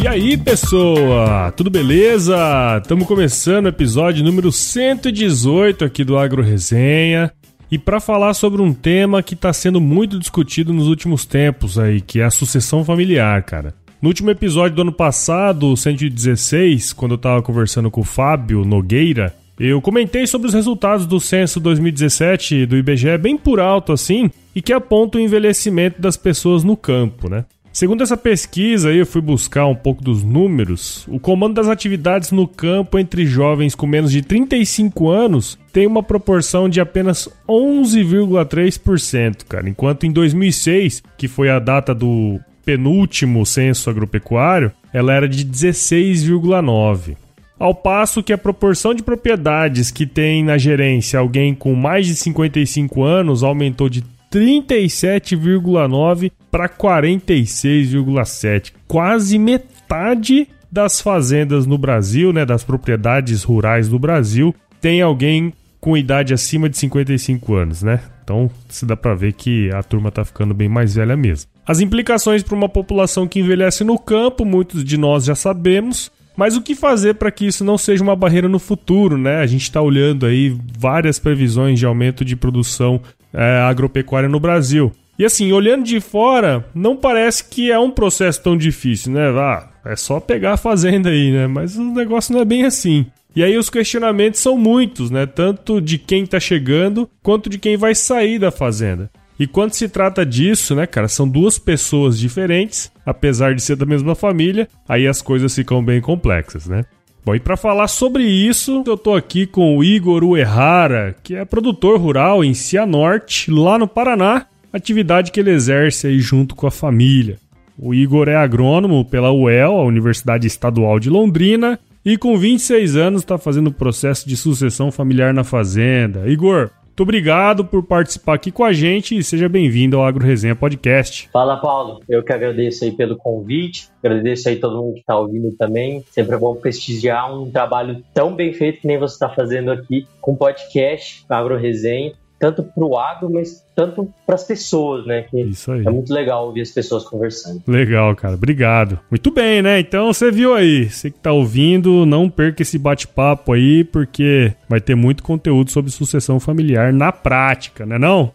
E 0.00 0.06
aí, 0.06 0.36
pessoa? 0.36 1.52
Tudo 1.56 1.68
beleza? 1.68 2.36
Estamos 2.80 3.06
começando 3.06 3.66
o 3.66 3.68
episódio 3.68 4.24
número 4.24 4.52
118 4.52 5.84
aqui 5.84 6.04
do 6.04 6.16
Agro 6.16 6.40
Resenha. 6.40 7.32
E 7.70 7.76
para 7.76 7.98
falar 7.98 8.32
sobre 8.34 8.62
um 8.62 8.72
tema 8.72 9.22
que 9.22 9.34
está 9.34 9.52
sendo 9.52 9.80
muito 9.80 10.18
discutido 10.18 10.72
nos 10.72 10.86
últimos 10.86 11.26
tempos 11.26 11.78
aí, 11.78 12.00
que 12.00 12.20
é 12.20 12.24
a 12.24 12.30
sucessão 12.30 12.84
familiar, 12.84 13.42
cara. 13.42 13.74
No 14.00 14.08
último 14.08 14.30
episódio 14.30 14.76
do 14.76 14.82
ano 14.82 14.92
passado, 14.92 15.76
116, 15.76 16.92
quando 16.92 17.12
eu 17.12 17.16
estava 17.16 17.42
conversando 17.42 17.90
com 17.90 18.00
o 18.00 18.04
Fábio 18.04 18.64
Nogueira, 18.64 19.34
eu 19.58 19.80
comentei 19.80 20.26
sobre 20.26 20.48
os 20.48 20.54
resultados 20.54 21.06
do 21.06 21.18
censo 21.18 21.58
2017 21.60 22.66
do 22.66 22.76
IBGE 22.76 23.18
bem 23.18 23.36
por 23.36 23.58
alto 23.58 23.92
assim, 23.92 24.30
e 24.54 24.62
que 24.62 24.72
aponta 24.72 25.18
o 25.18 25.20
envelhecimento 25.20 26.00
das 26.00 26.16
pessoas 26.16 26.62
no 26.64 26.76
campo, 26.76 27.28
né? 27.28 27.44
Segundo 27.72 28.02
essa 28.02 28.16
pesquisa, 28.16 28.92
eu 28.92 29.06
fui 29.06 29.20
buscar 29.20 29.66
um 29.66 29.74
pouco 29.74 30.02
dos 30.02 30.24
números. 30.24 31.06
O 31.06 31.20
comando 31.20 31.54
das 31.54 31.68
atividades 31.68 32.32
no 32.32 32.48
campo 32.48 32.98
entre 32.98 33.24
jovens 33.24 33.76
com 33.76 33.86
menos 33.86 34.10
de 34.10 34.20
35 34.20 35.08
anos 35.08 35.56
tem 35.72 35.86
uma 35.86 36.02
proporção 36.02 36.68
de 36.68 36.80
apenas 36.80 37.28
11,3%, 37.48 39.44
cara. 39.48 39.68
Enquanto 39.68 40.06
em 40.06 40.10
2006, 40.10 41.04
que 41.16 41.28
foi 41.28 41.50
a 41.50 41.60
data 41.60 41.94
do 41.94 42.40
penúltimo 42.64 43.46
censo 43.46 43.88
agropecuário, 43.88 44.72
ela 44.92 45.12
era 45.12 45.28
de 45.28 45.44
16,9%. 45.44 47.27
Ao 47.58 47.74
passo 47.74 48.22
que 48.22 48.32
a 48.32 48.38
proporção 48.38 48.94
de 48.94 49.02
propriedades 49.02 49.90
que 49.90 50.06
tem 50.06 50.44
na 50.44 50.56
gerência 50.56 51.18
alguém 51.18 51.52
com 51.54 51.74
mais 51.74 52.06
de 52.06 52.14
55 52.14 53.02
anos 53.02 53.42
aumentou 53.42 53.88
de 53.88 54.04
37,9 54.30 56.30
para 56.50 56.68
46,7, 56.68 58.72
quase 58.86 59.38
metade 59.38 60.46
das 60.70 61.00
fazendas 61.00 61.64
no 61.66 61.78
Brasil, 61.78 62.30
né, 62.32 62.44
das 62.44 62.62
propriedades 62.62 63.42
rurais 63.42 63.88
do 63.88 63.98
Brasil, 63.98 64.54
tem 64.80 65.02
alguém 65.02 65.52
com 65.80 65.96
idade 65.96 66.34
acima 66.34 66.68
de 66.68 66.76
55 66.76 67.54
anos, 67.54 67.82
né? 67.82 68.00
Então, 68.22 68.50
se 68.68 68.84
dá 68.84 68.94
para 68.94 69.14
ver 69.14 69.32
que 69.32 69.70
a 69.72 69.82
turma 69.82 70.10
tá 70.10 70.22
ficando 70.24 70.52
bem 70.52 70.68
mais 70.68 70.94
velha 70.94 71.16
mesmo. 71.16 71.50
As 71.66 71.80
implicações 71.80 72.42
para 72.42 72.54
uma 72.54 72.68
população 72.68 73.26
que 73.26 73.40
envelhece 73.40 73.82
no 73.84 73.98
campo, 73.98 74.44
muitos 74.44 74.84
de 74.84 74.98
nós 74.98 75.24
já 75.24 75.34
sabemos, 75.34 76.12
mas 76.38 76.56
o 76.56 76.62
que 76.62 76.76
fazer 76.76 77.14
para 77.14 77.32
que 77.32 77.48
isso 77.48 77.64
não 77.64 77.76
seja 77.76 78.00
uma 78.00 78.14
barreira 78.14 78.48
no 78.48 78.60
futuro, 78.60 79.18
né? 79.18 79.40
A 79.40 79.46
gente 79.46 79.62
está 79.62 79.82
olhando 79.82 80.24
aí 80.24 80.56
várias 80.78 81.18
previsões 81.18 81.80
de 81.80 81.84
aumento 81.84 82.24
de 82.24 82.36
produção 82.36 83.00
é, 83.34 83.58
agropecuária 83.62 84.28
no 84.28 84.38
Brasil. 84.38 84.92
E 85.18 85.24
assim, 85.24 85.50
olhando 85.50 85.82
de 85.82 85.98
fora, 85.98 86.64
não 86.72 86.96
parece 86.96 87.42
que 87.42 87.72
é 87.72 87.78
um 87.80 87.90
processo 87.90 88.40
tão 88.40 88.56
difícil, 88.56 89.10
né? 89.10 89.30
Ah, 89.30 89.68
é 89.84 89.96
só 89.96 90.20
pegar 90.20 90.52
a 90.52 90.56
fazenda 90.56 91.08
aí, 91.08 91.32
né? 91.32 91.48
Mas 91.48 91.76
o 91.76 91.82
negócio 91.82 92.32
não 92.32 92.40
é 92.40 92.44
bem 92.44 92.64
assim. 92.64 93.06
E 93.34 93.42
aí 93.42 93.58
os 93.58 93.68
questionamentos 93.68 94.38
são 94.38 94.56
muitos, 94.56 95.10
né? 95.10 95.26
Tanto 95.26 95.80
de 95.80 95.98
quem 95.98 96.22
está 96.22 96.38
chegando 96.38 97.10
quanto 97.20 97.50
de 97.50 97.58
quem 97.58 97.76
vai 97.76 97.96
sair 97.96 98.38
da 98.38 98.52
fazenda. 98.52 99.10
E 99.38 99.46
quando 99.46 99.72
se 99.72 99.88
trata 99.88 100.26
disso, 100.26 100.74
né, 100.74 100.86
cara, 100.86 101.06
são 101.06 101.28
duas 101.28 101.58
pessoas 101.58 102.18
diferentes, 102.18 102.90
apesar 103.06 103.54
de 103.54 103.62
ser 103.62 103.76
da 103.76 103.86
mesma 103.86 104.14
família, 104.14 104.68
aí 104.88 105.06
as 105.06 105.22
coisas 105.22 105.54
ficam 105.54 105.84
bem 105.84 106.00
complexas, 106.00 106.66
né? 106.66 106.84
Bom, 107.24 107.34
e 107.34 107.40
para 107.40 107.56
falar 107.56 107.88
sobre 107.88 108.24
isso, 108.24 108.82
eu 108.86 108.96
tô 108.96 109.14
aqui 109.14 109.46
com 109.46 109.76
o 109.76 109.84
Igor 109.84 110.24
Uehara, 110.24 111.14
que 111.22 111.34
é 111.34 111.44
produtor 111.44 112.00
rural 112.00 112.42
em 112.42 112.54
Cianorte, 112.54 113.50
lá 113.50 113.78
no 113.78 113.86
Paraná, 113.86 114.46
atividade 114.72 115.30
que 115.30 115.38
ele 115.38 115.50
exerce 115.50 116.06
aí 116.06 116.18
junto 116.20 116.54
com 116.54 116.66
a 116.66 116.70
família. 116.70 117.38
O 117.78 117.94
Igor 117.94 118.28
é 118.28 118.34
agrônomo 118.34 119.04
pela 119.04 119.30
UEL, 119.30 119.76
a 119.76 119.84
Universidade 119.84 120.46
Estadual 120.46 120.98
de 120.98 121.10
Londrina, 121.10 121.78
e 122.04 122.16
com 122.16 122.36
26 122.38 122.96
anos 122.96 123.22
está 123.22 123.36
fazendo 123.36 123.66
o 123.66 123.74
processo 123.74 124.26
de 124.28 124.36
sucessão 124.36 124.90
familiar 124.90 125.34
na 125.34 125.44
fazenda. 125.44 126.26
Igor, 126.26 126.70
muito 126.98 127.04
obrigado 127.04 127.64
por 127.64 127.80
participar 127.84 128.34
aqui 128.34 128.50
com 128.50 128.64
a 128.64 128.72
gente 128.72 129.16
e 129.16 129.22
seja 129.22 129.48
bem-vindo 129.48 129.96
ao 129.96 130.04
Agro 130.04 130.26
Resenha 130.26 130.56
Podcast. 130.56 131.30
Fala, 131.32 131.56
Paulo. 131.56 132.00
Eu 132.08 132.24
que 132.24 132.32
agradeço 132.32 132.82
aí 132.82 132.90
pelo 132.90 133.16
convite, 133.16 133.88
agradeço 134.02 134.48
aí 134.48 134.56
todo 134.56 134.76
mundo 134.76 134.94
que 134.94 135.00
está 135.00 135.16
ouvindo 135.16 135.52
também. 135.52 136.02
Sempre 136.10 136.34
é 136.34 136.38
bom 136.38 136.56
prestigiar 136.56 137.32
um 137.32 137.48
trabalho 137.52 138.02
tão 138.12 138.34
bem 138.34 138.52
feito 138.52 138.80
que 138.80 138.88
nem 138.88 138.98
você 138.98 139.14
está 139.14 139.28
fazendo 139.28 139.70
aqui 139.70 140.08
com 140.20 140.34
podcast, 140.34 141.24
Agro 141.28 141.56
Resenha 141.56 142.14
tanto 142.38 142.62
para 142.62 142.84
o 142.84 142.96
agro, 142.96 143.30
mas 143.30 143.64
tanto 143.74 144.12
para 144.24 144.34
as 144.34 144.44
pessoas, 144.44 145.04
né? 145.06 145.22
Que 145.22 145.40
Isso 145.42 145.72
aí. 145.72 145.84
É 145.84 145.90
muito 145.90 146.12
legal 146.12 146.46
ouvir 146.46 146.62
as 146.62 146.70
pessoas 146.70 147.04
conversando. 147.04 147.62
Legal, 147.66 148.14
cara. 148.14 148.34
Obrigado. 148.34 148.98
Muito 149.10 149.30
bem, 149.30 149.60
né? 149.60 149.80
Então 149.80 150.12
você 150.12 150.30
viu 150.30 150.54
aí. 150.54 150.88
Você 150.88 151.10
que 151.10 151.18
tá 151.18 151.32
ouvindo, 151.32 152.06
não 152.06 152.30
perca 152.30 152.62
esse 152.62 152.78
bate-papo 152.78 153.52
aí, 153.52 153.84
porque 153.84 154.52
vai 154.68 154.80
ter 154.80 154.94
muito 154.94 155.22
conteúdo 155.22 155.70
sobre 155.70 155.90
sucessão 155.90 156.38
familiar 156.38 156.92
na 156.92 157.12
prática, 157.12 157.84
né 157.84 157.98
não? 157.98 158.32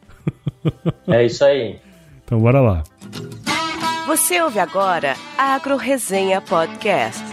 É 1.08 1.26
isso 1.26 1.44
aí. 1.44 1.78
Então 2.24 2.40
bora 2.40 2.62
lá. 2.62 2.84
Você 4.08 4.42
ouve 4.42 4.60
agora 4.60 5.16
Agro 5.38 5.78
Resenha 5.78 6.42
Podcast. 6.42 7.33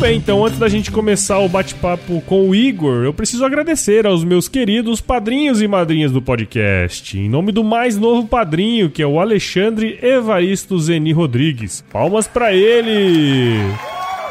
Bem, 0.00 0.16
então 0.16 0.42
antes 0.46 0.58
da 0.58 0.66
gente 0.66 0.90
começar 0.90 1.38
o 1.40 1.48
bate-papo 1.48 2.22
com 2.22 2.48
o 2.48 2.54
Igor, 2.54 3.04
eu 3.04 3.12
preciso 3.12 3.44
agradecer 3.44 4.06
aos 4.06 4.24
meus 4.24 4.48
queridos 4.48 4.98
padrinhos 4.98 5.60
e 5.60 5.68
madrinhas 5.68 6.10
do 6.10 6.22
podcast. 6.22 7.18
Em 7.18 7.28
nome 7.28 7.52
do 7.52 7.62
mais 7.62 7.98
novo 7.98 8.26
padrinho, 8.26 8.88
que 8.88 9.02
é 9.02 9.06
o 9.06 9.20
Alexandre 9.20 9.98
Evaristo 10.00 10.78
Zeni 10.78 11.12
Rodrigues. 11.12 11.84
Palmas 11.92 12.26
para 12.26 12.50
ele! 12.54 13.58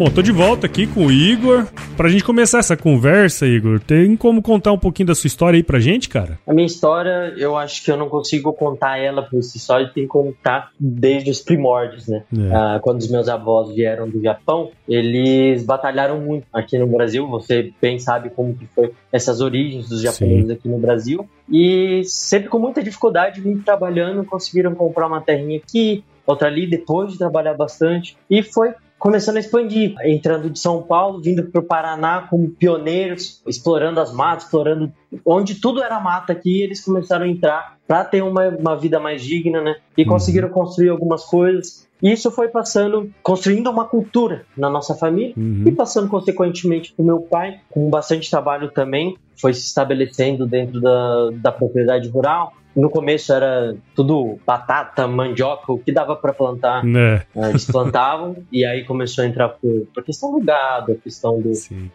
Bom, 0.00 0.06
tô 0.06 0.22
de 0.22 0.32
volta 0.32 0.64
aqui 0.64 0.86
com 0.86 1.04
o 1.04 1.12
Igor. 1.12 1.66
Pra 1.94 2.08
gente 2.08 2.24
começar 2.24 2.60
essa 2.60 2.74
conversa, 2.74 3.46
Igor, 3.46 3.78
tem 3.78 4.16
como 4.16 4.40
contar 4.40 4.72
um 4.72 4.78
pouquinho 4.78 5.08
da 5.08 5.14
sua 5.14 5.28
história 5.28 5.58
aí 5.58 5.62
pra 5.62 5.78
gente, 5.78 6.08
cara? 6.08 6.38
A 6.46 6.54
minha 6.54 6.66
história, 6.66 7.34
eu 7.36 7.54
acho 7.54 7.84
que 7.84 7.90
eu 7.90 7.98
não 7.98 8.08
consigo 8.08 8.50
contar 8.54 8.96
ela 8.96 9.20
por 9.20 9.42
si 9.42 9.58
só, 9.58 9.76
tem 9.84 10.04
que 10.04 10.06
contar 10.06 10.70
desde 10.80 11.30
os 11.30 11.40
primórdios, 11.40 12.08
né? 12.08 12.22
É. 12.34 12.50
Ah, 12.50 12.80
quando 12.82 13.00
os 13.00 13.10
meus 13.10 13.28
avós 13.28 13.74
vieram 13.74 14.08
do 14.08 14.22
Japão, 14.22 14.70
eles 14.88 15.66
batalharam 15.66 16.18
muito 16.18 16.46
aqui 16.50 16.78
no 16.78 16.86
Brasil. 16.86 17.28
Você 17.28 17.70
bem 17.78 17.98
sabe 17.98 18.30
como 18.30 18.54
que 18.54 18.64
foi 18.68 18.94
essas 19.12 19.42
origens 19.42 19.86
dos 19.86 20.00
japoneses 20.00 20.46
Sim. 20.46 20.52
aqui 20.54 20.66
no 20.66 20.78
Brasil. 20.78 21.28
E 21.46 22.04
sempre 22.06 22.48
com 22.48 22.58
muita 22.58 22.82
dificuldade, 22.82 23.42
vim 23.42 23.58
trabalhando, 23.58 24.24
conseguiram 24.24 24.74
comprar 24.74 25.08
uma 25.08 25.20
terrinha 25.20 25.58
aqui, 25.58 26.02
outra 26.26 26.48
ali, 26.48 26.66
depois 26.66 27.12
de 27.12 27.18
trabalhar 27.18 27.52
bastante. 27.52 28.16
E 28.30 28.42
foi 28.42 28.72
começando 29.00 29.38
a 29.38 29.40
expandir, 29.40 29.94
entrando 30.04 30.50
de 30.50 30.58
São 30.58 30.82
Paulo, 30.82 31.22
vindo 31.22 31.44
para 31.44 31.60
o 31.60 31.64
Paraná 31.64 32.26
como 32.28 32.50
pioneiros, 32.50 33.42
explorando 33.46 33.98
as 33.98 34.12
matas, 34.12 34.44
explorando 34.44 34.92
onde 35.24 35.54
tudo 35.54 35.82
era 35.82 35.98
mata 35.98 36.34
aqui, 36.34 36.62
eles 36.62 36.84
começaram 36.84 37.24
a 37.24 37.28
entrar 37.28 37.78
para 37.88 38.04
ter 38.04 38.22
uma, 38.22 38.48
uma 38.48 38.76
vida 38.76 39.00
mais 39.00 39.22
digna, 39.22 39.62
né? 39.62 39.76
E 39.96 40.02
uhum. 40.02 40.08
conseguiram 40.08 40.50
construir 40.50 40.90
algumas 40.90 41.24
coisas. 41.24 41.88
E 42.02 42.12
isso 42.12 42.30
foi 42.30 42.48
passando, 42.48 43.10
construindo 43.22 43.70
uma 43.70 43.86
cultura 43.86 44.44
na 44.56 44.68
nossa 44.68 44.94
família 44.94 45.34
uhum. 45.36 45.64
e 45.66 45.72
passando 45.72 46.08
consequentemente 46.08 46.92
para 46.92 47.02
o 47.02 47.06
meu 47.06 47.20
pai, 47.20 47.58
com 47.70 47.88
bastante 47.88 48.30
trabalho 48.30 48.70
também, 48.70 49.16
foi 49.40 49.54
se 49.54 49.66
estabelecendo 49.66 50.46
dentro 50.46 50.80
da, 50.80 51.30
da 51.32 51.52
propriedade 51.52 52.08
rural. 52.08 52.52
No 52.74 52.88
começo 52.88 53.32
era 53.32 53.76
tudo 53.94 54.38
batata, 54.46 55.06
mandioca, 55.06 55.72
o 55.72 55.78
que 55.78 55.90
dava 55.90 56.14
para 56.14 56.32
plantar, 56.32 56.84
né? 56.84 57.22
eles 57.34 57.64
plantavam, 57.64 58.36
e 58.50 58.64
aí 58.64 58.84
começou 58.84 59.24
a 59.24 59.26
entrar 59.26 59.48
por, 59.48 59.86
por 59.92 60.04
questão 60.04 60.32
do 60.32 60.44
gado, 60.44 60.92
a 60.92 60.94
questão 60.94 61.40
do, 61.40 61.50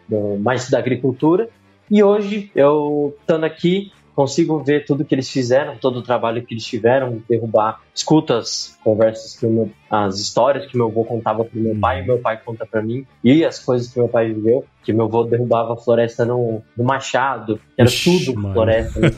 do, 0.08 0.38
mais 0.38 0.68
da 0.68 0.78
agricultura. 0.78 1.48
E 1.90 2.02
hoje, 2.02 2.50
eu 2.54 3.16
estando 3.20 3.44
aqui, 3.44 3.92
consigo 4.14 4.58
ver 4.62 4.84
tudo 4.84 5.04
que 5.04 5.14
eles 5.14 5.30
fizeram, 5.30 5.76
todo 5.76 6.00
o 6.00 6.02
trabalho 6.02 6.44
que 6.44 6.52
eles 6.52 6.64
tiveram, 6.64 7.22
derrubar, 7.28 7.80
escuto 7.96 8.34
as 8.34 8.78
conversas 8.84 9.36
que 9.36 9.46
meu, 9.46 9.70
as 9.90 10.18
histórias 10.18 10.66
que 10.66 10.76
meu 10.76 10.88
avô 10.88 11.04
contava 11.04 11.44
pro 11.44 11.58
meu 11.58 11.74
pai, 11.74 12.02
e 12.02 12.06
meu 12.06 12.18
pai 12.18 12.38
conta 12.44 12.66
para 12.66 12.82
mim, 12.82 13.06
e 13.24 13.44
as 13.44 13.58
coisas 13.58 13.88
que 13.88 13.98
meu 13.98 14.08
pai 14.08 14.32
viveu 14.32 14.64
que 14.86 14.92
meu 14.92 15.06
avô 15.06 15.24
derrubava 15.24 15.72
a 15.72 15.76
floresta 15.76 16.24
no, 16.24 16.62
no 16.76 16.84
machado, 16.84 17.58
era 17.76 17.88
Ixi, 17.88 18.24
tudo 18.24 18.40
mano. 18.40 18.54
floresta. 18.54 19.00
Né? 19.00 19.10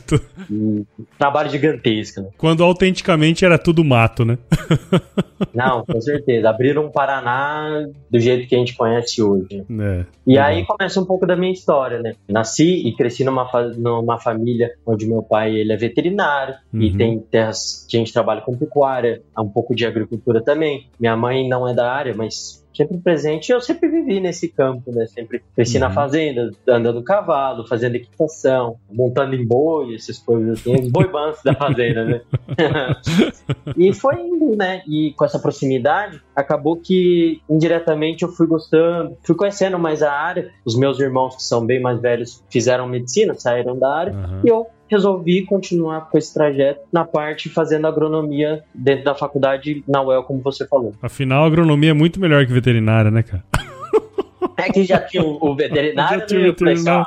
um 0.49 0.83
trabalho 1.15 1.51
gigantesco. 1.51 2.21
Né? 2.21 2.29
Quando 2.39 2.63
autenticamente 2.63 3.45
era 3.45 3.55
tudo 3.59 3.83
mato, 3.83 4.25
né? 4.25 4.39
Não, 5.53 5.85
com 5.85 6.01
certeza. 6.01 6.49
Abriram 6.49 6.87
o 6.87 6.91
Paraná 6.91 7.85
do 8.09 8.19
jeito 8.19 8.47
que 8.47 8.55
a 8.55 8.57
gente 8.57 8.75
conhece 8.75 9.21
hoje. 9.21 9.63
É, 9.79 10.05
e 10.25 10.37
é. 10.37 10.41
aí 10.41 10.65
começa 10.65 10.99
um 10.99 11.05
pouco 11.05 11.27
da 11.27 11.35
minha 11.35 11.53
história, 11.53 11.99
né? 11.99 12.13
Nasci 12.27 12.87
e 12.87 12.95
cresci 12.95 13.23
numa, 13.23 13.47
numa 13.77 14.19
família 14.19 14.71
onde 14.85 15.07
meu 15.07 15.21
pai 15.21 15.55
ele 15.55 15.71
é 15.71 15.77
veterinário 15.77 16.55
uhum. 16.73 16.81
e 16.81 16.97
tem 16.97 17.19
terras 17.19 17.85
que 17.87 17.95
a 17.95 17.99
gente 17.99 18.11
trabalha 18.11 18.41
com 18.41 18.57
pecuária, 18.69 19.23
um 19.37 19.49
pouco 19.49 19.75
de 19.75 19.85
agricultura 19.85 20.41
também. 20.41 20.87
Minha 20.99 21.17
mãe 21.17 21.49
não 21.49 21.67
é 21.67 21.73
da 21.73 21.91
área, 21.91 22.13
mas 22.15 22.63
sempre 22.73 22.97
presente. 22.97 23.51
Eu 23.51 23.61
sempre 23.61 23.89
vivi 23.89 24.19
nesse 24.19 24.47
campo, 24.47 24.91
né? 24.91 25.05
Sempre 25.07 25.41
cresci 25.55 25.75
uhum. 25.75 25.81
na 25.81 25.91
fazenda, 25.91 26.51
andando 26.67 27.03
cavalo, 27.03 27.67
fazendo 27.67 27.95
equitação, 27.95 28.77
montando 28.91 29.35
em 29.35 29.45
boi, 29.45 29.95
essas 29.95 30.17
coisas 30.17 30.59
assim, 30.59 30.73
os 30.75 30.91
boi 30.91 31.09
da 31.43 31.53
fazenda, 31.53 32.05
né? 32.05 32.21
e 33.77 33.93
foi 33.93 34.21
indo, 34.21 34.55
né? 34.55 34.81
E 34.87 35.13
com 35.15 35.25
essa 35.25 35.39
proximidade, 35.39 36.21
acabou 36.35 36.77
que 36.77 37.41
indiretamente 37.49 38.23
eu 38.23 38.29
fui 38.29 38.47
gostando, 38.47 39.17
fui 39.23 39.35
conhecendo 39.35 39.77
mais 39.79 40.01
a 40.01 40.11
área. 40.11 40.51
Os 40.65 40.77
meus 40.77 40.99
irmãos, 40.99 41.35
que 41.35 41.43
são 41.43 41.65
bem 41.65 41.81
mais 41.81 41.99
velhos, 41.99 42.43
fizeram 42.49 42.87
medicina, 42.87 43.33
saíram 43.35 43.77
da 43.77 43.93
área, 43.93 44.13
uhum. 44.13 44.41
e 44.43 44.47
eu 44.47 44.67
resolvi 44.89 45.45
continuar 45.45 46.09
com 46.09 46.17
esse 46.17 46.33
trajeto 46.33 46.81
na 46.91 47.05
parte 47.05 47.47
fazendo 47.47 47.85
agronomia 47.85 48.63
dentro 48.73 49.05
da 49.05 49.15
faculdade 49.15 49.83
na 49.87 50.01
UEL, 50.01 50.23
como 50.23 50.41
você 50.41 50.67
falou. 50.67 50.93
Afinal, 51.01 51.45
agronomia 51.45 51.91
é 51.91 51.93
muito 51.93 52.19
melhor 52.19 52.45
que 52.45 52.51
veterinária, 52.59 53.09
né, 53.09 53.23
cara? 53.23 53.43
É 54.59 54.71
que 54.71 54.83
já 54.83 54.99
tinha 54.99 55.23
o 55.23 55.55
veterinário, 55.55 56.25
tinha 56.25 56.39
o 56.41 56.43
veterinário. 56.43 57.05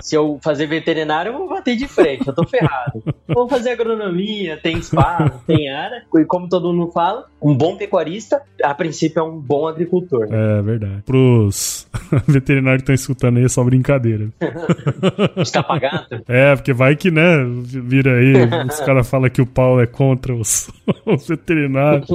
se 0.00 0.14
eu 0.14 0.38
fazer 0.42 0.66
veterinário, 0.66 1.32
eu 1.32 1.38
vou 1.38 1.48
bater 1.48 1.76
de 1.76 1.86
frente, 1.86 2.26
eu 2.26 2.34
tô 2.34 2.46
ferrado. 2.46 3.02
Vou 3.28 3.48
fazer 3.48 3.70
agronomia, 3.70 4.58
tem 4.62 4.78
espaço, 4.78 5.40
tem 5.46 5.70
área. 5.70 6.02
E 6.14 6.24
como 6.24 6.48
todo 6.48 6.72
mundo 6.72 6.90
fala, 6.92 7.26
um 7.40 7.54
bom 7.54 7.76
pecuarista, 7.76 8.42
a 8.62 8.74
princípio, 8.74 9.20
é 9.20 9.22
um 9.22 9.38
bom 9.38 9.66
agricultor. 9.66 10.28
Né? 10.28 10.58
É 10.58 10.62
verdade. 10.62 11.02
Pros 11.04 11.88
veterinários 12.26 12.82
que 12.82 12.92
estão 12.92 12.94
escutando 12.94 13.38
aí, 13.38 13.44
é 13.44 13.48
só 13.48 13.64
brincadeira. 13.64 14.28
Escapagato? 15.36 16.22
É, 16.28 16.54
porque 16.54 16.72
vai 16.72 16.96
que, 16.96 17.10
né, 17.10 17.44
vira 17.64 18.18
aí, 18.18 18.32
os 18.68 18.80
caras 18.80 19.08
falam 19.08 19.30
que 19.30 19.42
o 19.42 19.46
Paulo 19.46 19.80
é 19.80 19.86
contra 19.86 20.34
os, 20.34 20.70
os 21.04 21.26
veterinários. 21.26 22.08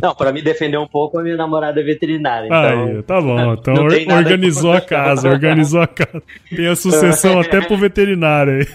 Não, 0.00 0.14
pra 0.14 0.32
me 0.32 0.42
defender 0.42 0.78
um 0.78 0.86
pouco, 0.86 1.18
a 1.18 1.22
minha 1.22 1.36
namorada 1.36 1.80
é 1.80 1.84
veterinária. 1.84 2.46
Então, 2.46 2.75
aí, 2.84 3.02
tá 3.02 3.20
bom. 3.20 3.54
Então 3.54 3.74
organizou 4.16 4.72
a 4.72 4.80
casa, 4.80 5.28
organizou 5.28 5.80
a 5.80 5.86
casa. 5.86 6.22
Tem 6.54 6.66
a 6.66 6.76
sucessão 6.76 7.38
até 7.40 7.60
pro 7.60 7.76
veterinário 7.76 8.60
aí. 8.60 8.66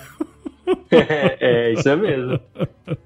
É, 0.92 1.38
é, 1.39 1.74
isso 1.74 1.89
é 1.89 1.95
mesmo. 1.95 2.39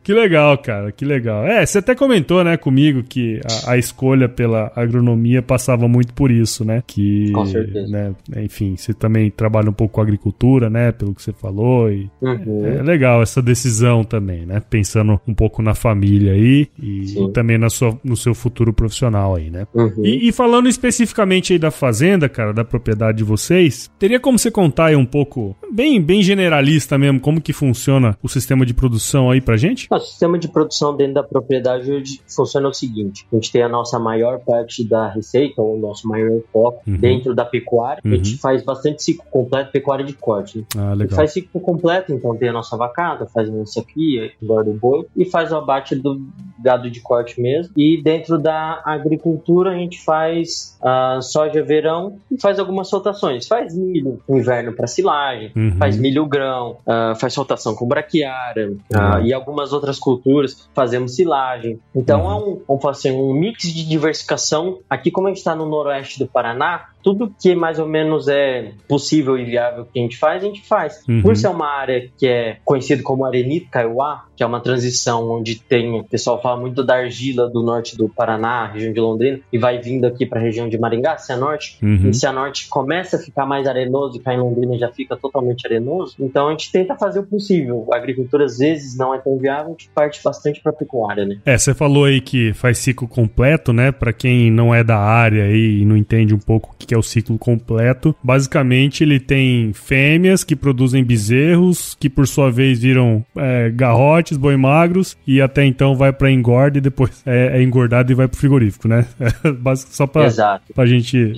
Que 0.03 0.13
legal, 0.13 0.57
cara, 0.57 0.91
que 0.91 1.05
legal. 1.05 1.45
É, 1.45 1.65
você 1.65 1.79
até 1.79 1.95
comentou, 1.95 2.43
né, 2.43 2.57
comigo 2.57 3.03
que 3.03 3.39
a, 3.65 3.71
a, 3.71 3.77
escolha 3.77 4.27
pela 4.29 4.71
agronomia 4.75 5.41
passava 5.41 5.87
muito 5.87 6.13
por 6.13 6.31
isso, 6.31 6.63
né? 6.63 6.83
Que, 6.85 7.31
com 7.31 7.45
certeza. 7.45 7.87
Né, 7.87 8.15
enfim, 8.37 8.75
você 8.75 8.93
também 8.93 9.29
trabalha 9.29 9.69
um 9.69 9.73
pouco 9.73 9.95
com 9.95 10.01
agricultura, 10.01 10.69
né, 10.69 10.91
pelo 10.91 11.13
que 11.13 11.21
você 11.21 11.33
falou. 11.33 11.91
E 11.91 12.09
uhum. 12.21 12.65
é, 12.65 12.77
é, 12.77 12.83
legal 12.83 13.21
essa 13.21 13.41
decisão 13.41 14.03
também, 14.03 14.45
né? 14.45 14.61
Pensando 14.69 15.19
um 15.27 15.33
pouco 15.33 15.61
na 15.61 15.73
família 15.73 16.33
aí 16.33 16.67
e, 16.81 17.29
também 17.33 17.57
na 17.57 17.69
sua, 17.69 17.97
no 18.03 18.15
seu 18.15 18.33
futuro 18.33 18.73
profissional 18.73 19.35
aí, 19.35 19.49
né? 19.49 19.67
Uhum. 19.73 20.05
E, 20.05 20.27
e, 20.27 20.31
falando 20.31 20.67
especificamente 20.67 21.53
aí 21.53 21.59
da 21.59 21.71
fazenda, 21.71 22.27
cara, 22.29 22.53
da 22.53 22.63
propriedade 22.63 23.19
de 23.19 23.23
vocês, 23.23 23.89
teria 23.99 24.19
como 24.19 24.37
você 24.37 24.51
contar 24.51 24.87
aí 24.87 24.95
um 24.95 25.05
pouco, 25.05 25.55
bem, 25.71 26.01
bem 26.01 26.21
generalista 26.21 26.97
mesmo, 26.97 27.19
como 27.19 27.41
que 27.41 27.53
funciona 27.53 28.17
o 28.21 28.27
sistema 28.27 28.65
de 28.65 28.73
produção 28.73 29.29
aí 29.31 29.41
pra 29.41 29.57
gente? 29.57 29.74
O 29.89 29.99
sistema 29.99 30.37
de 30.39 30.47
produção 30.47 30.95
dentro 30.95 31.15
da 31.15 31.23
propriedade 31.23 32.19
funciona 32.27 32.67
o 32.67 32.73
seguinte: 32.73 33.27
a 33.31 33.35
gente 33.35 33.51
tem 33.51 33.61
a 33.61 33.69
nossa 33.69 33.99
maior 33.99 34.39
parte 34.39 34.87
da 34.87 35.09
receita, 35.09 35.61
ou 35.61 35.75
o 35.75 35.79
nosso 35.79 36.07
maior 36.07 36.41
foco, 36.51 36.81
uhum. 36.87 36.97
dentro 36.97 37.33
da 37.33 37.45
pecuária. 37.45 38.01
Uhum. 38.05 38.13
A 38.13 38.15
gente 38.15 38.33
uhum. 38.33 38.39
faz 38.39 38.63
bastante 38.63 39.03
ciclo 39.03 39.25
completo, 39.29 39.71
pecuária 39.71 40.05
de 40.05 40.13
corte. 40.13 40.59
Né? 40.59 40.65
Ah, 40.77 40.93
legal. 40.93 41.15
faz 41.15 41.33
ciclo 41.33 41.59
completo, 41.59 42.13
então 42.13 42.35
tem 42.35 42.49
a 42.49 42.53
nossa 42.53 42.77
vacada, 42.77 43.25
faz 43.27 43.49
a 43.49 43.51
nossa 43.51 43.83
cria, 43.83 44.31
engorda 44.41 44.69
o 44.69 44.73
boi, 44.73 45.05
e 45.15 45.25
faz 45.25 45.51
o 45.51 45.57
abate 45.57 45.95
do 45.95 46.21
gado 46.59 46.89
de 46.89 47.01
corte 47.01 47.41
mesmo. 47.41 47.73
E 47.77 48.01
dentro 48.01 48.37
da 48.37 48.81
agricultura, 48.85 49.71
a 49.71 49.75
gente 49.75 50.03
faz 50.03 50.77
soja 51.21 51.63
verão 51.63 52.17
e 52.31 52.39
faz 52.39 52.59
algumas 52.59 52.87
soltações. 52.87 53.47
Faz 53.47 53.75
milho 53.75 54.21
no 54.27 54.37
inverno 54.37 54.73
para 54.73 54.87
silagem, 54.87 55.51
uhum. 55.55 55.75
faz 55.77 55.97
milho 55.97 56.25
grão, 56.25 56.77
uh, 56.85 57.15
faz 57.19 57.33
soltação 57.33 57.75
com 57.75 57.87
braquiária 57.87 58.71
uh, 58.71 59.21
e 59.23 59.33
algumas 59.33 59.64
outras 59.73 59.99
culturas, 59.99 60.69
fazemos 60.73 61.15
silagem. 61.15 61.79
Então 61.95 62.23
uhum. 62.23 62.31
é 62.31 62.35
um, 62.35 62.61
vamos 62.67 62.85
assim, 62.85 63.11
um 63.11 63.33
mix 63.33 63.63
de 63.63 63.87
diversificação. 63.87 64.79
Aqui, 64.89 65.11
como 65.11 65.27
a 65.27 65.29
gente 65.29 65.37
está 65.37 65.55
no 65.55 65.65
noroeste 65.65 66.19
do 66.19 66.27
Paraná, 66.27 66.89
tudo 67.05 67.31
que 67.39 67.53
mais 67.53 67.77
ou 67.77 67.87
menos 67.87 68.27
é 68.27 68.71
possível 68.87 69.37
e 69.37 69.45
viável 69.45 69.85
que 69.85 69.99
a 69.99 70.01
gente 70.01 70.17
faz, 70.17 70.41
a 70.41 70.47
gente 70.47 70.67
faz. 70.67 71.03
Uhum. 71.07 71.21
Por 71.21 71.37
ser 71.37 71.49
uma 71.49 71.67
área 71.67 72.09
que 72.17 72.25
é 72.25 72.57
conhecida 72.65 73.03
como 73.03 73.23
Arenito 73.23 73.69
Kaiowá, 73.69 74.25
que 74.35 74.41
é 74.41 74.45
uma 74.45 74.59
transição 74.59 75.29
onde 75.29 75.61
tem, 75.61 75.99
o 75.99 76.03
pessoal 76.03 76.41
fala 76.41 76.59
muito 76.59 76.83
da 76.83 76.95
argila 76.95 77.47
do 77.47 77.61
norte 77.61 77.95
do 77.95 78.09
Paraná, 78.09 78.65
região 78.65 78.91
de 78.91 78.99
Londrina, 78.99 79.39
e 79.53 79.57
vai 79.59 79.79
vindo 79.79 80.05
aqui 80.05 80.25
para 80.25 80.39
a 80.39 80.41
região 80.41 80.67
de 80.67 80.79
Maringá, 80.79 81.15
Cianorte. 81.19 81.77
Uhum. 81.79 82.09
E 82.09 82.13
Cianorte 82.15 82.67
começa 82.69 83.17
a 83.17 83.19
ficar 83.19 83.45
mais 83.45 83.67
arenoso 83.67 84.17
e 84.17 84.19
cá 84.19 84.33
em 84.33 84.39
Londrina 84.39 84.75
já 84.75 84.91
fica 84.91 85.15
totalmente 85.15 85.67
arenoso. 85.67 86.15
Então 86.19 86.47
a 86.47 86.51
gente 86.51 86.71
tenta 86.71 86.95
fazer 86.95 87.19
o 87.19 87.23
possível. 87.23 87.87
A 87.93 87.97
agricultura 87.97 88.45
às 88.45 88.57
vezes 88.57 88.97
não 88.97 89.13
é 89.13 89.19
tão 89.19 89.37
viável, 89.37 89.67
a 89.67 89.69
gente 89.69 89.91
parte 89.93 90.19
bastante 90.23 90.59
para 90.59 90.73
pecuária, 90.73 91.23
né? 91.23 91.37
É, 91.45 91.55
você 91.55 91.75
falou 91.75 92.05
aí 92.05 92.19
que 92.19 92.51
faz 92.53 92.79
ciclo 92.79 93.07
completo, 93.07 93.71
né? 93.71 93.91
Para 93.91 94.11
quem 94.11 94.49
não 94.49 94.73
é 94.73 94.83
da 94.83 94.97
área 94.97 95.55
e 95.55 95.85
não 95.85 95.95
entende 95.95 96.33
um 96.33 96.39
pouco 96.39 96.71
o 96.73 96.75
que 96.75 96.94
é 96.95 96.97
o 96.97 97.03
ciclo 97.03 97.37
completo. 97.37 98.15
Basicamente, 98.23 99.03
ele 99.03 99.19
tem 99.19 99.73
fêmeas 99.73 100.43
que 100.43 100.55
produzem 100.55 101.03
bezerros, 101.03 101.95
que 101.99 102.09
por 102.09 102.27
sua 102.27 102.51
vez 102.51 102.79
viram 102.79 103.23
é, 103.35 103.69
garrotes, 103.69 104.37
boi 104.37 104.57
magros, 104.57 105.17
e 105.27 105.41
até 105.41 105.65
então 105.65 105.95
vai 105.95 106.11
para 106.11 106.31
engorda 106.31 106.77
e 106.77 106.81
depois 106.81 107.21
é, 107.25 107.57
é, 107.57 107.63
engordado 107.63 108.11
e 108.11 108.15
vai 108.15 108.27
pro 108.27 108.37
frigorífico, 108.37 108.87
né? 108.87 109.05
Só 109.75 110.07
pra, 110.07 110.25
Exato. 110.25 110.73
pra 110.73 110.85
gente, 110.85 111.33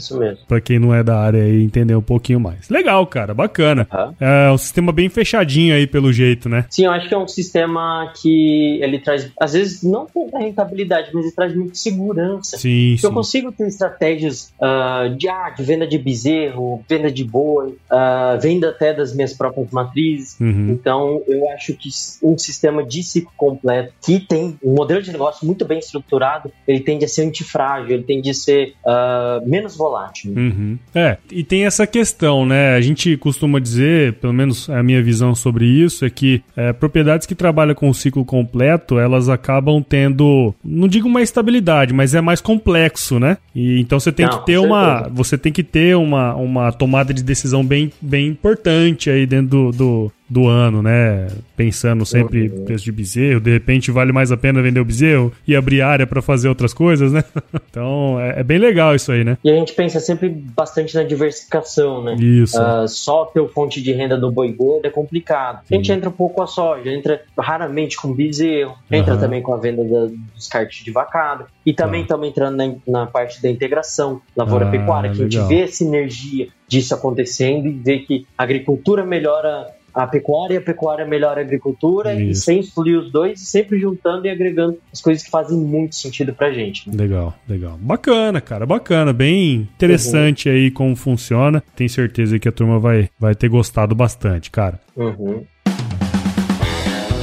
pra 0.47 0.61
quem 0.61 0.79
não 0.79 0.93
é 0.93 1.03
da 1.03 1.19
área 1.19 1.43
aí, 1.43 1.63
entender 1.63 1.95
um 1.95 2.01
pouquinho 2.01 2.39
mais. 2.39 2.69
Legal, 2.69 3.05
cara, 3.07 3.33
bacana. 3.33 3.87
Uhum. 3.91 4.13
É 4.19 4.51
um 4.51 4.57
sistema 4.57 4.91
bem 4.91 5.09
fechadinho 5.09 5.73
aí, 5.75 5.87
pelo 5.87 6.11
jeito, 6.11 6.47
né? 6.49 6.65
Sim, 6.69 6.85
eu 6.85 6.91
acho 6.91 7.07
que 7.07 7.13
é 7.13 7.17
um 7.17 7.27
sistema 7.27 8.11
que 8.21 8.79
ele 8.81 8.99
traz, 8.99 9.31
às 9.39 9.53
vezes, 9.53 9.83
não 9.83 10.05
tanta 10.05 10.39
rentabilidade, 10.39 11.09
mas 11.13 11.25
ele 11.25 11.35
traz 11.35 11.55
muita 11.55 11.75
segurança. 11.75 12.57
Sim, 12.57 12.95
sim. 12.97 13.07
Eu 13.07 13.11
consigo 13.11 13.51
ter 13.51 13.67
estratégias 13.67 14.53
uh, 14.59 15.15
de, 15.15 15.27
ah, 15.27 15.46
de 15.55 15.63
venda 15.63 15.87
de 15.87 15.97
bezerro, 15.97 16.83
venda 16.87 17.11
de 17.11 17.23
boi, 17.23 17.69
uh, 17.91 18.39
venda 18.41 18.69
até 18.69 18.93
das 18.93 19.13
minhas 19.15 19.33
próprias 19.33 19.71
matrizes. 19.71 20.37
Uhum. 20.39 20.71
Então, 20.71 21.21
eu 21.27 21.49
acho 21.51 21.73
que 21.73 21.89
um 22.21 22.37
sistema 22.37 22.83
de 22.83 23.03
ciclo 23.03 23.31
completo 23.37 23.93
que 24.03 24.19
tem 24.19 24.57
um 24.63 24.73
modelo 24.73 25.01
de 25.01 25.11
negócio 25.11 25.45
muito 25.45 25.65
bem 25.65 25.79
estruturado, 25.79 26.51
ele 26.67 26.79
tende 26.79 27.05
a 27.05 27.07
ser 27.07 27.23
antifrágil, 27.23 27.91
ele 27.91 28.03
tende 28.03 28.29
a 28.29 28.33
ser 28.33 28.73
uh, 28.85 29.47
menos 29.47 29.75
volátil. 29.75 30.33
Uhum. 30.35 30.77
É, 30.93 31.17
e 31.31 31.43
tem 31.43 31.65
essa 31.65 31.85
questão, 31.85 32.45
né? 32.45 32.75
A 32.75 32.81
gente 32.81 33.15
costuma 33.17 33.59
dizer, 33.59 34.13
pelo 34.15 34.33
menos 34.33 34.69
a 34.69 34.81
minha 34.83 35.01
visão 35.01 35.33
sobre 35.35 35.65
isso, 35.65 36.05
é 36.05 36.09
que 36.09 36.41
é, 36.55 36.73
propriedades 36.73 37.27
que 37.27 37.35
trabalham 37.35 37.75
com 37.75 37.89
o 37.89 37.93
ciclo 37.93 38.25
completo, 38.25 38.99
elas 38.99 39.29
acabam 39.29 39.83
tendo, 39.87 40.53
não 40.63 40.87
digo 40.87 41.07
uma 41.07 41.21
estabilidade, 41.21 41.93
mas 41.93 42.13
é 42.13 42.21
mais 42.21 42.41
complexo, 42.41 43.19
né? 43.19 43.37
E 43.55 43.79
então 43.79 43.99
você 43.99 44.11
tem 44.11 44.25
não, 44.25 44.39
que 44.39 44.45
ter 44.45 44.57
uma, 44.57 45.07
você 45.27 45.37
tem 45.37 45.51
que 45.51 45.63
ter 45.63 45.95
uma, 45.95 46.35
uma 46.35 46.71
tomada 46.71 47.13
de 47.13 47.23
decisão 47.23 47.65
bem, 47.65 47.91
bem 48.01 48.27
importante 48.27 49.09
aí 49.09 49.25
dentro 49.25 49.47
do, 49.47 49.71
do, 49.71 50.11
do 50.29 50.47
ano, 50.47 50.81
né? 50.81 51.27
Pensando 51.55 52.05
sempre 52.05 52.49
uhum. 52.49 52.65
preço 52.65 52.83
de 52.83 52.91
bezerro, 52.91 53.39
de 53.39 53.51
repente 53.51 53.91
vale 53.91 54.11
mais 54.11 54.31
a 54.31 54.37
pena 54.37 54.61
vender 54.61 54.79
o 54.79 54.85
bezerro 54.85 55.31
e 55.47 55.55
abrir 55.55 55.81
área 55.81 56.05
para 56.05 56.21
fazer 56.21 56.49
outras 56.49 56.73
coisas, 56.73 57.11
né? 57.13 57.23
então 57.69 58.19
é, 58.19 58.41
é, 58.41 58.43
bem 58.43 58.57
legal 58.57 58.93
isso 58.95 59.11
aí, 59.11 59.23
né? 59.23 59.37
E 59.43 59.49
a 59.49 59.53
gente 59.53 59.73
pensa 59.73 59.99
sempre 59.99 60.29
bastante 60.29 60.95
na 60.95 61.03
diversificação, 61.03 62.03
né? 62.03 62.15
Isso. 62.15 62.61
Uh, 62.61 62.87
só 62.87 63.25
ter 63.25 63.47
fonte 63.49 63.81
de 63.81 63.91
renda 63.93 64.17
do 64.17 64.31
boi 64.31 64.51
gordo 64.51 64.85
é 64.85 64.89
complicado. 64.89 65.61
A 65.69 65.73
gente 65.73 65.91
entra 65.91 66.09
um 66.09 66.13
pouco 66.13 66.35
com 66.35 66.43
a 66.43 66.47
soja, 66.47 66.91
entra 66.91 67.21
raramente 67.37 67.97
com 67.97 68.13
bezerro, 68.13 68.75
entra 68.91 69.13
uhum. 69.13 69.19
também 69.19 69.41
com 69.41 69.53
a 69.53 69.57
venda 69.57 69.83
da, 69.83 70.07
dos 70.35 70.47
cartes 70.47 70.83
de 70.83 70.91
vacado 70.91 71.45
e 71.65 71.73
também 71.73 72.01
estamos 72.01 72.23
uhum. 72.23 72.29
entrando 72.29 72.55
na, 72.55 72.75
na, 72.87 73.05
parte 73.05 73.41
da 73.41 73.49
integração 73.49 74.21
lavoura-pecuária, 74.35 75.09
ah, 75.09 75.13
que 75.13 75.23
legal. 75.23 75.45
a 75.45 75.47
gente 75.47 75.55
vê 75.55 75.63
essa 75.63 75.83
energia 75.83 76.47
disso 76.67 76.93
acontecendo 76.93 77.67
e 77.67 77.71
vê 77.71 77.99
que 77.99 78.27
a 78.37 78.43
agricultura 78.43 79.05
melhora 79.05 79.67
a 79.93 80.05
pecuária, 80.05 80.59
a 80.59 80.61
pecuária 80.61 81.05
melhora 81.05 81.41
a 81.41 81.43
agricultura, 81.43 82.13
Isso. 82.13 82.31
e 82.31 82.35
sem 82.35 82.59
excluir 82.59 82.95
os 82.95 83.11
dois, 83.11 83.39
sempre 83.39 83.79
juntando 83.79 84.27
e 84.27 84.29
agregando 84.29 84.77
as 84.93 85.01
coisas 85.01 85.23
que 85.23 85.29
fazem 85.29 85.57
muito 85.57 85.95
sentido 85.95 86.33
pra 86.33 86.51
gente. 86.51 86.89
Né? 86.89 86.95
Legal, 86.95 87.33
legal. 87.47 87.77
Bacana, 87.79 88.39
cara, 88.39 88.65
bacana. 88.65 89.11
Bem 89.11 89.67
interessante 89.75 90.49
uhum. 90.49 90.55
aí 90.55 90.71
como 90.71 90.95
funciona. 90.95 91.63
Tenho 91.75 91.89
certeza 91.89 92.37
que 92.37 92.47
a 92.47 92.51
turma 92.51 92.79
vai, 92.79 93.09
vai 93.19 93.33
ter 93.33 93.49
gostado 93.49 93.95
bastante, 93.95 94.51
cara. 94.51 94.79
Uhum. 94.95 95.43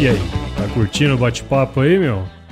E 0.01 0.09
aí, 0.09 0.19
tá 0.57 0.67
curtindo 0.75 1.15
o 1.15 1.19
bate-papo 1.19 1.81
aí, 1.81 1.99
meu? 1.99 2.25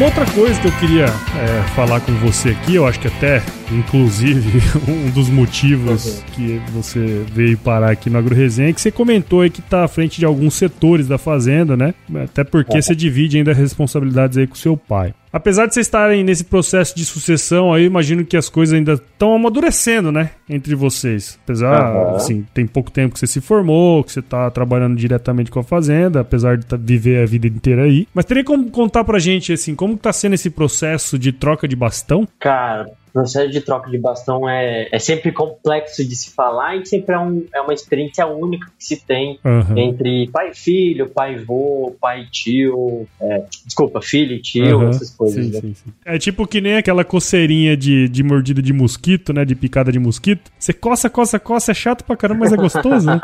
Uma 0.00 0.06
outra 0.06 0.24
coisa 0.32 0.58
que 0.58 0.66
eu 0.66 0.72
queria 0.78 1.04
é, 1.04 1.62
falar 1.74 2.00
com 2.00 2.14
você 2.14 2.48
aqui, 2.48 2.74
eu 2.74 2.86
acho 2.86 2.98
que 2.98 3.06
até, 3.06 3.42
inclusive, 3.72 4.60
um 4.88 5.10
dos 5.10 5.28
motivos 5.28 6.06
uhum. 6.06 6.24
que 6.32 6.62
você 6.72 7.24
veio 7.32 7.56
parar 7.58 7.90
aqui 7.90 8.10
no 8.10 8.18
AgroResenha 8.18 8.70
é 8.70 8.72
que 8.72 8.80
você 8.80 8.90
comentou 8.90 9.40
aí 9.40 9.50
que 9.50 9.60
está 9.60 9.84
à 9.84 9.88
frente 9.88 10.18
de 10.18 10.24
alguns 10.24 10.54
setores 10.54 11.06
da 11.06 11.18
fazenda, 11.18 11.76
né? 11.76 11.94
Até 12.24 12.44
porque 12.44 12.76
uhum. 12.76 12.82
você 12.82 12.94
divide 12.94 13.38
ainda 13.38 13.52
responsabilidades 13.52 14.38
aí 14.38 14.46
com 14.46 14.54
seu 14.54 14.76
pai. 14.76 15.14
Apesar 15.32 15.66
de 15.66 15.74
vocês 15.74 15.86
estarem 15.86 16.24
nesse 16.24 16.42
processo 16.42 16.96
de 16.96 17.04
sucessão 17.04 17.72
aí, 17.72 17.84
imagino 17.84 18.24
que 18.24 18.36
as 18.36 18.48
coisas 18.48 18.74
ainda 18.74 18.94
estão 18.94 19.34
amadurecendo, 19.34 20.10
né? 20.10 20.30
Entre 20.48 20.74
vocês. 20.74 21.38
Apesar, 21.44 21.94
uhum. 21.94 22.16
assim, 22.16 22.46
tem 22.52 22.66
pouco 22.66 22.90
tempo 22.90 23.14
que 23.14 23.20
você 23.20 23.28
se 23.28 23.40
formou, 23.40 24.02
que 24.02 24.12
você 24.12 24.18
está 24.18 24.50
trabalhando 24.50 24.96
diretamente 24.96 25.50
com 25.50 25.60
a 25.60 25.62
fazenda, 25.62 26.20
apesar 26.20 26.58
de 26.58 26.66
tá, 26.66 26.76
viver 26.76 27.22
a 27.22 27.26
vida 27.26 27.46
inteira 27.46 27.84
aí. 27.84 28.08
Mas 28.12 28.24
teria 28.24 28.42
como 28.42 28.70
contar 28.70 29.04
pra 29.04 29.20
gente, 29.20 29.52
assim, 29.52 29.74
como 29.76 29.94
está 29.94 30.12
sendo 30.12 30.34
esse 30.34 30.50
processo 30.50 31.16
de 31.16 31.30
troca 31.30 31.68
de 31.68 31.76
bastão? 31.76 32.26
Cara, 32.40 32.90
o 33.10 33.12
processo 33.12 33.50
de 33.50 33.60
troca 33.60 33.90
de 33.90 33.98
bastão 33.98 34.48
é, 34.48 34.88
é 34.90 34.98
sempre 34.98 35.32
complexo 35.32 36.06
de 36.06 36.14
se 36.16 36.30
falar 36.30 36.76
e 36.76 36.86
sempre 36.86 37.14
é, 37.14 37.18
um, 37.18 37.44
é 37.54 37.60
uma 37.60 37.74
experiência 37.74 38.26
única 38.26 38.66
que 38.78 38.84
se 38.84 39.04
tem 39.04 39.38
uhum. 39.44 39.76
entre 39.76 40.28
pai 40.28 40.50
e 40.50 40.54
filho, 40.54 41.08
pai 41.08 41.34
e 41.34 41.38
vô, 41.38 41.94
pai 42.00 42.22
e 42.22 42.26
tio, 42.30 43.06
é, 43.20 43.44
desculpa, 43.64 44.00
filho 44.00 44.34
e 44.34 44.40
tio, 44.40 44.78
uhum. 44.78 44.88
essas 44.88 45.10
coisas. 45.10 45.44
Sim, 45.44 45.52
né? 45.52 45.60
sim, 45.60 45.74
sim. 45.74 45.92
É 46.04 46.18
tipo 46.18 46.46
que 46.46 46.60
nem 46.60 46.76
aquela 46.76 47.04
coceirinha 47.04 47.76
de, 47.76 48.08
de 48.08 48.22
mordida 48.22 48.62
de 48.62 48.72
mosquito, 48.72 49.32
né? 49.32 49.44
De 49.44 49.54
picada 49.54 49.90
de 49.90 49.98
mosquito. 49.98 50.50
Você 50.58 50.72
coça, 50.72 51.10
coça, 51.10 51.38
coça, 51.38 51.72
é 51.72 51.74
chato 51.74 52.04
pra 52.04 52.16
caramba, 52.16 52.40
mas 52.40 52.52
é 52.52 52.56
gostoso, 52.56 53.06
né? 53.06 53.20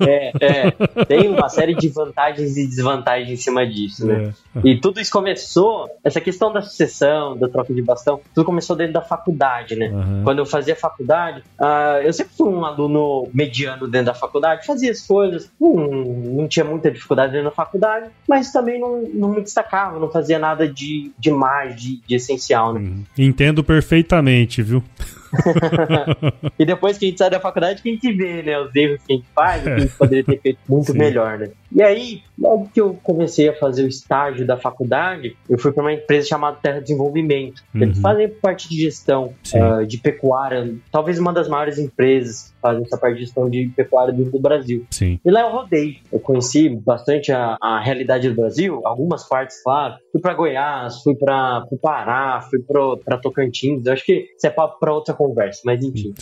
é, 0.00 0.32
é. 0.40 1.04
Tem 1.04 1.28
uma 1.28 1.48
série 1.48 1.74
de 1.74 1.88
vantagens 1.88 2.56
e 2.56 2.66
desvantagens 2.66 3.30
em 3.30 3.36
cima 3.36 3.66
disso, 3.66 4.06
né? 4.06 4.32
É. 4.56 4.68
E 4.68 4.80
tudo 4.80 5.00
isso 5.00 5.10
começou, 5.10 5.88
essa 6.04 6.20
questão 6.20 6.52
da 6.52 6.60
sucessão, 6.60 7.36
da 7.36 7.48
troca 7.48 7.72
de 7.72 7.82
bastão, 7.82 8.20
tudo 8.34 8.44
começou 8.44 8.57
começou 8.58 8.76
dentro 8.76 8.94
da 8.94 9.00
faculdade, 9.00 9.76
né? 9.76 9.88
Uhum. 9.88 10.22
Quando 10.24 10.40
eu 10.40 10.46
fazia 10.46 10.74
faculdade, 10.74 11.42
uh, 11.58 12.02
eu 12.02 12.12
sempre 12.12 12.34
fui 12.36 12.48
um 12.48 12.64
aluno 12.64 13.28
mediano 13.32 13.86
dentro 13.86 14.06
da 14.06 14.14
faculdade, 14.14 14.66
fazia 14.66 14.90
as 14.90 15.00
coisas, 15.06 15.50
hum, 15.60 16.34
não 16.36 16.48
tinha 16.48 16.64
muita 16.64 16.90
dificuldade 16.90 17.32
dentro 17.32 17.48
da 17.48 17.54
faculdade, 17.54 18.10
mas 18.28 18.52
também 18.52 18.80
não, 18.80 19.02
não 19.14 19.28
me 19.30 19.40
destacava, 19.40 19.98
não 19.98 20.10
fazia 20.10 20.38
nada 20.38 20.66
de 20.68 21.12
demais, 21.18 21.80
de, 21.80 22.00
de 22.06 22.16
essencial, 22.16 22.74
né? 22.74 22.80
Uhum. 22.80 23.04
Entendo 23.16 23.62
perfeitamente, 23.62 24.62
viu? 24.62 24.82
e 26.58 26.64
depois 26.64 26.96
que 26.96 27.04
a 27.04 27.08
gente 27.08 27.18
sai 27.18 27.30
da 27.30 27.40
faculdade, 27.40 27.82
que 27.82 27.88
a 27.88 27.92
gente 27.92 28.12
vê, 28.12 28.42
né? 28.42 28.58
Os 28.58 28.74
erros 28.74 29.00
que 29.06 29.12
a 29.12 29.16
gente 29.16 29.28
faz, 29.34 29.60
o 29.60 29.64
que 29.64 29.70
a 29.70 29.78
gente 29.80 29.94
poderia 29.94 30.24
ter 30.24 30.40
feito 30.40 30.58
muito 30.68 30.92
Sim. 30.92 30.98
melhor, 30.98 31.38
né? 31.38 31.50
E 31.70 31.82
aí, 31.82 32.22
logo 32.38 32.70
que 32.72 32.80
eu 32.80 32.98
comecei 33.02 33.48
a 33.48 33.54
fazer 33.54 33.84
o 33.84 33.88
estágio 33.88 34.46
da 34.46 34.56
faculdade, 34.56 35.36
eu 35.48 35.58
fui 35.58 35.72
para 35.72 35.82
uma 35.82 35.92
empresa 35.92 36.28
chamada 36.28 36.58
Terra 36.60 36.80
Desenvolvimento. 36.80 37.62
Uhum. 37.74 37.82
Eles 37.82 37.98
fazem 37.98 38.28
parte 38.28 38.68
de 38.68 38.80
gestão 38.80 39.34
uh, 39.54 39.86
de 39.86 39.98
pecuária, 39.98 40.74
talvez 40.90 41.18
uma 41.18 41.32
das 41.32 41.48
maiores 41.48 41.78
empresas 41.78 42.54
fazem 42.60 42.82
essa 42.84 42.98
parte 42.98 43.14
de 43.14 43.24
gestão 43.24 43.48
de 43.48 43.70
pecuária 43.76 44.12
dentro 44.12 44.32
do 44.32 44.40
Brasil. 44.40 44.84
Sim. 44.90 45.18
E 45.24 45.30
lá 45.30 45.42
eu 45.42 45.50
rodei. 45.50 45.98
Eu 46.12 46.20
conheci 46.20 46.68
bastante 46.68 47.32
a, 47.32 47.56
a 47.60 47.80
realidade 47.80 48.28
do 48.28 48.34
Brasil, 48.34 48.80
algumas 48.84 49.28
partes, 49.28 49.62
claro. 49.62 49.94
Fui 50.12 50.20
para 50.20 50.34
Goiás, 50.34 51.02
fui 51.02 51.14
para 51.14 51.66
o 51.70 51.78
Pará, 51.78 52.40
fui 52.48 52.60
para 53.04 53.18
Tocantins. 53.18 53.84
Eu 53.86 53.92
acho 53.92 54.04
que 54.04 54.26
isso 54.36 54.46
é 54.46 54.50
papo 54.50 54.78
para 54.78 54.92
outra 54.92 55.14
conversa, 55.14 55.62
mas 55.64 55.82
enfim. 55.82 56.12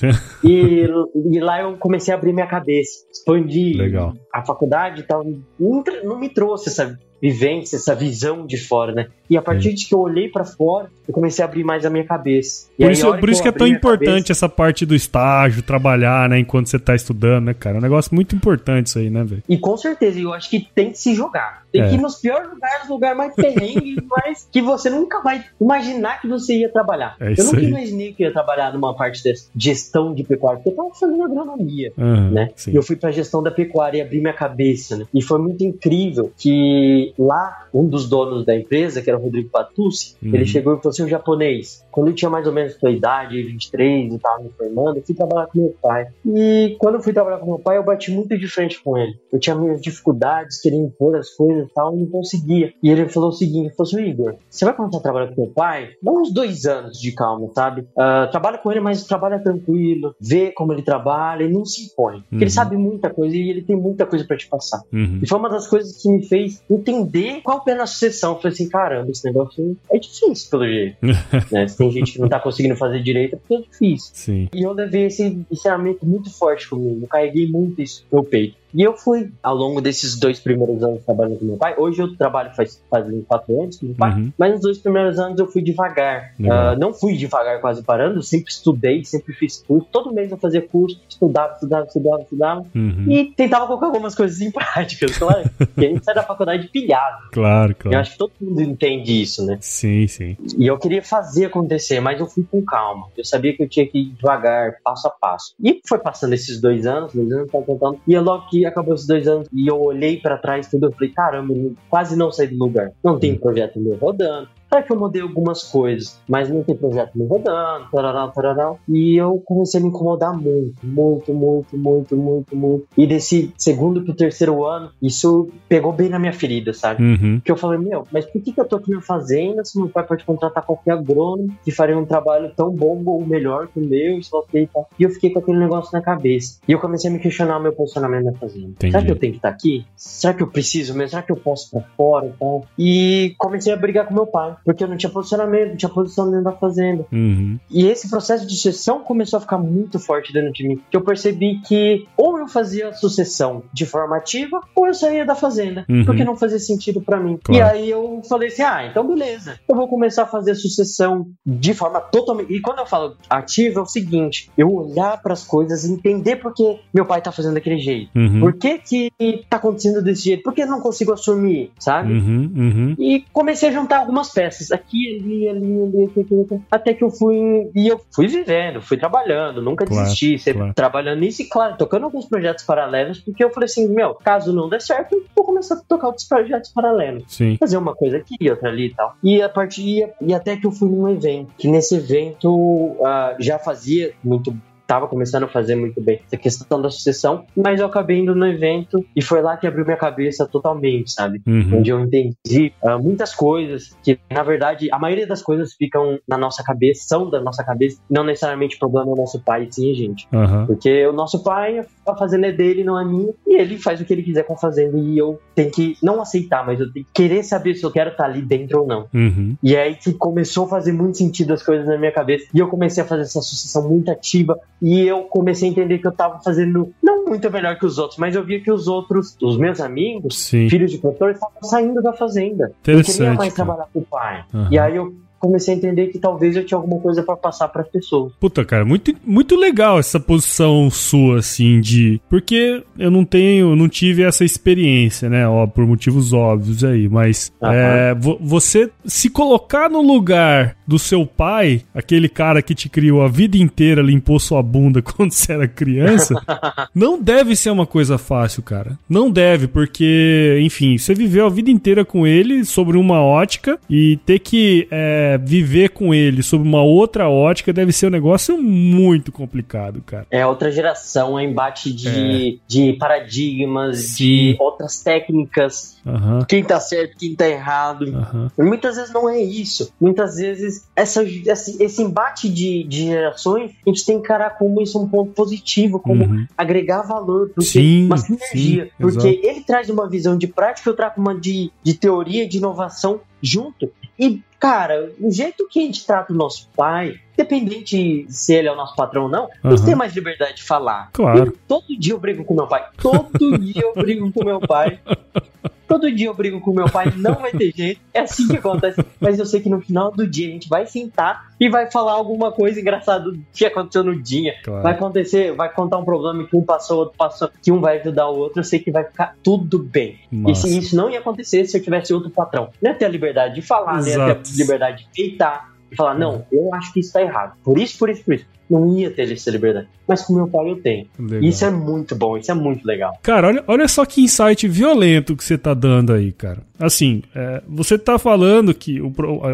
e, 0.44 0.86
e, 1.32 1.40
lá 1.40 1.62
eu 1.62 1.76
comecei 1.78 2.12
a 2.12 2.16
abrir 2.16 2.32
minha 2.32 2.46
cabeça, 2.46 3.06
expandir 3.10 3.76
Legal. 3.76 4.14
a 4.32 4.44
faculdade 4.44 5.00
e 5.00 5.04
tal. 5.04 5.24
Não, 5.58 5.82
não 6.04 6.18
me 6.18 6.28
trouxe 6.28 6.68
essa 6.68 6.98
vivência, 7.20 7.76
essa 7.76 7.94
visão 7.94 8.46
de 8.46 8.56
fora, 8.56 8.92
né? 8.92 9.06
E 9.28 9.36
a 9.36 9.42
partir 9.42 9.74
de 9.74 9.86
que 9.86 9.94
eu 9.94 10.00
olhei 10.00 10.28
para 10.28 10.44
fora, 10.44 10.88
eu 11.06 11.12
comecei 11.12 11.44
a 11.44 11.48
abrir 11.48 11.64
mais 11.64 11.84
a 11.84 11.90
minha 11.90 12.04
cabeça. 12.04 12.68
E 12.78 12.82
por 12.82 12.88
aí, 12.88 12.92
isso, 12.92 13.18
por 13.18 13.28
isso 13.28 13.42
que, 13.42 13.48
é 13.48 13.52
tão 13.52 13.66
importante 13.66 14.28
cabeça... 14.28 14.32
essa 14.32 14.48
parte 14.48 14.86
do 14.86 14.94
estágio, 14.94 15.62
trabalhar, 15.62 16.28
né, 16.28 16.38
enquanto 16.38 16.68
você 16.68 16.78
tá 16.78 16.94
estudando, 16.94 17.46
né, 17.46 17.54
cara? 17.54 17.76
É 17.76 17.78
um 17.78 17.82
negócio 17.82 18.14
muito 18.14 18.36
importante 18.36 18.86
isso 18.86 18.98
aí, 18.98 19.10
né, 19.10 19.24
velho? 19.24 19.42
E 19.48 19.58
com 19.58 19.76
certeza, 19.76 20.20
eu 20.20 20.32
acho 20.32 20.48
que 20.48 20.60
tem 20.74 20.92
que 20.92 20.98
se 20.98 21.14
jogar. 21.14 21.64
Tem 21.72 21.82
é. 21.82 21.88
que 21.88 21.94
ir 21.96 22.00
nos 22.00 22.16
piores 22.16 22.48
lugares, 22.50 22.88
lugar 22.88 23.14
mais 23.14 23.34
perrengue, 23.34 23.96
mas 24.08 24.48
que 24.50 24.62
você 24.62 24.88
nunca 24.88 25.20
vai 25.20 25.44
imaginar 25.60 26.20
que 26.20 26.28
você 26.28 26.58
ia 26.58 26.68
trabalhar. 26.68 27.16
É 27.20 27.32
eu 27.36 27.44
nunca 27.44 27.58
aí. 27.58 27.66
imaginei 27.66 28.12
que 28.12 28.22
ia 28.22 28.32
trabalhar 28.32 28.72
numa 28.72 28.94
parte 28.94 29.22
de 29.22 29.34
gestão 29.56 30.14
de 30.14 30.22
pecuária, 30.22 30.58
porque 30.58 30.70
eu 30.70 30.76
tava 30.76 30.94
fazendo 30.94 31.22
agronomia, 31.22 31.92
uhum, 31.96 32.30
né? 32.30 32.50
Sim. 32.56 32.72
E 32.72 32.76
eu 32.76 32.82
fui 32.82 32.96
pra 32.96 33.10
gestão 33.10 33.42
da 33.42 33.50
pecuária 33.50 33.98
e 33.98 34.00
abri 34.00 34.20
minha 34.20 34.32
cabeça, 34.32 34.96
né? 34.96 35.06
E 35.12 35.20
foi 35.20 35.38
muito 35.38 35.64
incrível 35.64 36.32
que 36.36 37.05
lá, 37.18 37.68
um 37.72 37.86
dos 37.86 38.08
donos 38.08 38.44
da 38.44 38.56
empresa, 38.56 39.02
que 39.02 39.10
era 39.10 39.18
o 39.18 39.22
Rodrigo 39.22 39.50
Patucci, 39.50 40.16
uhum. 40.22 40.34
ele 40.34 40.46
chegou 40.46 40.74
e 40.74 40.76
falou 40.76 40.90
assim, 40.90 41.04
o 41.04 41.08
japonês, 41.08 41.84
quando 41.90 42.08
eu 42.08 42.14
tinha 42.14 42.30
mais 42.30 42.46
ou 42.46 42.52
menos 42.52 42.74
a 42.74 42.78
sua 42.78 42.90
idade, 42.90 43.42
23 43.42 44.14
e 44.14 44.18
tava 44.18 44.42
me 44.42 44.50
formando, 44.50 44.98
eu 44.98 45.02
fui 45.02 45.14
trabalhar 45.14 45.46
com 45.46 45.58
meu 45.58 45.74
pai. 45.82 46.06
E 46.26 46.76
quando 46.78 46.96
eu 46.96 47.02
fui 47.02 47.12
trabalhar 47.12 47.38
com 47.38 47.46
meu 47.46 47.58
pai, 47.58 47.78
eu 47.78 47.84
bati 47.84 48.10
muito 48.10 48.36
de 48.36 48.48
frente 48.48 48.82
com 48.82 48.96
ele. 48.98 49.18
Eu 49.32 49.38
tinha 49.38 49.56
minhas 49.56 49.80
dificuldades, 49.80 50.60
queria 50.60 50.78
impor 50.78 51.16
as 51.16 51.30
coisas 51.30 51.68
e 51.68 51.72
tal, 51.72 51.94
e 51.94 52.00
não 52.00 52.06
conseguia. 52.06 52.72
E 52.82 52.90
ele 52.90 53.08
falou 53.08 53.30
o 53.30 53.32
seguinte, 53.32 53.66
ele 53.66 53.74
falou 53.74 53.90
assim, 53.90 54.10
Igor, 54.10 54.36
você 54.48 54.64
vai 54.64 54.74
começar 54.74 54.98
a 54.98 55.02
trabalhar 55.02 55.28
com 55.28 55.42
meu 55.42 55.50
pai? 55.50 55.90
Dá 56.02 56.12
uns 56.12 56.32
dois 56.32 56.66
anos 56.66 56.98
de 56.98 57.12
calma, 57.12 57.48
sabe? 57.54 57.82
Uh, 57.82 58.30
trabalha 58.30 58.58
com 58.58 58.70
ele, 58.70 58.80
mas 58.80 59.04
trabalha 59.04 59.38
tranquilo, 59.38 60.14
vê 60.20 60.52
como 60.52 60.72
ele 60.72 60.82
trabalha 60.82 61.44
e 61.44 61.52
não 61.52 61.64
se 61.64 61.86
impõe. 61.86 62.20
Porque 62.20 62.36
ele 62.36 62.44
uhum. 62.44 62.50
sabe 62.50 62.76
muita 62.76 63.10
coisa 63.10 63.36
e 63.36 63.50
ele 63.50 63.62
tem 63.62 63.76
muita 63.76 64.06
coisa 64.06 64.24
para 64.24 64.36
te 64.36 64.48
passar. 64.48 64.82
Uhum. 64.92 65.20
E 65.22 65.28
foi 65.28 65.38
uma 65.38 65.48
das 65.48 65.66
coisas 65.66 66.02
que 66.02 66.10
me 66.10 66.26
fez 66.26 66.62
entender 66.70 66.95
qual 67.42 67.62
pena 67.62 67.82
a 67.82 67.86
sucessão. 67.86 68.32
Eu 68.32 68.36
falei 68.40 68.52
assim, 68.54 68.68
caramba, 68.68 69.10
esse 69.10 69.24
negócio 69.24 69.76
é 69.90 69.98
difícil, 69.98 70.50
pelo 70.50 70.66
jeito. 70.66 70.96
né? 71.52 71.66
tem 71.76 71.90
gente 71.90 72.12
que 72.12 72.18
não 72.18 72.28
tá 72.28 72.40
conseguindo 72.40 72.76
fazer 72.76 73.02
direito 73.02 73.36
porque 73.36 73.54
é 73.54 73.68
difícil. 73.68 74.10
Sim. 74.14 74.48
E 74.54 74.62
eu 74.62 74.72
levei 74.72 75.06
esse 75.06 75.44
ensinamento 75.50 76.06
muito 76.06 76.30
forte 76.30 76.68
comigo. 76.68 77.02
Eu 77.02 77.08
carreguei 77.08 77.46
muito 77.48 77.82
isso 77.82 78.04
no 78.10 78.24
peito. 78.24 78.56
E 78.76 78.82
eu 78.82 78.94
fui, 78.94 79.32
ao 79.42 79.54
longo 79.54 79.80
desses 79.80 80.20
dois 80.20 80.38
primeiros 80.38 80.82
anos 80.82 81.02
trabalhando 81.02 81.38
com 81.38 81.46
meu 81.46 81.56
pai, 81.56 81.74
hoje 81.78 82.02
eu 82.02 82.14
trabalho 82.14 82.54
faz, 82.54 82.78
faz 82.90 83.06
quatro 83.26 83.62
anos 83.62 83.78
com 83.78 83.86
meu 83.86 83.94
pai, 83.94 84.12
uhum. 84.12 84.32
mas 84.36 84.52
nos 84.52 84.60
dois 84.60 84.78
primeiros 84.78 85.18
anos 85.18 85.38
eu 85.40 85.46
fui 85.46 85.62
devagar. 85.62 86.34
Uh, 86.38 86.78
não 86.78 86.92
fui 86.92 87.16
devagar 87.16 87.58
quase 87.62 87.82
parando, 87.82 88.22
sempre 88.22 88.50
estudei, 88.50 89.02
sempre 89.02 89.32
fiz 89.32 89.64
curso, 89.66 89.88
todo 89.90 90.12
mês 90.12 90.30
eu 90.30 90.36
fazia 90.36 90.60
curso, 90.60 91.00
estudava, 91.08 91.54
estudava, 91.54 91.86
estudava, 91.86 92.22
estudava, 92.22 92.66
uhum. 92.74 93.06
e 93.08 93.32
tentava 93.34 93.66
colocar 93.66 93.86
algumas 93.86 94.14
coisas 94.14 94.42
em 94.42 94.50
prática, 94.52 95.06
claro, 95.18 95.48
porque 95.56 95.86
a 95.86 95.88
gente 95.88 96.04
sai 96.04 96.14
da 96.14 96.22
faculdade 96.22 96.68
pilhado. 96.68 97.30
Claro, 97.32 97.74
claro. 97.74 97.96
Eu 97.96 98.00
acho 98.00 98.12
que 98.12 98.18
todo 98.18 98.32
mundo 98.42 98.60
entende 98.60 99.22
isso, 99.22 99.42
né? 99.46 99.56
Sim, 99.58 100.06
sim. 100.06 100.36
E 100.58 100.66
eu 100.66 100.76
queria 100.78 101.02
fazer 101.02 101.46
acontecer, 101.46 102.00
mas 102.00 102.20
eu 102.20 102.26
fui 102.26 102.44
com 102.44 102.62
calma. 102.62 103.06
Eu 103.16 103.24
sabia 103.24 103.56
que 103.56 103.62
eu 103.62 103.68
tinha 103.68 103.86
que 103.86 103.98
ir 103.98 104.04
devagar, 104.10 104.76
passo 104.84 105.08
a 105.08 105.10
passo. 105.10 105.54
E 105.62 105.80
foi 105.88 105.98
passando 105.98 106.34
esses 106.34 106.60
dois 106.60 106.86
anos, 106.86 107.14
dois 107.14 107.32
anos, 107.32 107.50
tentando. 107.50 107.98
E 108.06 108.18
logo 108.18 108.48
que 108.48 108.65
acabou 108.66 108.94
esses 108.94 109.06
dois 109.06 109.26
anos 109.26 109.48
e 109.52 109.68
eu 109.68 109.80
olhei 109.80 110.18
para 110.18 110.38
trás 110.38 110.68
tudo, 110.68 110.86
eu 110.86 110.92
falei, 110.92 111.10
caramba, 111.10 111.54
quase 111.88 112.16
não 112.16 112.30
saí 112.30 112.48
do 112.48 112.58
lugar. 112.58 112.92
Não 113.02 113.18
tem 113.18 113.36
projeto 113.36 113.80
meu 113.80 113.96
rodando, 113.96 114.48
Claro 114.76 114.86
que 114.86 114.92
eu 114.92 114.98
mudei 114.98 115.22
algumas 115.22 115.62
coisas, 115.62 116.20
mas 116.28 116.50
não 116.50 116.62
tem 116.62 116.76
projeto 116.76 117.12
me 117.14 117.26
rodando, 117.26 117.86
tarará, 117.90 118.28
tarará. 118.28 118.74
E 118.86 119.16
eu 119.16 119.40
comecei 119.42 119.80
a 119.80 119.82
me 119.82 119.88
incomodar 119.88 120.34
muito, 120.34 120.74
muito, 120.84 121.32
muito, 121.32 121.78
muito, 121.78 122.16
muito, 122.16 122.56
muito. 122.56 122.86
E 122.96 123.06
desse 123.06 123.54
segundo 123.56 124.02
pro 124.02 124.12
terceiro 124.12 124.66
ano, 124.66 124.90
isso 125.00 125.48
pegou 125.66 125.92
bem 125.92 126.10
na 126.10 126.18
minha 126.18 126.32
ferida, 126.32 126.74
sabe? 126.74 127.02
Uhum. 127.02 127.40
Que 127.42 127.50
eu 127.50 127.56
falei, 127.56 127.78
meu, 127.78 128.06
mas 128.12 128.26
por 128.26 128.42
que, 128.42 128.52
que 128.52 128.60
eu 128.60 128.66
tô 128.66 128.76
aqui 128.76 128.90
na 128.90 129.00
fazenda 129.00 129.64
se 129.64 129.78
meu 129.78 129.88
pai 129.88 130.04
pode 130.04 130.24
contratar 130.24 130.62
qualquer 130.62 130.92
agrônomo 130.92 131.56
que 131.64 131.70
faria 131.70 131.96
um 131.96 132.04
trabalho 132.04 132.52
tão 132.54 132.70
bom 132.70 133.02
ou 133.06 133.24
melhor 133.24 133.68
que 133.68 133.80
o 133.80 133.84
meu, 133.84 134.18
isso 134.18 134.30
e 134.52 134.66
tal. 134.66 134.90
E 134.98 135.04
eu 135.04 135.10
fiquei 135.10 135.30
com 135.30 135.38
aquele 135.38 135.58
negócio 135.58 135.90
na 135.92 136.02
cabeça. 136.02 136.60
E 136.68 136.72
eu 136.72 136.78
comecei 136.78 137.08
a 137.10 137.12
me 137.12 137.18
questionar 137.18 137.56
o 137.56 137.62
meu 137.62 137.72
posicionamento 137.72 138.24
na 138.24 138.32
fazenda. 138.34 138.66
Entendi. 138.66 138.92
Será 138.92 139.04
que 139.04 139.10
eu 139.10 139.16
tenho 139.16 139.32
que 139.32 139.38
estar 139.38 139.48
aqui? 139.48 139.86
Será 139.96 140.34
que 140.34 140.42
eu 140.42 140.48
preciso 140.48 140.94
mesmo? 140.94 141.10
Será 141.10 141.22
que 141.22 141.32
eu 141.32 141.36
posso 141.36 141.70
pra 141.70 141.80
fora 141.96 142.26
e 142.26 142.32
tal? 142.38 142.66
E 142.78 143.34
comecei 143.38 143.72
a 143.72 143.76
brigar 143.76 144.06
com 144.06 144.14
meu 144.14 144.26
pai 144.26 144.54
porque 144.66 144.82
eu 144.82 144.88
não 144.88 144.96
tinha 144.96 145.08
posicionamento, 145.08 145.70
não 145.70 145.76
tinha 145.76 145.88
posição 145.88 146.26
dentro 146.28 146.44
da 146.44 146.52
fazenda. 146.52 147.06
Uhum. 147.12 147.58
E 147.70 147.86
esse 147.86 148.10
processo 148.10 148.44
de 148.44 148.54
sucessão 148.54 149.00
começou 149.00 149.36
a 149.38 149.40
ficar 149.40 149.58
muito 149.58 149.98
forte 150.00 150.32
dentro 150.32 150.52
de 150.52 150.66
mim, 150.66 150.80
que 150.90 150.96
eu 150.96 151.00
percebi 151.00 151.60
que 151.60 152.06
ou 152.16 152.38
eu 152.38 152.48
fazia 152.48 152.88
a 152.88 152.92
sucessão 152.92 153.62
de 153.72 153.86
forma 153.86 154.16
ativa, 154.16 154.60
ou 154.74 154.88
eu 154.88 154.94
saía 154.94 155.24
da 155.24 155.36
fazenda, 155.36 155.86
uhum. 155.88 156.04
porque 156.04 156.24
não 156.24 156.36
fazia 156.36 156.58
sentido 156.58 157.00
para 157.00 157.20
mim. 157.20 157.38
Claro. 157.42 157.58
E 157.58 157.62
aí 157.62 157.88
eu 157.88 158.20
falei 158.28 158.48
assim, 158.48 158.62
ah, 158.62 158.86
então 158.90 159.06
beleza, 159.06 159.60
eu 159.68 159.76
vou 159.76 159.86
começar 159.86 160.24
a 160.24 160.26
fazer 160.26 160.50
a 160.50 160.56
sucessão 160.56 161.28
de 161.46 161.72
forma 161.72 162.00
totalmente... 162.00 162.52
E 162.52 162.60
quando 162.60 162.80
eu 162.80 162.86
falo 162.86 163.16
ativa, 163.30 163.78
é 163.78 163.82
o 163.82 163.86
seguinte, 163.86 164.50
eu 164.58 164.74
olhar 164.74 165.22
para 165.22 165.32
as 165.32 165.44
coisas 165.44 165.84
e 165.84 165.92
entender 165.92 166.36
por 166.36 166.52
que 166.52 166.80
meu 166.92 167.06
pai 167.06 167.22
tá 167.22 167.30
fazendo 167.30 167.54
daquele 167.54 167.78
jeito. 167.78 168.10
Uhum. 168.16 168.40
Por 168.40 168.54
que 168.54 168.78
que 168.78 169.12
tá 169.48 169.58
acontecendo 169.58 170.02
desse 170.02 170.24
jeito? 170.24 170.42
Por 170.42 170.52
que 170.52 170.62
eu 170.62 170.66
não 170.66 170.80
consigo 170.80 171.12
assumir, 171.12 171.70
sabe? 171.78 172.12
Uhum, 172.12 172.52
uhum. 172.56 172.96
E 172.98 173.24
comecei 173.32 173.68
a 173.68 173.72
juntar 173.72 173.98
algumas 173.98 174.30
peças 174.30 174.55
aqui, 174.70 175.18
ali, 175.20 175.48
ali, 175.48 175.82
ali, 175.82 176.04
aqui, 176.04 176.20
aqui, 176.20 176.40
aqui, 176.40 176.62
até 176.70 176.94
que 176.94 177.04
eu 177.04 177.10
fui 177.10 177.70
e 177.74 177.88
eu 177.88 178.00
fui 178.14 178.26
vivendo, 178.26 178.80
fui 178.82 178.96
trabalhando, 178.96 179.62
nunca 179.62 179.84
claro, 179.84 180.04
desisti, 180.04 180.38
sempre 180.38 180.60
claro. 180.60 180.74
trabalhando 180.74 181.20
nisso 181.20 181.42
e 181.42 181.48
claro, 181.48 181.76
tocando 181.76 182.04
alguns 182.04 182.26
projetos 182.26 182.64
paralelos, 182.64 183.20
porque 183.20 183.42
eu 183.42 183.50
falei 183.50 183.66
assim, 183.66 183.88
meu, 183.88 184.14
caso 184.14 184.52
não 184.52 184.68
der 184.68 184.80
certo, 184.80 185.14
eu 185.14 185.24
vou 185.34 185.44
começar 185.44 185.74
a 185.74 185.80
tocar 185.80 186.08
outros 186.08 186.26
projetos 186.26 186.70
paralelos. 186.70 187.24
Sim. 187.28 187.56
Fazer 187.58 187.76
uma 187.76 187.94
coisa 187.94 188.18
aqui, 188.18 188.36
outra 188.50 188.68
ali 188.68 188.86
e 188.86 188.94
tal. 188.94 189.16
E 189.22 189.42
a 189.42 189.48
partir 189.48 190.08
e 190.20 190.34
até 190.34 190.56
que 190.56 190.66
eu 190.66 190.72
fui 190.72 190.88
num 190.88 191.08
evento, 191.08 191.52
que 191.58 191.68
nesse 191.68 191.96
evento 191.96 192.50
uh, 192.50 193.34
já 193.38 193.58
fazia 193.58 194.12
muito 194.22 194.54
estava 194.86 195.08
começando 195.08 195.44
a 195.44 195.48
fazer 195.48 195.74
muito 195.74 196.00
bem 196.00 196.20
essa 196.24 196.36
questão 196.36 196.80
da 196.80 196.88
sucessão, 196.88 197.44
mas 197.56 197.80
eu 197.80 197.86
acabei 197.86 198.20
indo 198.20 198.34
no 198.34 198.46
evento 198.46 199.04
e 199.14 199.20
foi 199.20 199.42
lá 199.42 199.56
que 199.56 199.66
abriu 199.66 199.84
minha 199.84 199.96
cabeça 199.96 200.46
totalmente, 200.46 201.12
sabe? 201.12 201.42
Uhum. 201.46 201.78
Onde 201.78 201.90
eu 201.90 202.00
entendi 202.00 202.72
uh, 202.82 202.98
muitas 203.02 203.34
coisas 203.34 203.96
que, 204.02 204.18
na 204.30 204.44
verdade, 204.44 204.88
a 204.92 204.98
maioria 204.98 205.26
das 205.26 205.42
coisas 205.42 205.74
ficam 205.74 206.18
na 206.26 206.38
nossa 206.38 206.62
cabeça, 206.62 207.06
são 207.06 207.28
da 207.28 207.40
nossa 207.40 207.64
cabeça, 207.64 208.00
não 208.08 208.24
necessariamente 208.24 208.78
problema 208.78 209.06
do 209.06 209.16
nosso 209.16 209.40
pai, 209.40 209.66
sim, 209.70 209.92
gente. 209.94 210.28
Uhum. 210.32 210.66
Porque 210.66 211.06
o 211.06 211.12
nosso 211.12 211.42
pai, 211.42 211.84
a 212.06 212.16
fazenda 212.16 212.46
é 212.46 212.52
dele, 212.52 212.84
não 212.84 212.98
é 212.98 213.04
minha, 213.04 213.32
e 213.46 213.56
ele 213.56 213.78
faz 213.78 214.00
o 214.00 214.04
que 214.04 214.12
ele 214.12 214.22
quiser 214.22 214.44
com 214.44 214.54
a 214.54 214.58
fazenda 214.58 214.96
e 214.96 215.18
eu 215.18 215.40
tenho 215.54 215.70
que 215.70 215.96
não 216.00 216.20
aceitar, 216.20 216.64
mas 216.64 216.78
eu 216.78 216.92
tenho 216.92 217.04
que 217.06 217.12
querer 217.12 217.42
saber 217.42 217.74
se 217.74 217.82
eu 217.82 217.90
quero 217.90 218.10
estar 218.10 218.26
ali 218.26 218.42
dentro 218.42 218.82
ou 218.82 218.86
não. 218.86 219.06
Uhum. 219.12 219.56
E 219.62 219.74
é 219.74 219.82
aí 219.82 219.96
que 219.96 220.12
começou 220.12 220.66
a 220.66 220.68
fazer 220.68 220.92
muito 220.92 221.18
sentido 221.18 221.52
as 221.52 221.62
coisas 221.62 221.86
na 221.86 221.98
minha 221.98 222.12
cabeça 222.12 222.46
e 222.54 222.58
eu 222.58 222.68
comecei 222.68 223.02
a 223.02 223.06
fazer 223.06 223.22
essa 223.22 223.40
sucessão 223.40 223.88
muito 223.88 224.10
ativa 224.10 224.58
e 224.80 225.00
eu 225.00 225.22
comecei 225.22 225.68
a 225.68 225.72
entender 225.72 225.98
que 225.98 226.06
eu 226.06 226.12
tava 226.12 226.40
fazendo 226.42 226.92
não 227.02 227.24
muito 227.26 227.50
melhor 227.50 227.78
que 227.78 227.86
os 227.86 227.98
outros, 227.98 228.18
mas 228.18 228.34
eu 228.34 228.44
via 228.44 228.60
que 228.60 228.70
os 228.70 228.86
outros, 228.86 229.36
os 229.42 229.58
meus 229.58 229.80
amigos, 229.80 230.38
Sim. 230.38 230.68
filhos 230.68 230.90
de 230.90 230.98
produtores, 230.98 231.36
estavam 231.36 231.62
saindo 231.62 232.02
da 232.02 232.12
fazenda. 232.12 232.72
Eu 232.86 233.02
queria 233.02 233.34
mais 233.34 233.54
trabalhar 233.54 233.88
com 233.92 234.00
o 234.00 234.04
pai. 234.04 234.44
Uhum. 234.52 234.68
E 234.70 234.78
aí 234.78 234.96
eu 234.96 235.14
comecei 235.38 235.74
a 235.74 235.76
entender 235.76 236.08
que 236.08 236.18
talvez 236.18 236.56
eu 236.56 236.64
tinha 236.64 236.78
alguma 236.78 237.00
coisa 237.00 237.22
para 237.22 237.36
passar 237.36 237.68
para 237.68 237.82
as 237.82 237.88
pessoas. 237.88 238.32
Puta, 238.40 238.64
cara, 238.64 238.84
muito, 238.84 239.14
muito 239.24 239.56
legal 239.56 239.98
essa 239.98 240.18
posição 240.18 240.90
sua, 240.90 241.38
assim, 241.38 241.80
de. 241.80 242.20
Porque 242.28 242.82
eu 242.98 243.10
não 243.10 243.24
tenho, 243.24 243.76
não 243.76 243.88
tive 243.88 244.22
essa 244.22 244.44
experiência, 244.44 245.28
né? 245.28 245.46
Ó, 245.48 245.66
por 245.66 245.86
motivos 245.86 246.32
óbvios 246.32 246.84
aí, 246.84 247.08
mas 247.08 247.52
uhum. 247.60 247.70
é, 247.70 248.14
você 248.40 248.90
se 249.04 249.30
colocar 249.30 249.88
no 249.88 250.00
lugar 250.00 250.75
do 250.86 250.98
seu 250.98 251.26
pai, 251.26 251.82
aquele 251.94 252.28
cara 252.28 252.62
que 252.62 252.74
te 252.74 252.88
criou 252.88 253.22
a 253.22 253.28
vida 253.28 253.56
inteira, 253.56 254.02
limpou 254.02 254.38
sua 254.38 254.62
bunda 254.62 255.02
quando 255.02 255.32
você 255.32 255.52
era 255.52 255.66
criança, 255.66 256.34
não 256.94 257.20
deve 257.20 257.56
ser 257.56 257.70
uma 257.70 257.86
coisa 257.86 258.18
fácil, 258.18 258.62
cara. 258.62 258.98
Não 259.08 259.30
deve, 259.30 259.66
porque, 259.66 260.58
enfim, 260.62 260.96
você 260.98 261.14
viveu 261.14 261.46
a 261.46 261.50
vida 261.50 261.70
inteira 261.70 262.04
com 262.04 262.26
ele 262.26 262.64
sobre 262.64 262.96
uma 262.96 263.22
ótica 263.22 263.78
e 263.88 264.18
ter 264.24 264.38
que. 264.38 264.86
É, 264.90 265.38
viver 265.42 265.90
com 265.90 266.14
ele 266.14 266.42
sob 266.42 266.66
uma 266.66 266.82
outra 266.82 267.28
ótica 267.28 267.72
deve 267.72 267.92
ser 267.92 268.06
um 268.06 268.10
negócio 268.10 268.60
muito 268.60 269.32
complicado, 269.32 270.02
cara. 270.04 270.26
É 270.30 270.46
outra 270.46 270.70
geração, 270.70 271.38
é 271.38 271.44
embate 271.44 271.92
de, 271.92 272.08
é. 272.08 272.54
de 272.66 272.92
paradigmas, 272.94 273.98
Sim. 273.98 274.24
de 274.24 274.56
outras 274.58 275.00
técnicas. 275.02 275.96
Uhum. 276.04 276.44
Quem 276.48 276.62
tá 276.62 276.78
certo, 276.80 277.16
quem 277.18 277.34
tá 277.34 277.48
errado. 277.48 278.02
Uhum. 278.02 278.66
Muitas 278.66 278.96
vezes 278.96 279.12
não 279.12 279.28
é 279.28 279.40
isso. 279.40 279.92
Muitas 280.00 280.36
vezes 280.36 280.75
essa, 280.94 281.22
esse, 281.22 282.02
embate 282.02 282.48
de, 282.48 282.84
de 282.84 283.06
gerações 283.06 283.72
a 283.86 283.90
gente 283.90 284.04
tem 284.04 284.16
que 284.16 284.24
encarar 284.24 284.50
como 284.50 284.82
isso 284.82 285.00
um 285.00 285.08
ponto 285.08 285.32
positivo, 285.32 286.00
como 286.00 286.24
uhum. 286.24 286.46
agregar 286.56 287.02
valor, 287.02 287.50
porque 287.54 287.70
sim, 287.70 288.06
uma 288.06 288.16
sinergia. 288.16 288.84
Sim, 288.84 288.90
porque 288.98 289.28
exato. 289.28 289.46
ele 289.46 289.60
traz 289.60 289.90
uma 289.90 290.08
visão 290.08 290.36
de 290.36 290.46
prática, 290.46 290.88
eu 290.88 290.96
trago 290.96 291.20
uma 291.20 291.34
de, 291.34 291.70
de 291.82 291.94
teoria, 291.94 292.48
de 292.48 292.58
inovação 292.58 293.20
junto. 293.42 293.90
E 294.18 294.40
cara, 294.58 295.12
o 295.20 295.30
jeito 295.30 295.68
que 295.68 295.80
a 295.80 295.82
gente 295.82 296.04
trata 296.06 296.32
o 296.32 296.36
nosso 296.36 296.68
pai, 296.74 297.16
independente 297.34 298.26
se 298.28 298.54
ele 298.54 298.68
é 298.68 298.72
o 298.72 298.76
nosso 298.76 298.96
patrão 298.96 299.24
ou 299.24 299.28
não, 299.28 299.48
uhum. 299.62 299.70
gente 299.70 299.84
tem 299.84 299.94
mais 299.94 300.14
liberdade 300.14 300.56
de 300.56 300.62
falar. 300.62 301.10
Claro. 301.12 301.56
todo 301.68 301.84
dia 301.98 302.14
eu 302.14 302.18
brigo 302.18 302.44
com 302.44 302.54
meu 302.54 302.66
pai. 302.66 302.86
Todo 303.00 303.58
dia 303.58 303.82
eu 303.82 303.94
brigo 303.94 304.32
com 304.32 304.44
meu 304.44 304.60
pai. 304.60 304.98
Todo 305.86 306.12
dia 306.12 306.26
eu 306.26 306.34
brigo 306.34 306.60
com 306.60 306.72
meu 306.72 306.88
pai, 306.90 307.12
não 307.16 307.34
vai 307.34 307.52
ter 307.52 307.72
jeito. 307.74 308.00
É 308.12 308.20
assim 308.20 308.48
que 308.48 308.56
acontece. 308.56 309.04
Mas 309.20 309.38
eu 309.38 309.46
sei 309.46 309.60
que 309.60 309.68
no 309.68 309.80
final 309.80 310.10
do 310.10 310.26
dia 310.26 310.48
a 310.48 310.50
gente 310.50 310.68
vai 310.68 310.86
sentar 310.86 311.52
e 311.60 311.68
vai 311.68 311.90
falar 311.90 312.12
alguma 312.12 312.50
coisa 312.50 312.80
engraçada 312.80 313.32
que 313.52 313.64
aconteceu 313.64 314.02
no 314.02 314.20
dia. 314.20 314.54
Claro. 314.64 314.82
Vai 314.82 314.92
acontecer, 314.92 315.52
vai 315.54 315.72
contar 315.72 315.98
um 315.98 316.04
problema 316.04 316.44
que 316.44 316.56
um 316.56 316.62
passou, 316.62 317.00
outro 317.00 317.16
passou, 317.16 317.50
que 317.62 317.70
um 317.70 317.80
vai 317.80 318.00
ajudar 318.00 318.28
o 318.28 318.36
outro. 318.36 318.60
Eu 318.60 318.64
sei 318.64 318.78
que 318.78 318.90
vai 318.90 319.04
ficar 319.04 319.36
tudo 319.42 319.78
bem. 319.78 320.18
E 320.48 320.54
se 320.54 320.76
isso 320.76 320.96
não 320.96 321.10
ia 321.10 321.20
acontecer 321.20 321.64
se 321.66 321.76
eu 321.76 321.82
tivesse 321.82 322.12
outro 322.12 322.30
patrão. 322.30 322.70
Não 322.82 322.90
ia 322.90 322.96
ter 322.96 323.04
a 323.04 323.08
liberdade 323.08 323.54
de 323.54 323.62
falar, 323.62 323.98
Exato. 323.98 324.18
não 324.18 324.28
ia 324.28 324.34
ter 324.34 324.50
a 324.50 324.56
liberdade 324.56 325.04
de 325.04 325.08
peitar 325.14 325.75
e 325.96 326.04
falar, 326.04 326.18
não, 326.18 326.44
eu 326.52 326.72
acho 326.74 326.92
que 326.92 327.00
isso 327.00 327.12
tá 327.12 327.22
errado. 327.22 327.54
Por 327.64 327.78
isso, 327.78 327.98
por 327.98 328.10
isso, 328.10 328.22
por 328.22 328.34
isso 328.34 328.46
não 328.68 328.98
ia 328.98 329.10
ter 329.10 329.32
essa 329.32 329.50
liberdade. 329.50 329.86
Mas 330.06 330.22
com 330.22 330.34
meu 330.34 330.46
pai 330.46 330.70
eu 330.70 330.76
tenho. 330.76 331.06
Legal. 331.18 331.42
Isso 331.42 331.64
é 331.64 331.70
muito 331.70 332.14
bom, 332.14 332.36
isso 332.36 332.50
é 332.50 332.54
muito 332.54 332.84
legal. 332.84 333.18
Cara, 333.22 333.48
olha, 333.48 333.64
olha 333.66 333.88
só 333.88 334.04
que 334.04 334.22
insight 334.22 334.68
violento 334.68 335.36
que 335.36 335.42
você 335.42 335.58
tá 335.58 335.74
dando 335.74 336.12
aí, 336.12 336.30
cara. 336.32 336.60
Assim, 336.78 337.22
é, 337.34 337.62
você 337.66 337.98
tá 337.98 338.18
falando 338.18 338.74
que 338.74 339.00
o, 339.00 339.12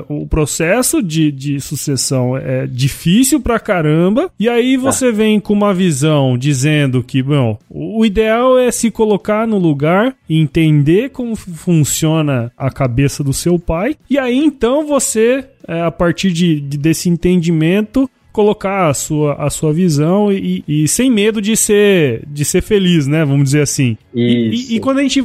o 0.09 0.27
processo 0.27 1.03
de, 1.03 1.31
de 1.31 1.61
sucessão 1.61 2.37
é 2.37 2.67
difícil 2.67 3.41
pra 3.41 3.61
caramba, 3.61 4.31
e 4.39 4.49
aí 4.49 4.77
você 4.77 5.07
ah. 5.07 5.13
vem 5.13 5.41
com 5.41 5.53
uma 5.53 5.73
visão 5.73 6.37
dizendo 6.37 7.03
que, 7.03 7.23
bom, 7.23 7.59
o 7.71 8.05
ideal 8.05 8.59
é 8.59 8.71
se 8.71 8.91
colocar 8.91 9.47
no 9.47 9.57
lugar, 9.57 10.17
entender 10.29 11.11
como 11.11 11.37
funciona 11.37 12.53
a 12.59 12.71
cabeça 12.71 13.23
do 13.23 13.33
seu 13.33 13.59
pai, 13.59 13.97
e 14.11 14.19
aí 14.19 14.37
então 14.37 14.85
você, 14.87 15.45
é, 15.67 15.81
a 15.83 15.91
partir 15.91 16.33
de, 16.33 16.61
de 16.61 16.77
desse 16.77 17.09
entendimento, 17.09 18.09
colocar 18.33 18.89
a 18.89 18.95
sua, 18.95 19.35
a 19.35 19.51
sua 19.51 19.73
visão 19.73 20.33
e, 20.33 20.65
e 20.67 20.89
sem 20.89 21.11
medo 21.11 21.41
de 21.41 21.57
ser, 21.57 22.23
de 22.27 22.45
ser 22.45 22.63
feliz, 22.63 23.07
né? 23.07 23.25
Vamos 23.25 23.45
dizer 23.45 23.61
assim. 23.63 23.97
E, 24.15 24.77
e, 24.77 24.81
quando 24.81 24.99
a 24.99 25.03
gente 25.03 25.23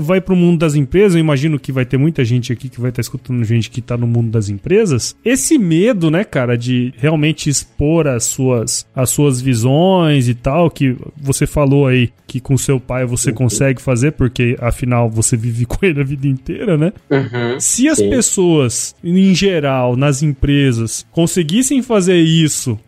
vai 0.00 0.20
para 0.20 0.34
o 0.34 0.36
mundo 0.36 0.58
das 0.58 0.74
empresas, 0.74 1.14
eu 1.14 1.20
imagino 1.20 1.58
que 1.58 1.72
vai 1.72 1.84
ter 1.84 1.96
muita 1.96 2.24
gente 2.24 2.52
aqui 2.52 2.68
que 2.68 2.80
vai 2.80 2.90
estar 2.90 2.98
tá 2.98 3.02
escutando 3.02 3.42
gente 3.44 3.70
que 3.70 3.80
está 3.80 3.96
no 3.96 4.06
mundo 4.06 4.30
das 4.30 4.48
empresas. 4.48 5.16
Esse 5.24 5.58
medo, 5.58 6.10
né, 6.10 6.24
cara, 6.24 6.56
de 6.56 6.92
realmente 6.96 7.48
expor 7.48 8.06
as 8.06 8.24
suas, 8.24 8.86
as 8.94 9.10
suas 9.10 9.40
visões 9.40 10.28
e 10.28 10.34
tal, 10.34 10.70
que 10.70 10.96
você 11.16 11.46
falou 11.46 11.86
aí 11.86 12.10
que 12.30 12.38
com 12.38 12.56
seu 12.56 12.78
pai 12.78 13.04
você 13.04 13.30
uhum. 13.30 13.36
consegue 13.36 13.82
fazer, 13.82 14.12
porque 14.12 14.56
afinal 14.60 15.10
você 15.10 15.36
vive 15.36 15.66
com 15.66 15.84
ele 15.84 16.00
a 16.00 16.04
vida 16.04 16.28
inteira, 16.28 16.78
né? 16.78 16.92
Uhum, 17.10 17.58
Se 17.58 17.88
as 17.88 17.98
sim. 17.98 18.08
pessoas, 18.08 18.94
em 19.02 19.34
geral, 19.34 19.96
nas 19.96 20.22
empresas, 20.22 21.04
conseguissem 21.10 21.82
fazer 21.82 22.18
isso, 22.18 22.39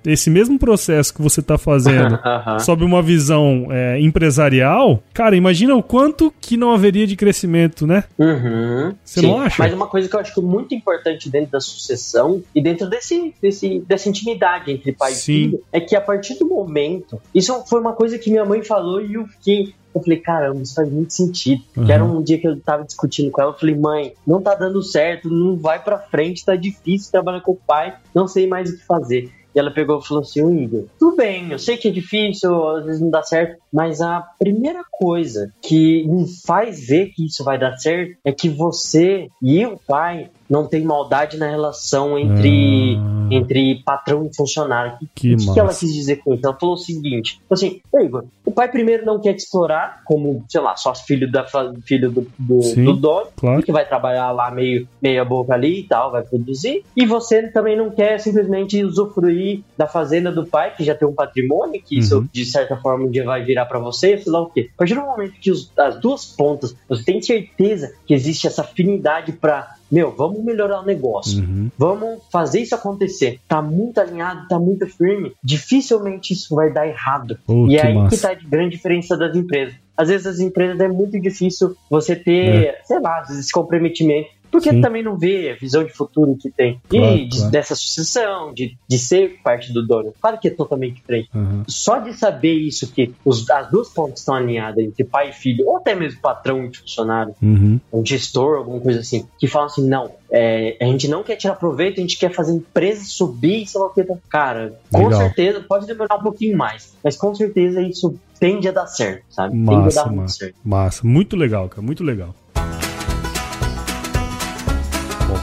esse 0.04 0.30
mesmo 0.30 0.58
processo 0.58 1.14
que 1.14 1.22
você 1.22 1.40
está 1.40 1.58
fazendo, 1.58 2.18
sob 2.60 2.84
uma 2.84 3.02
visão 3.02 3.66
é, 3.70 4.00
empresarial, 4.00 5.02
cara, 5.12 5.36
imagina 5.36 5.74
o 5.74 5.82
quanto 5.82 6.32
que 6.40 6.56
não 6.56 6.72
haveria 6.72 7.06
de 7.06 7.16
crescimento, 7.16 7.86
né? 7.86 8.04
Uhum, 8.18 8.94
você 9.04 9.20
sim. 9.20 9.26
não 9.26 9.40
acha? 9.40 9.62
Mas 9.62 9.72
uma 9.72 9.86
coisa 9.86 10.08
que 10.08 10.16
eu 10.16 10.20
acho 10.20 10.42
muito 10.42 10.74
importante 10.74 11.30
dentro 11.30 11.52
da 11.52 11.60
sucessão 11.60 12.42
e 12.54 12.62
dentro 12.62 12.88
desse, 12.88 13.34
desse, 13.40 13.80
dessa 13.80 14.08
intimidade 14.08 14.70
entre 14.70 14.92
pai 14.92 15.12
sim. 15.12 15.20
e 15.20 15.24
filho 15.24 15.64
é 15.72 15.80
que 15.80 15.96
a 15.96 16.00
partir 16.00 16.38
do 16.38 16.46
momento, 16.46 17.20
isso 17.34 17.64
foi 17.66 17.80
uma 17.80 17.92
coisa 17.92 18.18
que 18.18 18.30
minha 18.30 18.44
mãe 18.44 18.62
falou 18.62 19.00
e 19.00 19.14
eu 19.14 19.26
fiquei 19.26 19.74
eu 19.94 20.02
falei, 20.02 20.18
caramba, 20.18 20.62
isso 20.62 20.74
faz 20.74 20.90
muito 20.90 21.12
sentido. 21.12 21.62
Uhum. 21.76 21.84
Que 21.84 21.92
era 21.92 22.04
um 22.04 22.22
dia 22.22 22.38
que 22.38 22.48
eu 22.48 22.58
tava 22.60 22.84
discutindo 22.84 23.30
com 23.30 23.40
ela, 23.40 23.52
eu 23.52 23.58
falei, 23.58 23.74
mãe, 23.74 24.14
não 24.26 24.40
tá 24.40 24.54
dando 24.54 24.82
certo, 24.82 25.28
não 25.28 25.56
vai 25.56 25.82
pra 25.82 25.98
frente, 25.98 26.44
tá 26.44 26.56
difícil 26.56 27.12
trabalhar 27.12 27.40
com 27.40 27.52
o 27.52 27.56
pai, 27.56 27.94
não 28.14 28.26
sei 28.26 28.46
mais 28.46 28.70
o 28.70 28.76
que 28.76 28.84
fazer. 28.84 29.30
E 29.54 29.58
ela 29.58 29.70
pegou 29.70 29.98
e 29.98 30.06
falou 30.06 30.22
assim: 30.22 30.62
Igor, 30.62 30.84
tudo 30.98 31.16
bem, 31.16 31.50
eu 31.50 31.58
sei 31.58 31.76
que 31.76 31.88
é 31.88 31.90
difícil, 31.90 32.68
às 32.68 32.84
vezes 32.84 33.00
não 33.00 33.10
dá 33.10 33.22
certo, 33.22 33.60
mas 33.72 34.00
a 34.00 34.20
primeira 34.38 34.82
coisa 34.90 35.52
que 35.60 36.06
me 36.06 36.26
faz 36.46 36.86
ver 36.86 37.10
que 37.10 37.26
isso 37.26 37.44
vai 37.44 37.58
dar 37.58 37.76
certo 37.76 38.16
é 38.24 38.32
que 38.32 38.48
você 38.48 39.28
e 39.42 39.64
o 39.66 39.78
pai 39.86 40.30
não 40.48 40.66
tem 40.66 40.84
maldade 40.84 41.38
na 41.38 41.48
relação 41.48 42.18
entre, 42.18 42.96
ah. 42.96 43.21
Entre 43.34 43.82
patrão 43.84 44.26
e 44.26 44.34
funcionário. 44.34 44.98
Que 45.14 45.34
o 45.34 45.36
que, 45.36 45.52
que, 45.52 45.60
ela 45.60 45.74
quis 45.74 45.92
dizer 45.92 46.16
com 46.16 46.34
isso? 46.34 46.44
Ela 46.44 46.56
falou 46.58 46.74
o 46.74 46.78
seguinte: 46.78 47.40
assim, 47.50 47.80
Igor, 47.94 48.24
o 48.44 48.52
pai 48.52 48.70
primeiro 48.70 49.04
não 49.04 49.20
quer 49.20 49.34
te 49.34 49.40
explorar, 49.40 50.02
como, 50.04 50.44
sei 50.48 50.60
lá, 50.60 50.76
só 50.76 50.94
filho, 50.94 51.30
da, 51.30 51.46
filho 51.84 52.10
do, 52.10 52.26
do, 52.38 52.62
Sim, 52.62 52.84
do 52.84 52.94
dono, 52.94 53.26
claro. 53.36 53.62
que 53.62 53.72
vai 53.72 53.86
trabalhar 53.86 54.30
lá 54.32 54.50
meio 54.50 54.86
meia 55.00 55.24
boca 55.24 55.54
ali 55.54 55.80
e 55.80 55.82
tal, 55.84 56.10
vai 56.10 56.22
produzir. 56.22 56.84
E 56.96 57.06
você 57.06 57.48
também 57.48 57.76
não 57.76 57.90
quer 57.90 58.18
simplesmente 58.18 58.82
usufruir 58.84 59.62
da 59.76 59.86
fazenda 59.86 60.30
do 60.30 60.46
pai, 60.46 60.74
que 60.74 60.84
já 60.84 60.94
tem 60.94 61.06
um 61.06 61.14
patrimônio, 61.14 61.82
que 61.82 61.96
uhum. 61.96 62.00
isso 62.00 62.28
de 62.32 62.44
certa 62.44 62.76
forma 62.76 63.06
um 63.06 63.10
dia 63.10 63.24
vai 63.24 63.44
virar 63.44 63.66
para 63.66 63.78
você, 63.78 64.18
sei 64.18 64.32
lá 64.32 64.40
o 64.40 64.50
quê. 64.50 64.70
A 64.74 64.78
partir 64.78 64.94
do 64.94 65.02
momento 65.02 65.32
que 65.40 65.50
os, 65.50 65.70
as 65.76 65.98
duas 65.98 66.26
pontas, 66.26 66.74
você 66.88 67.04
tem 67.04 67.20
certeza 67.20 67.94
que 68.06 68.14
existe 68.14 68.46
essa 68.46 68.62
afinidade 68.62 69.32
para 69.32 69.76
meu, 69.92 70.10
vamos 70.10 70.42
melhorar 70.42 70.80
o 70.80 70.86
negócio, 70.86 71.40
uhum. 71.40 71.70
vamos 71.76 72.22
fazer 72.32 72.60
isso 72.60 72.74
acontecer. 72.74 73.38
Tá 73.46 73.60
muito 73.60 74.00
alinhado, 74.00 74.48
tá 74.48 74.58
muito 74.58 74.86
firme, 74.86 75.34
dificilmente 75.44 76.32
isso 76.32 76.54
vai 76.54 76.72
dar 76.72 76.88
errado. 76.88 77.38
Oh, 77.46 77.66
e 77.68 77.76
é 77.76 77.86
aí 77.86 77.94
massa. 77.94 78.16
que 78.16 78.22
tá 78.22 78.30
a 78.30 78.34
grande 78.34 78.76
diferença 78.76 79.16
das 79.16 79.36
empresas. 79.36 79.74
Às 79.94 80.08
vezes 80.08 80.26
as 80.26 80.40
empresas 80.40 80.80
é 80.80 80.88
muito 80.88 81.20
difícil 81.20 81.76
você 81.90 82.16
ter, 82.16 82.64
é. 82.64 82.80
sei 82.84 82.98
lá, 83.00 83.22
esse 83.28 83.52
comprometimento 83.52 84.30
porque 84.52 84.68
Sim. 84.68 84.82
também 84.82 85.02
não 85.02 85.16
vê 85.16 85.50
a 85.50 85.54
visão 85.54 85.82
de 85.82 85.90
futuro 85.90 86.36
que 86.36 86.50
tem. 86.50 86.78
Claro, 86.86 87.16
e 87.16 87.26
de, 87.26 87.38
claro. 87.38 87.50
dessa 87.50 87.74
sucessão, 87.74 88.52
de, 88.52 88.76
de 88.86 88.98
ser 88.98 89.40
parte 89.42 89.72
do 89.72 89.84
dono. 89.84 90.12
Claro 90.20 90.38
que 90.38 90.48
é 90.48 90.50
totalmente 90.50 90.96
diferente. 90.96 91.30
Uhum. 91.34 91.64
Só 91.66 91.98
de 91.98 92.12
saber 92.12 92.52
isso, 92.52 92.92
que 92.92 93.14
os, 93.24 93.48
as 93.48 93.70
duas 93.70 93.88
pontas 93.88 94.20
estão 94.20 94.34
alinhadas 94.34 94.84
entre 94.84 95.04
pai 95.04 95.30
e 95.30 95.32
filho, 95.32 95.66
ou 95.66 95.78
até 95.78 95.94
mesmo 95.94 96.20
patrão 96.20 96.66
e 96.66 96.76
funcionário, 96.76 97.34
uhum. 97.42 97.80
um 97.90 98.04
gestor, 98.04 98.58
alguma 98.58 98.78
coisa 98.78 99.00
assim, 99.00 99.26
que 99.38 99.48
falam 99.48 99.68
assim: 99.68 99.88
não, 99.88 100.12
é, 100.30 100.76
a 100.78 100.84
gente 100.84 101.08
não 101.08 101.22
quer 101.22 101.36
tirar 101.36 101.54
proveito, 101.54 101.98
a 101.98 102.02
gente 102.02 102.18
quer 102.18 102.30
fazer 102.30 102.52
a 102.52 102.56
empresa 102.56 103.04
subir, 103.06 103.66
sei 103.66 103.80
lá 103.80 103.86
o 103.86 103.90
que. 103.90 104.04
Cara, 104.28 104.78
com 104.92 105.04
Legal. 105.04 105.20
certeza, 105.20 105.60
pode 105.66 105.86
demorar 105.86 106.16
um 106.16 106.22
pouquinho 106.22 106.58
mais, 106.58 106.94
mas 107.02 107.16
com 107.16 107.34
certeza 107.34 107.80
isso 107.80 108.14
tende 108.38 108.68
a 108.68 108.72
dar 108.72 108.86
certo, 108.86 109.22
sabe? 109.30 109.56
Massa, 109.56 109.82
tende 109.82 109.98
a 109.98 110.02
dar 110.02 110.10
muito 110.10 110.32
certo. 110.32 110.54
Massa, 110.62 111.06
muito 111.06 111.36
legal, 111.36 111.68
cara, 111.68 111.80
muito 111.80 112.04
legal. 112.04 112.34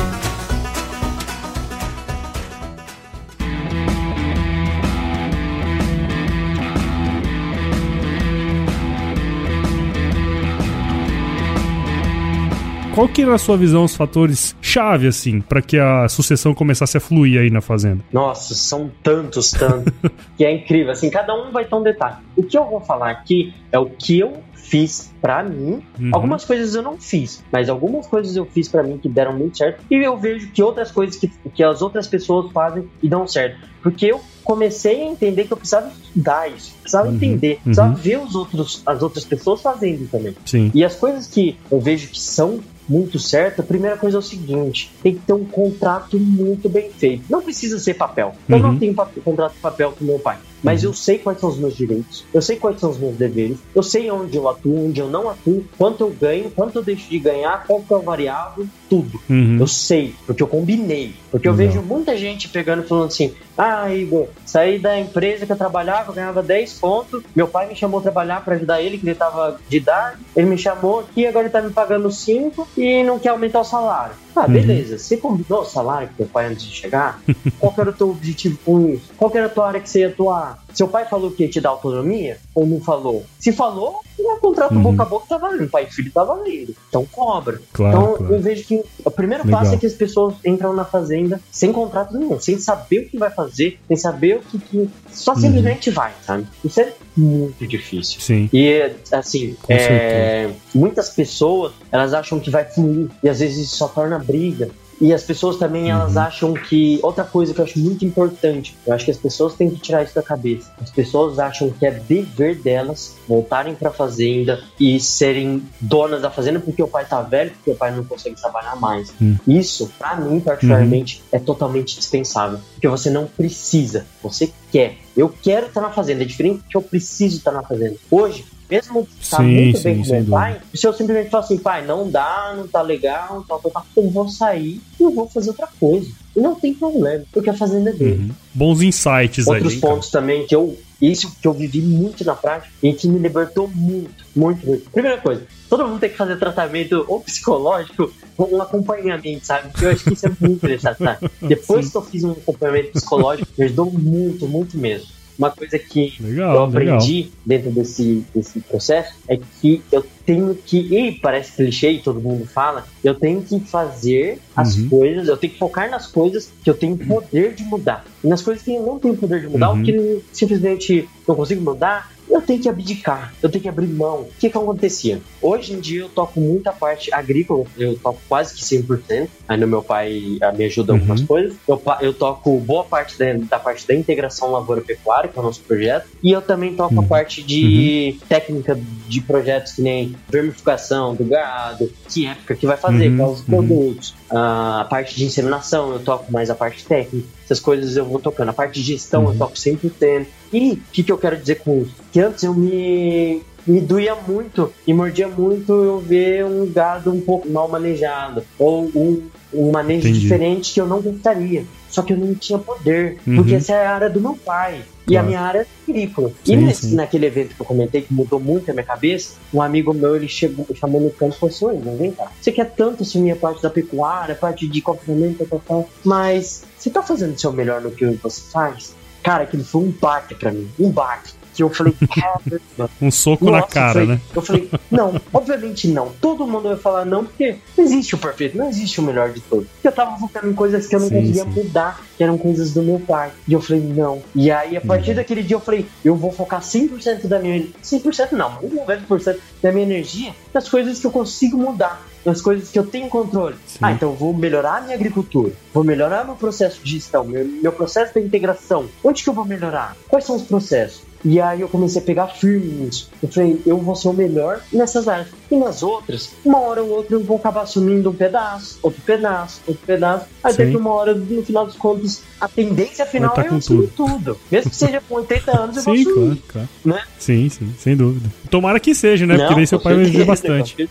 Qual 12.95 13.09
que 13.09 13.25
na 13.25 13.39
sua 13.39 13.57
visão 13.57 13.85
os 13.85 13.95
fatores 13.95 14.57
chave 14.61 15.07
assim 15.07 15.41
para 15.41 15.63
que 15.63 15.79
a 15.79 16.09
sucessão 16.09 16.53
começasse 16.53 16.97
a 16.97 17.01
fluir 17.01 17.41
aí 17.41 17.49
na 17.49 17.61
fazenda? 17.61 18.05
Nossa, 18.13 18.53
são 18.55 18.91
tantos, 19.03 19.53
tantos 19.53 19.93
que 20.37 20.45
é 20.45 20.53
incrível. 20.53 20.91
Assim, 20.91 21.09
cada 21.09 21.33
um 21.33 21.53
vai 21.53 21.65
ter 21.65 21.75
um 21.75 21.83
detalhe. 21.83 22.17
O 22.37 22.43
que 22.43 22.59
eu 22.59 22.65
vou 22.65 22.81
falar 22.81 23.11
aqui 23.11 23.55
é 23.71 23.79
o 23.79 23.87
que 23.87 24.19
eu 24.19 24.43
fiz 24.71 25.11
para 25.21 25.43
mim. 25.43 25.83
Uhum. 25.99 26.11
Algumas 26.13 26.45
coisas 26.45 26.75
eu 26.77 26.83
não 26.83 26.97
fiz, 26.97 27.43
mas 27.51 27.69
algumas 27.69 28.07
coisas 28.07 28.37
eu 28.37 28.47
fiz 28.47 28.69
para 28.69 28.85
mim 28.85 28.97
que 28.97 29.09
deram 29.09 29.37
muito 29.37 29.59
certo. 29.59 29.85
E 29.91 29.97
eu 29.97 30.17
vejo 30.17 30.49
que 30.53 30.63
outras 30.63 30.93
coisas 30.93 31.17
que, 31.17 31.29
que 31.53 31.63
as 31.63 31.83
outras 31.83 32.07
pessoas 32.07 32.51
fazem 32.53 32.89
e 33.03 33.09
dão 33.09 33.27
certo. 33.27 33.69
Porque 33.83 34.07
eu 34.07 34.21
comecei 34.45 35.03
a 35.03 35.07
entender 35.07 35.45
que 35.45 35.53
eu 35.53 35.57
precisava 35.57 35.89
estudar 35.89 36.49
isso, 36.49 36.73
precisava 36.81 37.09
uhum. 37.09 37.15
entender, 37.17 37.59
precisava 37.63 37.91
uhum. 37.91 37.97
ver 37.97 38.19
os 38.19 38.35
outros, 38.35 38.83
as 38.87 39.03
outras 39.03 39.25
pessoas 39.25 39.61
fazendo 39.61 40.09
também. 40.09 40.37
Sim. 40.47 40.71
E 40.73 40.85
as 40.85 40.95
coisas 40.95 41.27
que 41.27 41.57
eu 41.71 41.81
vejo 41.81 42.09
que 42.09 42.21
são 42.21 42.61
muito 42.89 43.19
certo, 43.19 43.61
a 43.61 43.65
primeira 43.65 43.97
coisa 43.97 44.19
é 44.19 44.21
o 44.21 44.23
seguinte: 44.23 44.93
tem 45.03 45.15
que 45.15 45.21
ter 45.21 45.33
um 45.33 45.45
contrato 45.45 46.19
muito 46.19 46.69
bem 46.69 46.91
feito. 46.91 47.25
Não 47.29 47.43
precisa 47.43 47.79
ser 47.79 47.95
papel. 47.95 48.35
Eu 48.49 48.57
uhum. 48.57 48.63
não 48.63 48.79
tenho 48.79 48.95
contrato 48.95 49.55
de 49.55 49.61
papel 49.61 49.93
com 49.99 50.05
meu 50.05 50.19
pai. 50.19 50.39
Mas 50.63 50.83
uhum. 50.83 50.91
eu 50.91 50.95
sei 50.95 51.19
quais 51.19 51.41
são 51.41 51.51
os 51.51 51.59
meus 51.59 51.77
direitos, 51.77 52.25
eu 52.33 52.43
sei 52.43 52.57
quais 52.57 52.79
são 52.81 52.91
os 52.91 52.99
meus 52.99 53.17
deveres, 53.17 53.59
eu 53.75 53.83
sei 53.83 54.11
onde 54.11 54.37
eu 54.37 54.49
atuo, 54.49 54.87
onde 54.87 55.01
eu 55.01 55.09
não 55.09 55.29
atuo, 55.29 55.65
quanto 55.77 56.05
eu 56.05 56.11
ganho, 56.11 56.51
quanto 56.51 56.77
eu 56.77 56.83
deixo 56.83 57.09
de 57.09 57.19
ganhar, 57.19 57.65
qual 57.67 57.81
que 57.81 57.93
é 57.93 57.97
o 57.97 58.03
variável, 58.03 58.67
tudo. 58.89 59.21
Uhum. 59.29 59.59
Eu 59.61 59.67
sei, 59.67 60.15
porque 60.27 60.43
eu 60.43 60.49
combinei. 60.49 61.15
Porque 61.31 61.49
eu 61.49 61.55
vejo 61.55 61.81
muita 61.81 62.17
gente 62.17 62.49
pegando 62.49 62.83
e 62.83 62.89
falando 62.89 63.07
assim: 63.07 63.33
ah, 63.57 63.93
Igor, 63.93 64.27
saí 64.45 64.79
da 64.79 64.99
empresa 64.99 65.47
que 65.47 65.53
eu 65.53 65.57
trabalhava, 65.57 66.11
eu 66.11 66.15
ganhava 66.15 66.43
10 66.43 66.75
pontos, 66.75 67.23
meu 67.35 67.47
pai 67.47 67.69
me 67.69 67.77
chamou 67.77 68.01
a 68.01 68.03
trabalhar 68.03 68.45
para 68.45 68.57
ajudar 68.57 68.83
ele, 68.83 68.99
que 68.99 69.07
ele 69.07 69.15
tava 69.15 69.61
de 69.69 69.77
idade, 69.77 70.19
ele 70.35 70.47
me 70.47 70.59
chamou 70.59 71.01
aqui, 71.01 71.27
agora 71.27 71.47
ele 71.47 71.53
tá 71.53 71.63
me 71.63 71.71
pagando 71.71 72.11
5 72.11 72.67
e 72.77 73.03
não 73.05 73.19
quer 73.19 73.29
aumentar 73.31 73.61
o 73.61 73.65
salário. 73.65 74.15
Ah, 74.35 74.47
uhum. 74.47 74.53
beleza. 74.53 74.99
Você 74.99 75.17
combinou 75.17 75.63
o 75.63 75.65
salário 75.65 76.09
com 76.09 76.15
teu 76.15 76.27
pai 76.27 76.47
antes 76.47 76.65
de 76.65 76.75
chegar? 76.75 77.21
Qual 77.59 77.75
era 77.77 77.91
o 77.91 77.93
teu 77.93 78.11
objetivo 78.11 78.59
com 78.65 78.89
isso? 78.89 79.11
Qual 79.17 79.31
era 79.35 79.47
a 79.47 79.49
tua 79.49 79.69
área 79.69 79.81
que 79.81 79.89
você 79.89 80.01
ia 80.01 80.09
atuar? 80.09 80.59
Seu 80.73 80.89
pai 80.89 81.05
falou 81.07 81.31
que 81.31 81.45
ia 81.45 81.49
te 81.49 81.61
dar 81.61 81.71
autonomia 81.71 82.39
ou 82.55 82.67
não 82.67 82.81
falou? 82.81 83.25
Se 83.39 83.53
falou, 83.53 84.01
o 84.19 84.37
contrato 84.37 84.75
uhum. 84.75 84.83
boca 84.83 85.03
a 85.03 85.07
boca 85.07 85.27
tá 85.29 85.39
valendo. 85.39 85.69
Pai 85.69 85.85
e 85.85 85.93
filho 85.93 86.11
tá 86.13 86.25
valendo. 86.25 86.75
Então 86.89 87.05
cobra. 87.07 87.61
Claro, 87.73 87.97
então 87.97 88.17
claro. 88.17 88.35
eu 88.35 88.41
vejo 88.41 88.65
que 88.65 88.83
o 89.05 89.11
primeiro 89.11 89.45
Legal. 89.45 89.61
passo 89.61 89.75
é 89.75 89.79
que 89.79 89.87
as 89.87 89.95
pessoas 89.95 90.35
entram 90.45 90.73
na 90.73 90.85
fazenda 90.85 91.41
sem 91.51 91.73
contrato 91.73 92.17
nenhum, 92.17 92.39
sem 92.39 92.59
saber 92.59 93.01
o 93.01 93.09
que 93.09 93.19
vai 93.19 93.31
fazer, 93.31 93.79
sem 93.89 93.97
saber 93.97 94.37
o 94.37 94.41
que. 94.41 94.59
que... 94.59 94.91
Só 95.11 95.33
uhum. 95.33 95.41
simplesmente 95.41 95.89
uhum. 95.89 95.95
vai, 95.95 96.13
sabe? 96.25 96.47
Isso 96.65 96.81
é 96.81 96.93
muito 97.17 97.67
difícil. 97.67 98.21
Sim. 98.21 98.49
E 98.53 98.93
assim, 99.13 99.57
é... 99.69 100.51
muitas 100.75 101.11
pessoas 101.11 101.73
elas 101.91 102.15
acham 102.15 102.39
que 102.39 102.51
vai 102.51 102.65
fluir 102.65 103.09
e 103.23 103.29
às 103.29 103.41
vezes 103.41 103.67
isso 103.67 103.77
só 103.77 103.89
torna 103.89 104.19
briga. 104.19 104.71
E 105.01 105.15
as 105.15 105.23
pessoas 105.23 105.57
também, 105.57 105.91
elas 105.91 106.15
uhum. 106.15 106.23
acham 106.23 106.55
que. 106.55 107.01
Outra 107.03 107.25
coisa 107.25 107.55
que 107.55 107.61
eu 107.61 107.65
acho 107.65 107.79
muito 107.79 108.05
importante, 108.05 108.77
eu 108.87 108.93
acho 108.93 109.05
que 109.05 109.11
as 109.11 109.17
pessoas 109.17 109.55
têm 109.55 109.71
que 109.71 109.77
tirar 109.77 110.03
isso 110.03 110.15
da 110.15 110.23
cabeça. 110.23 110.71
As 110.81 110.91
pessoas 110.91 111.39
acham 111.39 111.71
que 111.71 111.87
é 111.87 111.91
dever 111.91 112.57
delas 112.57 113.17
voltarem 113.27 113.75
pra 113.75 113.91
fazenda 113.91 114.63
e 114.79 115.01
serem 115.01 115.63
donas 115.81 116.21
da 116.21 116.31
fazenda 116.31 116.61
porque 116.61 116.83
o 116.83 116.89
pai 116.89 117.05
tá 117.07 117.23
velho, 117.23 117.51
porque 117.53 117.71
o 117.71 117.75
pai 117.75 117.95
não 117.95 118.05
consegue 118.05 118.37
trabalhar 118.37 118.77
mais. 118.77 119.13
Uhum. 119.21 119.37
Isso, 119.47 119.91
para 119.99 120.17
mim, 120.17 120.41
particularmente, 120.41 121.23
uhum. 121.23 121.39
é 121.39 121.39
totalmente 121.39 121.97
dispensável. 121.97 122.59
Porque 122.75 122.89
você 122.89 123.09
não 123.09 123.27
precisa, 123.27 124.07
você 124.23 124.53
quer. 124.71 124.97
Eu 125.17 125.29
quero 125.29 125.67
estar 125.67 125.81
na 125.81 125.91
fazenda, 125.91 126.23
é 126.23 126.27
diferente 126.27 126.63
que 126.69 126.77
eu 126.77 126.83
preciso 126.83 127.39
estar 127.39 127.53
na 127.53 127.63
fazenda. 127.63 127.97
Hoje, 128.11 128.45
mesmo 128.71 129.07
tá 129.29 129.39
sim, 129.39 129.43
muito 129.43 129.79
sim, 129.79 129.85
bem 129.85 130.03
com 130.03 130.13
meu 130.13 130.25
pai, 130.27 130.61
se 130.75 130.87
eu 130.87 130.93
simplesmente 130.93 131.31
falar 131.31 131.45
assim, 131.45 131.59
pai, 131.59 131.85
não 131.85 132.11
dá, 132.11 132.55
não 132.57 132.69
tá 132.69 132.81
legal, 132.83 133.45
tal, 133.47 133.59
tal, 133.61 133.71
tal, 133.71 133.87
eu 133.97 134.11
vou 134.11 134.29
sair 134.29 134.81
e 134.99 135.03
eu 135.03 135.11
vou 135.11 135.29
fazer 135.29 135.51
outra 135.51 135.69
coisa. 135.79 136.11
E 136.37 136.41
não 136.41 136.55
tem 136.55 136.73
problema, 136.73 137.25
porque 137.33 137.51
a 137.51 137.55
fazenda 137.55 137.91
é 137.91 137.93
dele. 137.93 138.23
Uhum. 138.23 138.31
Bons 138.55 138.83
insights 138.83 139.47
Outros 139.47 139.49
aí. 139.49 139.63
Outros 139.63 139.75
pontos 139.77 140.11
cara. 140.11 140.23
também 140.23 140.47
que 140.47 140.55
eu. 140.55 140.79
Isso 141.01 141.35
que 141.41 141.49
eu 141.49 141.55
vivi 141.55 141.81
muito 141.81 142.23
na 142.25 142.35
prática 142.35 142.71
e 142.83 142.93
que 142.93 143.09
me 143.09 143.19
libertou 143.19 143.67
muito, 143.75 144.23
muito, 144.37 144.67
muito. 144.67 144.91
Primeira 144.91 145.17
coisa, 145.17 145.47
todo 145.69 145.89
mundo 145.89 145.99
tem 145.99 146.11
que 146.11 146.17
fazer 146.17 146.37
tratamento 146.37 147.07
ou 147.09 147.21
psicológico 147.21 148.13
ou 148.37 148.55
um 148.55 148.61
acompanhamento, 148.61 149.47
sabe? 149.47 149.71
Eu 149.81 149.91
acho 149.91 150.05
que 150.05 150.13
isso 150.13 150.27
é 150.27 150.33
muito 150.39 150.57
interessante, 150.57 150.99
sabe? 151.03 151.31
Depois 151.41 151.87
Sim. 151.87 151.91
que 151.91 151.97
eu 151.97 152.03
fiz 152.03 152.25
um 152.25 152.33
acompanhamento 152.33 152.93
psicológico, 152.93 153.51
me 153.57 153.65
ajudou 153.65 153.91
muito, 153.91 154.47
muito 154.47 154.77
mesmo. 154.77 155.09
Uma 155.41 155.51
coisa 155.51 155.79
que 155.79 156.13
legal, 156.21 156.55
eu 156.55 156.65
aprendi 156.65 157.15
legal. 157.15 157.33
dentro 157.47 157.71
desse, 157.71 158.23
desse 158.35 158.61
processo 158.61 159.15
é 159.27 159.39
que 159.39 159.83
eu 159.91 160.05
tenho 160.27 160.55
que, 160.55 160.77
e 160.95 161.13
parece 161.13 161.57
clichê, 161.57 161.93
e 161.93 161.99
todo 161.99 162.21
mundo 162.21 162.47
fala, 162.47 162.85
eu 163.03 163.15
tenho 163.15 163.41
que 163.41 163.59
fazer 163.61 164.39
as 164.55 164.77
uhum. 164.77 164.91
coisas, 164.91 165.29
eu 165.29 165.39
tenho 165.39 165.55
que 165.55 165.59
focar 165.59 165.91
nas 165.91 166.07
coisas 166.07 166.53
que 166.63 166.69
eu 166.69 166.75
tenho 166.75 166.95
poder 166.99 167.55
de 167.55 167.65
mudar. 167.65 168.05
E 168.23 168.29
nas 168.29 168.43
coisas 168.43 168.63
que 168.63 168.75
eu 168.75 168.83
não 168.83 168.99
tenho 168.99 169.17
poder 169.17 169.41
de 169.41 169.47
mudar, 169.49 169.71
uhum. 169.71 169.79
ou 169.79 169.83
que 169.83 170.23
simplesmente 170.31 171.09
não 171.27 171.35
consigo 171.35 171.63
mudar, 171.63 172.13
eu 172.31 172.41
tenho 172.41 172.61
que 172.61 172.69
abdicar, 172.69 173.35
eu 173.43 173.49
tenho 173.49 173.63
que 173.63 173.69
abrir 173.69 173.89
mão. 173.89 174.21
O 174.21 174.31
que 174.39 174.49
que 174.49 174.57
acontecia? 174.57 175.21
Hoje 175.43 175.73
em 175.73 175.81
dia 175.81 176.01
eu 176.01 176.09
toco 176.09 176.41
muita 176.41 176.73
parte 176.73 177.13
agrícola, 177.13 177.65
eu 177.77 177.97
toco 177.97 178.21
quase 178.29 178.55
que 178.55 178.63
100%, 178.63 179.29
ainda 179.49 179.67
meu 179.67 179.83
pai 179.83 180.39
ah, 180.41 180.53
me 180.53 180.65
ajuda 180.65 180.93
em 180.93 180.97
uhum. 180.97 181.01
algumas 181.01 181.23
coisas. 181.23 181.57
Eu, 181.67 181.83
eu 182.01 182.15
toco 182.15 182.59
boa 182.61 182.85
parte 182.85 183.19
da, 183.19 183.33
da 183.33 183.59
parte 183.59 183.87
da 183.87 183.95
integração 183.95 184.51
lavoura-pecuária, 184.51 185.29
que 185.29 185.39
é 185.39 185.41
o 185.41 185.45
nosso 185.45 185.61
projeto, 185.61 186.09
e 186.23 186.31
eu 186.31 186.41
também 186.43 186.75
toco 186.75 186.95
uhum. 186.95 187.01
a 187.01 187.05
parte 187.05 187.43
de 187.43 188.17
uhum. 188.21 188.27
técnica 188.29 188.79
de 189.09 189.21
projetos 189.21 189.73
que 189.73 189.83
nem 189.83 190.15
vermificação 190.29 191.15
do 191.15 191.25
gado, 191.25 191.91
que 192.09 192.27
época 192.27 192.55
que 192.55 192.67
vai 192.67 192.77
fazer, 192.77 193.09
uhum. 193.09 193.17
quais 193.17 193.33
os 193.33 193.41
uhum. 193.41 193.45
produtos, 193.47 194.15
a 194.31 194.87
parte 194.89 195.17
de 195.17 195.25
inseminação, 195.25 195.93
eu 195.93 195.99
toco 195.99 196.31
mais 196.33 196.51
a 196.51 196.55
parte 196.55 196.85
técnica, 196.85 197.27
essas 197.45 197.59
coisas 197.59 197.97
eu 197.97 198.05
vou 198.05 198.21
tocando. 198.21 198.51
A 198.51 198.53
parte 198.53 198.75
de 198.75 198.83
gestão 198.83 199.25
uhum. 199.25 199.33
eu 199.33 199.39
toco 199.39 199.59
sempre 199.59 199.91
tempo. 199.91 200.31
E 200.53 200.73
o 200.73 200.81
que, 200.93 201.03
que 201.03 201.13
eu 201.13 201.19
quero 201.19 201.37
dizer 201.37 201.57
com 201.57 201.83
isso? 201.83 201.95
Que 202.13 202.21
antes 202.21 202.43
eu 202.43 202.55
me 202.55 203.43
me 203.67 203.81
doía 203.81 204.15
muito 204.15 204.73
e 204.87 204.95
mordia 204.95 205.29
muito 205.29 205.73
eu 205.73 205.99
ver 205.99 206.45
um 206.45 206.67
gado 206.71 207.13
um 207.13 207.21
pouco 207.21 207.49
mal 207.49 207.69
manejado 207.69 208.43
ou 208.59 208.91
um, 208.95 209.23
um 209.53 209.71
manejo 209.71 210.09
Entendi. 210.09 210.21
diferente 210.21 210.75
que 210.75 210.81
eu 210.81 210.87
não 210.87 211.01
gostaria. 211.01 211.65
Só 211.89 212.03
que 212.03 212.13
eu 212.13 212.17
não 212.17 212.35
tinha 212.35 212.59
poder, 212.59 213.19
uhum. 213.27 213.37
porque 213.37 213.55
essa 213.57 213.73
é 213.75 213.87
a 213.87 213.95
área 213.95 214.09
do 214.09 214.21
meu 214.21 214.35
pai. 214.35 214.81
E 215.09 215.17
a 215.17 215.25
minha 215.25 215.41
área 215.41 215.61
é 215.61 215.67
agrícola. 215.91 216.31
Sim, 216.45 216.53
e 216.53 216.57
nesse, 216.57 216.91
sim. 216.91 216.95
naquele 216.95 217.27
evento 217.27 217.57
que 217.57 217.61
eu 217.61 217.67
comentei, 217.67 218.03
que 218.03 218.15
mudou 218.15 218.39
muito 218.39 218.71
a 218.71 218.73
minha 218.73 218.87
cabeça, 218.87 219.35
um 219.53 219.61
amigo 219.61 219.93
meu, 219.93 220.15
ele 220.15 220.29
chegou, 220.29 220.65
chamou 220.73 221.01
no 221.01 221.11
campo 221.11 221.35
e 221.35 221.53
falou 221.59 221.75
assim, 221.75 221.97
vem 221.99 222.13
cá, 222.13 222.31
você 222.41 222.53
quer 222.53 222.71
tanto 222.77 223.03
assumir 223.03 223.33
a 223.33 223.37
parte 223.37 223.61
da 223.61 223.69
pecuária, 223.69 224.35
a 224.35 224.39
parte 224.39 224.69
de 224.69 224.81
confinamento, 224.81 225.45
tal, 225.47 225.63
tal, 225.67 225.91
mas 226.05 226.63
você 226.79 226.91
tá 226.91 227.03
fazendo 227.03 227.35
o 227.35 227.39
seu 227.41 227.53
melhor 227.53 227.81
no 227.81 227.91
que 227.91 228.07
você 228.07 228.41
faz? 228.53 228.95
Cara, 229.21 229.43
aquilo 229.43 229.65
foi 229.65 229.83
um 229.83 229.91
baque 229.91 230.37
para 230.37 230.53
mim, 230.53 230.71
um 230.79 230.91
baque 230.91 231.33
que 231.55 231.63
eu 231.63 231.71
falei, 231.71 231.95
caramba. 232.15 232.91
um 233.01 233.11
soco 233.11 233.45
Nossa, 233.45 233.57
na 233.59 233.67
cara, 233.67 233.89
eu 233.89 233.93
falei, 233.93 234.07
né? 234.07 234.21
Eu 234.35 234.43
falei, 234.43 234.71
não, 234.91 235.21
obviamente 235.33 235.89
não. 235.89 236.13
Todo 236.21 236.47
mundo 236.47 236.69
vai 236.69 236.77
falar 236.77 237.05
não, 237.05 237.25
porque 237.25 237.57
não 237.77 237.85
existe 237.85 238.15
o 238.15 238.19
perfeito, 238.19 238.57
não 238.57 238.69
existe 238.69 239.01
o 239.01 239.03
melhor 239.03 239.31
de 239.33 239.41
todos. 239.41 239.67
Eu 239.83 239.93
tava 239.93 240.19
focando 240.19 240.49
em 240.49 240.55
coisas 240.55 240.87
que 240.87 240.95
eu 240.95 241.01
não 241.01 241.09
sim, 241.09 241.15
conseguia 241.17 241.45
sim. 241.45 241.51
mudar, 241.51 242.05
que 242.17 242.23
eram 242.23 242.39
coisas 242.39 242.73
do 242.73 242.83
meu 242.83 243.01
pai. 243.01 243.31
E 243.47 243.53
eu 243.53 243.61
falei, 243.61 243.83
não. 243.83 244.23
E 244.35 244.51
aí, 244.51 244.77
a 244.77 244.81
partir 244.81 245.11
uhum. 245.11 245.17
daquele 245.17 245.43
dia, 245.43 245.57
eu 245.57 245.61
falei, 245.61 245.87
eu 246.05 246.15
vou 246.15 246.33
focar 246.33 246.61
100% 246.61 247.27
da 247.27 247.39
minha. 247.39 247.67
100% 247.83 248.33
não, 248.33 248.59
90% 248.59 249.39
da 249.63 249.73
minha 249.73 249.85
energia 249.85 250.35
nas 250.53 250.69
coisas 250.69 250.99
que 250.99 251.07
eu 251.07 251.11
consigo 251.11 251.57
mudar 251.57 252.03
nas 252.25 252.41
coisas 252.41 252.71
que 252.71 252.79
eu 252.79 252.87
tenho 252.87 253.09
controle. 253.09 253.57
Sim. 253.67 253.79
Ah, 253.81 253.93
então 253.93 254.11
eu 254.11 254.17
vou 254.17 254.35
melhorar 254.35 254.79
a 254.79 254.81
minha 254.83 254.95
agricultura, 254.95 255.53
vou 255.73 255.85
melhorar 255.85 256.25
meu 256.25 256.37
processo 256.37 256.81
de 256.83 256.93
gestão, 256.93 257.25
meu, 257.25 257.45
meu 257.45 257.73
processo 257.73 258.15
de 258.15 258.21
integração. 258.21 258.89
Onde 259.03 259.23
que 259.23 259.29
eu 259.29 259.35
vou 259.35 259.45
melhorar? 259.45 259.97
Quais 260.09 260.25
são 260.25 260.37
os 260.37 260.43
processos? 260.43 261.03
E 261.25 261.41
aí 261.41 261.61
eu 261.61 261.69
comecei 261.69 262.01
a 262.01 262.05
pegar 262.05 262.29
firme 262.29 262.67
nisso. 262.67 263.11
Eu 263.23 263.29
falei, 263.29 263.61
eu 263.67 263.79
vou 263.79 263.95
ser 263.95 264.09
o 264.09 264.13
melhor 264.13 264.61
nessas 264.73 265.07
áreas. 265.07 265.29
E 265.51 265.57
nas 265.57 265.83
outras, 265.83 266.31
uma 266.45 266.61
hora 266.61 266.83
ou 266.83 266.91
outra 266.91 267.17
eu 267.17 267.23
vou 267.23 267.37
acabar 267.37 267.63
assumindo 267.63 268.11
um 268.11 268.15
pedaço, 268.15 268.79
outro 268.83 269.03
pedaço, 269.03 269.61
outro 269.67 269.83
pedaço. 269.87 270.27
Aí 270.43 270.53
Sim. 270.53 270.77
uma 270.77 270.91
hora, 270.91 271.15
no 271.15 271.43
final 271.43 271.67
dos 271.67 271.77
contos, 271.77 272.23
a 272.41 272.49
tendência 272.49 273.05
final 273.05 273.35
tá 273.35 273.43
é 273.43 273.49
eu 273.49 273.57
assumir 273.57 273.89
tudo. 273.89 274.19
tudo. 274.19 274.41
Mesmo 274.51 274.71
que 274.71 274.77
seja 274.77 275.03
com 275.07 275.17
80 275.17 275.61
anos, 275.61 275.77
eu 275.77 275.83
sim, 275.83 276.05
vou 276.05 276.13
assumir. 276.13 276.37
Claro, 276.37 276.39
claro. 276.49 276.69
Né? 276.85 277.03
Sim, 277.19 277.49
sim, 277.49 277.75
sem 277.79 277.97
dúvida. 277.97 278.31
Tomara 278.49 278.81
que 278.81 278.95
seja, 278.95 279.27
né? 279.27 279.35
Não, 279.35 279.41
Porque 279.41 279.57
daí 279.57 279.67
seu 279.67 279.81
pai 279.81 279.95
vai 279.95 280.05
viver 280.05 280.25
bastante. 280.25 280.89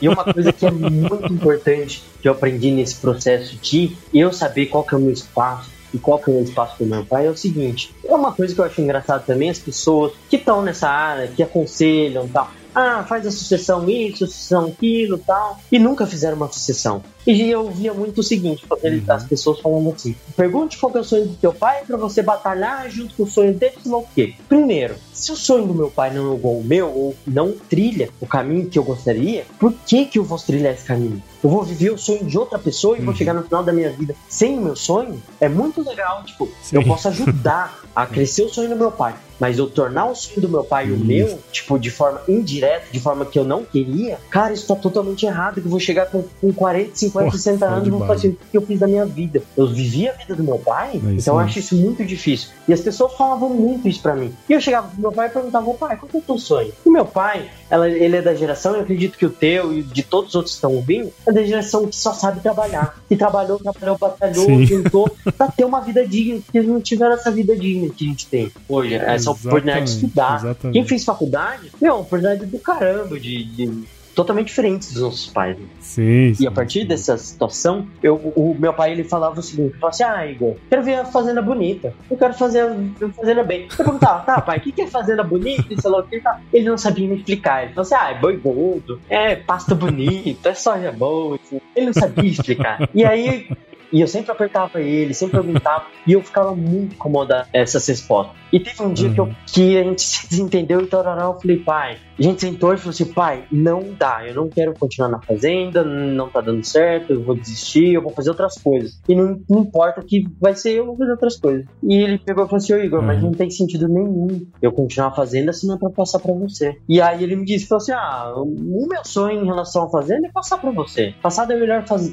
E 0.00 0.08
uma 0.08 0.24
coisa 0.32 0.52
que 0.52 0.66
é 0.66 0.70
muito 0.70 1.32
importante 1.32 2.02
que 2.22 2.28
eu 2.28 2.32
aprendi 2.32 2.70
nesse 2.70 2.96
processo 2.96 3.56
de 3.56 3.96
eu 4.14 4.32
saber 4.32 4.66
qual 4.66 4.84
que 4.84 4.94
é 4.94 4.98
o 4.98 5.00
meu 5.00 5.12
espaço, 5.12 5.70
e 5.92 5.98
qual 5.98 6.18
que 6.18 6.30
é 6.30 6.34
o 6.34 6.42
espaço 6.42 6.78
do 6.78 6.86
meu 6.86 7.04
pai 7.04 7.26
é 7.26 7.30
o 7.30 7.36
seguinte. 7.36 7.94
É 8.04 8.14
uma 8.14 8.32
coisa 8.32 8.54
que 8.54 8.60
eu 8.60 8.64
acho 8.64 8.80
engraçado 8.80 9.24
também, 9.24 9.50
as 9.50 9.58
pessoas 9.58 10.12
que 10.28 10.36
estão 10.36 10.62
nessa 10.62 10.88
área, 10.88 11.28
que 11.28 11.42
aconselham 11.42 12.28
tal. 12.28 12.50
Ah, 12.74 13.04
faz 13.08 13.26
a 13.26 13.30
sucessão 13.30 13.88
isso, 13.88 14.26
sucessão 14.26 14.66
aquilo 14.66 15.18
tal. 15.18 15.58
E 15.72 15.78
nunca 15.78 16.06
fizeram 16.06 16.36
uma 16.36 16.52
sucessão. 16.52 17.02
E 17.28 17.50
eu 17.50 17.70
via 17.70 17.92
muito 17.92 18.22
o 18.22 18.24
seguinte, 18.24 18.64
uhum. 18.70 19.02
as 19.06 19.24
pessoas 19.24 19.60
falando 19.60 19.90
assim: 19.90 20.16
pergunte 20.34 20.78
qual 20.78 20.90
é 20.96 21.00
o 21.00 21.04
sonho 21.04 21.26
do 21.26 21.34
teu 21.34 21.52
pai 21.52 21.82
para 21.86 21.98
você 21.98 22.22
batalhar 22.22 22.88
junto 22.88 23.14
com 23.14 23.24
o 23.24 23.26
sonho 23.26 23.52
dele, 23.52 23.74
lá 23.84 23.98
o 23.98 24.06
quê. 24.14 24.32
Primeiro, 24.48 24.94
se 25.12 25.30
o 25.30 25.36
sonho 25.36 25.66
do 25.66 25.74
meu 25.74 25.90
pai 25.90 26.10
não 26.10 26.32
é 26.32 26.36
igual 26.36 26.54
o 26.54 26.64
meu, 26.64 26.88
ou 26.88 27.14
não 27.26 27.52
trilha 27.52 28.08
o 28.18 28.26
caminho 28.26 28.66
que 28.66 28.78
eu 28.78 28.82
gostaria, 28.82 29.44
por 29.58 29.74
que, 29.86 30.06
que 30.06 30.18
eu 30.18 30.24
vou 30.24 30.38
trilhar 30.38 30.72
esse 30.72 30.84
caminho? 30.84 31.22
Eu 31.42 31.50
vou 31.50 31.62
viver 31.62 31.90
o 31.90 31.98
sonho 31.98 32.24
de 32.24 32.38
outra 32.38 32.58
pessoa 32.58 32.96
e 32.96 33.00
uhum. 33.00 33.06
vou 33.06 33.14
chegar 33.14 33.34
no 33.34 33.42
final 33.42 33.62
da 33.62 33.72
minha 33.72 33.90
vida 33.90 34.14
sem 34.28 34.58
o 34.58 34.62
meu 34.62 34.76
sonho? 34.76 35.22
É 35.38 35.48
muito 35.48 35.86
legal, 35.86 36.24
tipo, 36.24 36.48
Sim. 36.62 36.76
eu 36.76 36.84
posso 36.84 37.08
ajudar 37.08 37.82
a 37.94 38.06
crescer 38.06 38.44
o 38.44 38.48
sonho 38.48 38.68
do 38.68 38.76
meu 38.76 38.90
pai, 38.90 39.14
mas 39.40 39.58
eu 39.58 39.68
tornar 39.68 40.06
o 40.06 40.14
sonho 40.14 40.40
do 40.40 40.48
meu 40.48 40.64
pai 40.64 40.90
o 40.90 40.96
meu, 40.96 41.38
tipo, 41.50 41.78
de 41.78 41.90
forma 41.90 42.20
indireta, 42.28 42.86
de 42.90 43.00
forma 43.00 43.24
que 43.24 43.38
eu 43.38 43.44
não 43.44 43.64
queria, 43.64 44.18
cara, 44.30 44.52
isso 44.52 44.66
tá 44.66 44.76
totalmente 44.76 45.26
errado, 45.26 45.60
que 45.60 45.66
eu 45.66 45.70
vou 45.70 45.80
chegar 45.80 46.06
com, 46.06 46.24
com 46.40 46.52
40, 46.52 46.90
50, 46.94 47.17
Porra, 47.24 47.36
60 47.36 47.66
anos 47.66 47.86
e 47.86 47.90
vou 47.90 48.06
fazer 48.06 48.28
o 48.28 48.38
que 48.50 48.56
eu 48.56 48.62
fiz 48.62 48.78
da 48.78 48.86
minha 48.86 49.06
vida. 49.06 49.42
Eu 49.56 49.66
vivi 49.66 50.08
a 50.08 50.12
vida 50.12 50.34
do 50.34 50.42
meu 50.42 50.58
pai, 50.58 50.92
é 50.94 51.12
então 51.12 51.34
eu 51.34 51.40
acho 51.40 51.58
isso 51.58 51.76
muito 51.76 52.04
difícil. 52.04 52.50
E 52.66 52.72
as 52.72 52.80
pessoas 52.80 53.14
falavam 53.14 53.50
muito 53.50 53.88
isso 53.88 54.00
pra 54.00 54.14
mim. 54.14 54.32
E 54.48 54.52
eu 54.52 54.60
chegava 54.60 54.88
pro 54.88 55.00
meu 55.00 55.12
pai 55.12 55.28
e 55.28 55.30
perguntava, 55.30 55.74
pai, 55.74 55.96
qual 55.96 56.10
é 56.12 56.16
o 56.16 56.20
teu 56.20 56.38
sonho? 56.38 56.72
E 56.84 56.90
meu 56.90 57.04
pai, 57.04 57.48
ela, 57.70 57.88
ele 57.88 58.16
é 58.16 58.22
da 58.22 58.34
geração, 58.34 58.74
eu 58.74 58.82
acredito 58.82 59.16
que 59.16 59.26
o 59.26 59.30
teu 59.30 59.72
e 59.72 59.82
de 59.82 60.02
todos 60.02 60.30
os 60.30 60.34
outros 60.34 60.54
que 60.54 60.56
estão 60.58 60.74
ouvindo, 60.74 61.12
é 61.26 61.32
da 61.32 61.42
geração 61.42 61.86
que 61.86 61.96
só 61.96 62.12
sabe 62.12 62.40
trabalhar. 62.40 62.98
Que 63.08 63.16
trabalhou, 63.16 63.58
trabalhou, 63.58 63.98
batalhou, 63.98 64.46
tentou 64.66 65.10
pra 65.36 65.48
ter 65.48 65.64
uma 65.64 65.80
vida 65.80 66.06
digna, 66.06 66.40
que 66.50 66.58
eles 66.58 66.68
não 66.68 66.80
tiveram 66.80 67.14
essa 67.14 67.30
vida 67.30 67.56
digna 67.56 67.92
que 67.94 68.04
a 68.04 68.08
gente 68.08 68.26
tem 68.26 68.52
hoje. 68.68 68.94
Essa 68.94 69.14
exatamente, 69.14 69.46
oportunidade 69.46 69.84
de 69.84 69.90
estudar. 69.90 70.38
Exatamente. 70.40 70.72
Quem 70.72 70.86
fez 70.86 71.04
faculdade, 71.04 71.72
meu, 71.80 72.00
oportunidade 72.00 72.46
do 72.46 72.58
caramba 72.58 73.18
de, 73.18 73.44
de 73.44 73.84
totalmente 74.18 74.48
diferentes 74.48 74.92
dos 74.92 75.02
nossos 75.02 75.26
pais. 75.28 75.56
Né? 75.56 75.66
Sim, 75.78 76.34
sim, 76.34 76.42
E 76.42 76.46
a 76.48 76.50
partir 76.50 76.84
dessa 76.84 77.16
situação, 77.16 77.86
eu, 78.02 78.16
o 78.16 78.52
meu 78.58 78.74
pai 78.74 78.90
ele 78.90 79.04
falava 79.04 79.38
o 79.38 79.42
seguinte: 79.42 79.70
ele 79.70 79.78
falava 79.78 79.94
assim, 79.94 80.02
ah, 80.02 80.26
Igor, 80.26 80.56
quero 80.68 80.82
ver 80.82 80.94
a 80.96 81.04
fazenda 81.04 81.40
bonita. 81.40 81.94
Eu 82.10 82.16
quero 82.16 82.34
fazer 82.34 82.62
a 82.62 83.08
fazenda 83.10 83.44
bem. 83.44 83.68
Eu 83.70 83.76
perguntava, 83.76 84.24
tá, 84.24 84.40
pai, 84.40 84.58
o 84.58 84.60
que, 84.60 84.72
que 84.72 84.82
é 84.82 84.86
fazenda 84.88 85.22
bonita? 85.22 85.72
E 85.72 85.80
sei 85.80 85.88
lá 85.88 86.00
o 86.00 86.02
que 86.02 86.20
tá. 86.20 86.40
Ele 86.52 86.68
não 86.68 86.76
sabia 86.76 87.06
me 87.06 87.14
explicar. 87.14 87.62
Ele 87.62 87.74
falou 87.74 87.82
assim: 87.82 87.94
ah, 87.94 88.10
é 88.10 88.20
boi 88.20 88.36
gordo, 88.36 89.00
é 89.08 89.36
pasta 89.36 89.72
bonita, 89.72 90.48
é 90.48 90.54
soja 90.54 90.90
boa. 90.90 91.38
Ele 91.76 91.86
não 91.86 91.92
sabia 91.92 92.28
explicar. 92.28 92.88
E 92.92 93.04
aí 93.04 93.48
e 93.92 94.00
eu 94.00 94.06
sempre 94.06 94.30
apertava 94.30 94.80
ele, 94.80 95.14
sempre 95.14 95.40
perguntava, 95.40 95.86
e 96.06 96.12
eu 96.12 96.22
ficava 96.22 96.54
muito 96.54 96.94
incomodado 96.94 97.48
essas 97.54 97.86
respostas. 97.86 98.36
E 98.52 98.60
teve 98.60 98.82
um 98.82 98.92
dia 98.92 99.08
uhum. 99.08 99.14
que, 99.14 99.20
eu, 99.20 99.34
que 99.46 99.78
a 99.78 99.82
gente 99.82 100.02
se 100.02 100.28
desentendeu 100.28 100.82
e 100.82 100.86
tal, 100.86 101.02
eu 101.04 101.40
falei, 101.40 101.56
pai, 101.58 101.98
a 102.18 102.22
gente 102.22 102.40
sentou 102.40 102.72
e 102.72 102.76
falou 102.76 102.90
assim, 102.90 103.04
pai, 103.06 103.44
não 103.50 103.94
dá, 103.98 104.26
eu 104.26 104.34
não 104.34 104.48
quero 104.48 104.74
continuar 104.74 105.08
na 105.08 105.20
fazenda, 105.20 105.84
não 105.84 106.28
tá 106.28 106.40
dando 106.40 106.64
certo, 106.64 107.12
eu 107.12 107.22
vou 107.22 107.34
desistir, 107.34 107.94
eu 107.94 108.02
vou 108.02 108.12
fazer 108.12 108.30
outras 108.30 108.56
coisas. 108.56 109.00
E 109.08 109.14
não, 109.14 109.40
não 109.48 109.60
importa 109.60 110.00
o 110.00 110.04
que 110.04 110.26
vai 110.40 110.54
ser, 110.54 110.72
eu 110.72 110.86
vou 110.86 110.96
fazer 110.96 111.12
outras 111.12 111.36
coisas. 111.36 111.66
E 111.82 111.94
ele 111.94 112.18
pegou 112.18 112.44
e 112.44 112.48
falou 112.48 112.58
assim, 112.58 112.72
ô 112.72 112.78
Igor, 112.78 113.00
uhum. 113.00 113.06
mas 113.06 113.22
não 113.22 113.32
tem 113.32 113.50
sentido 113.50 113.88
nenhum 113.88 114.46
eu 114.60 114.72
continuar 114.72 115.08
a 115.08 115.14
fazenda 115.14 115.52
se 115.52 115.66
não 115.66 115.76
é 115.76 115.78
pra 115.78 115.90
passar 115.90 116.18
pra 116.18 116.32
você. 116.32 116.76
E 116.88 117.00
aí 117.00 117.22
ele 117.22 117.36
me 117.36 117.44
disse, 117.44 117.66
falou 117.66 117.82
assim, 117.82 117.92
ah, 117.92 118.34
o 118.36 118.86
meu 118.88 119.04
sonho 119.04 119.42
em 119.42 119.46
relação 119.46 119.84
à 119.84 119.90
fazenda 119.90 120.26
é 120.26 120.32
passar 120.32 120.58
pra 120.58 120.70
você. 120.70 121.14
Passar 121.22 121.44
do 121.46 121.54
melhor, 121.56 121.86
faz... 121.86 122.12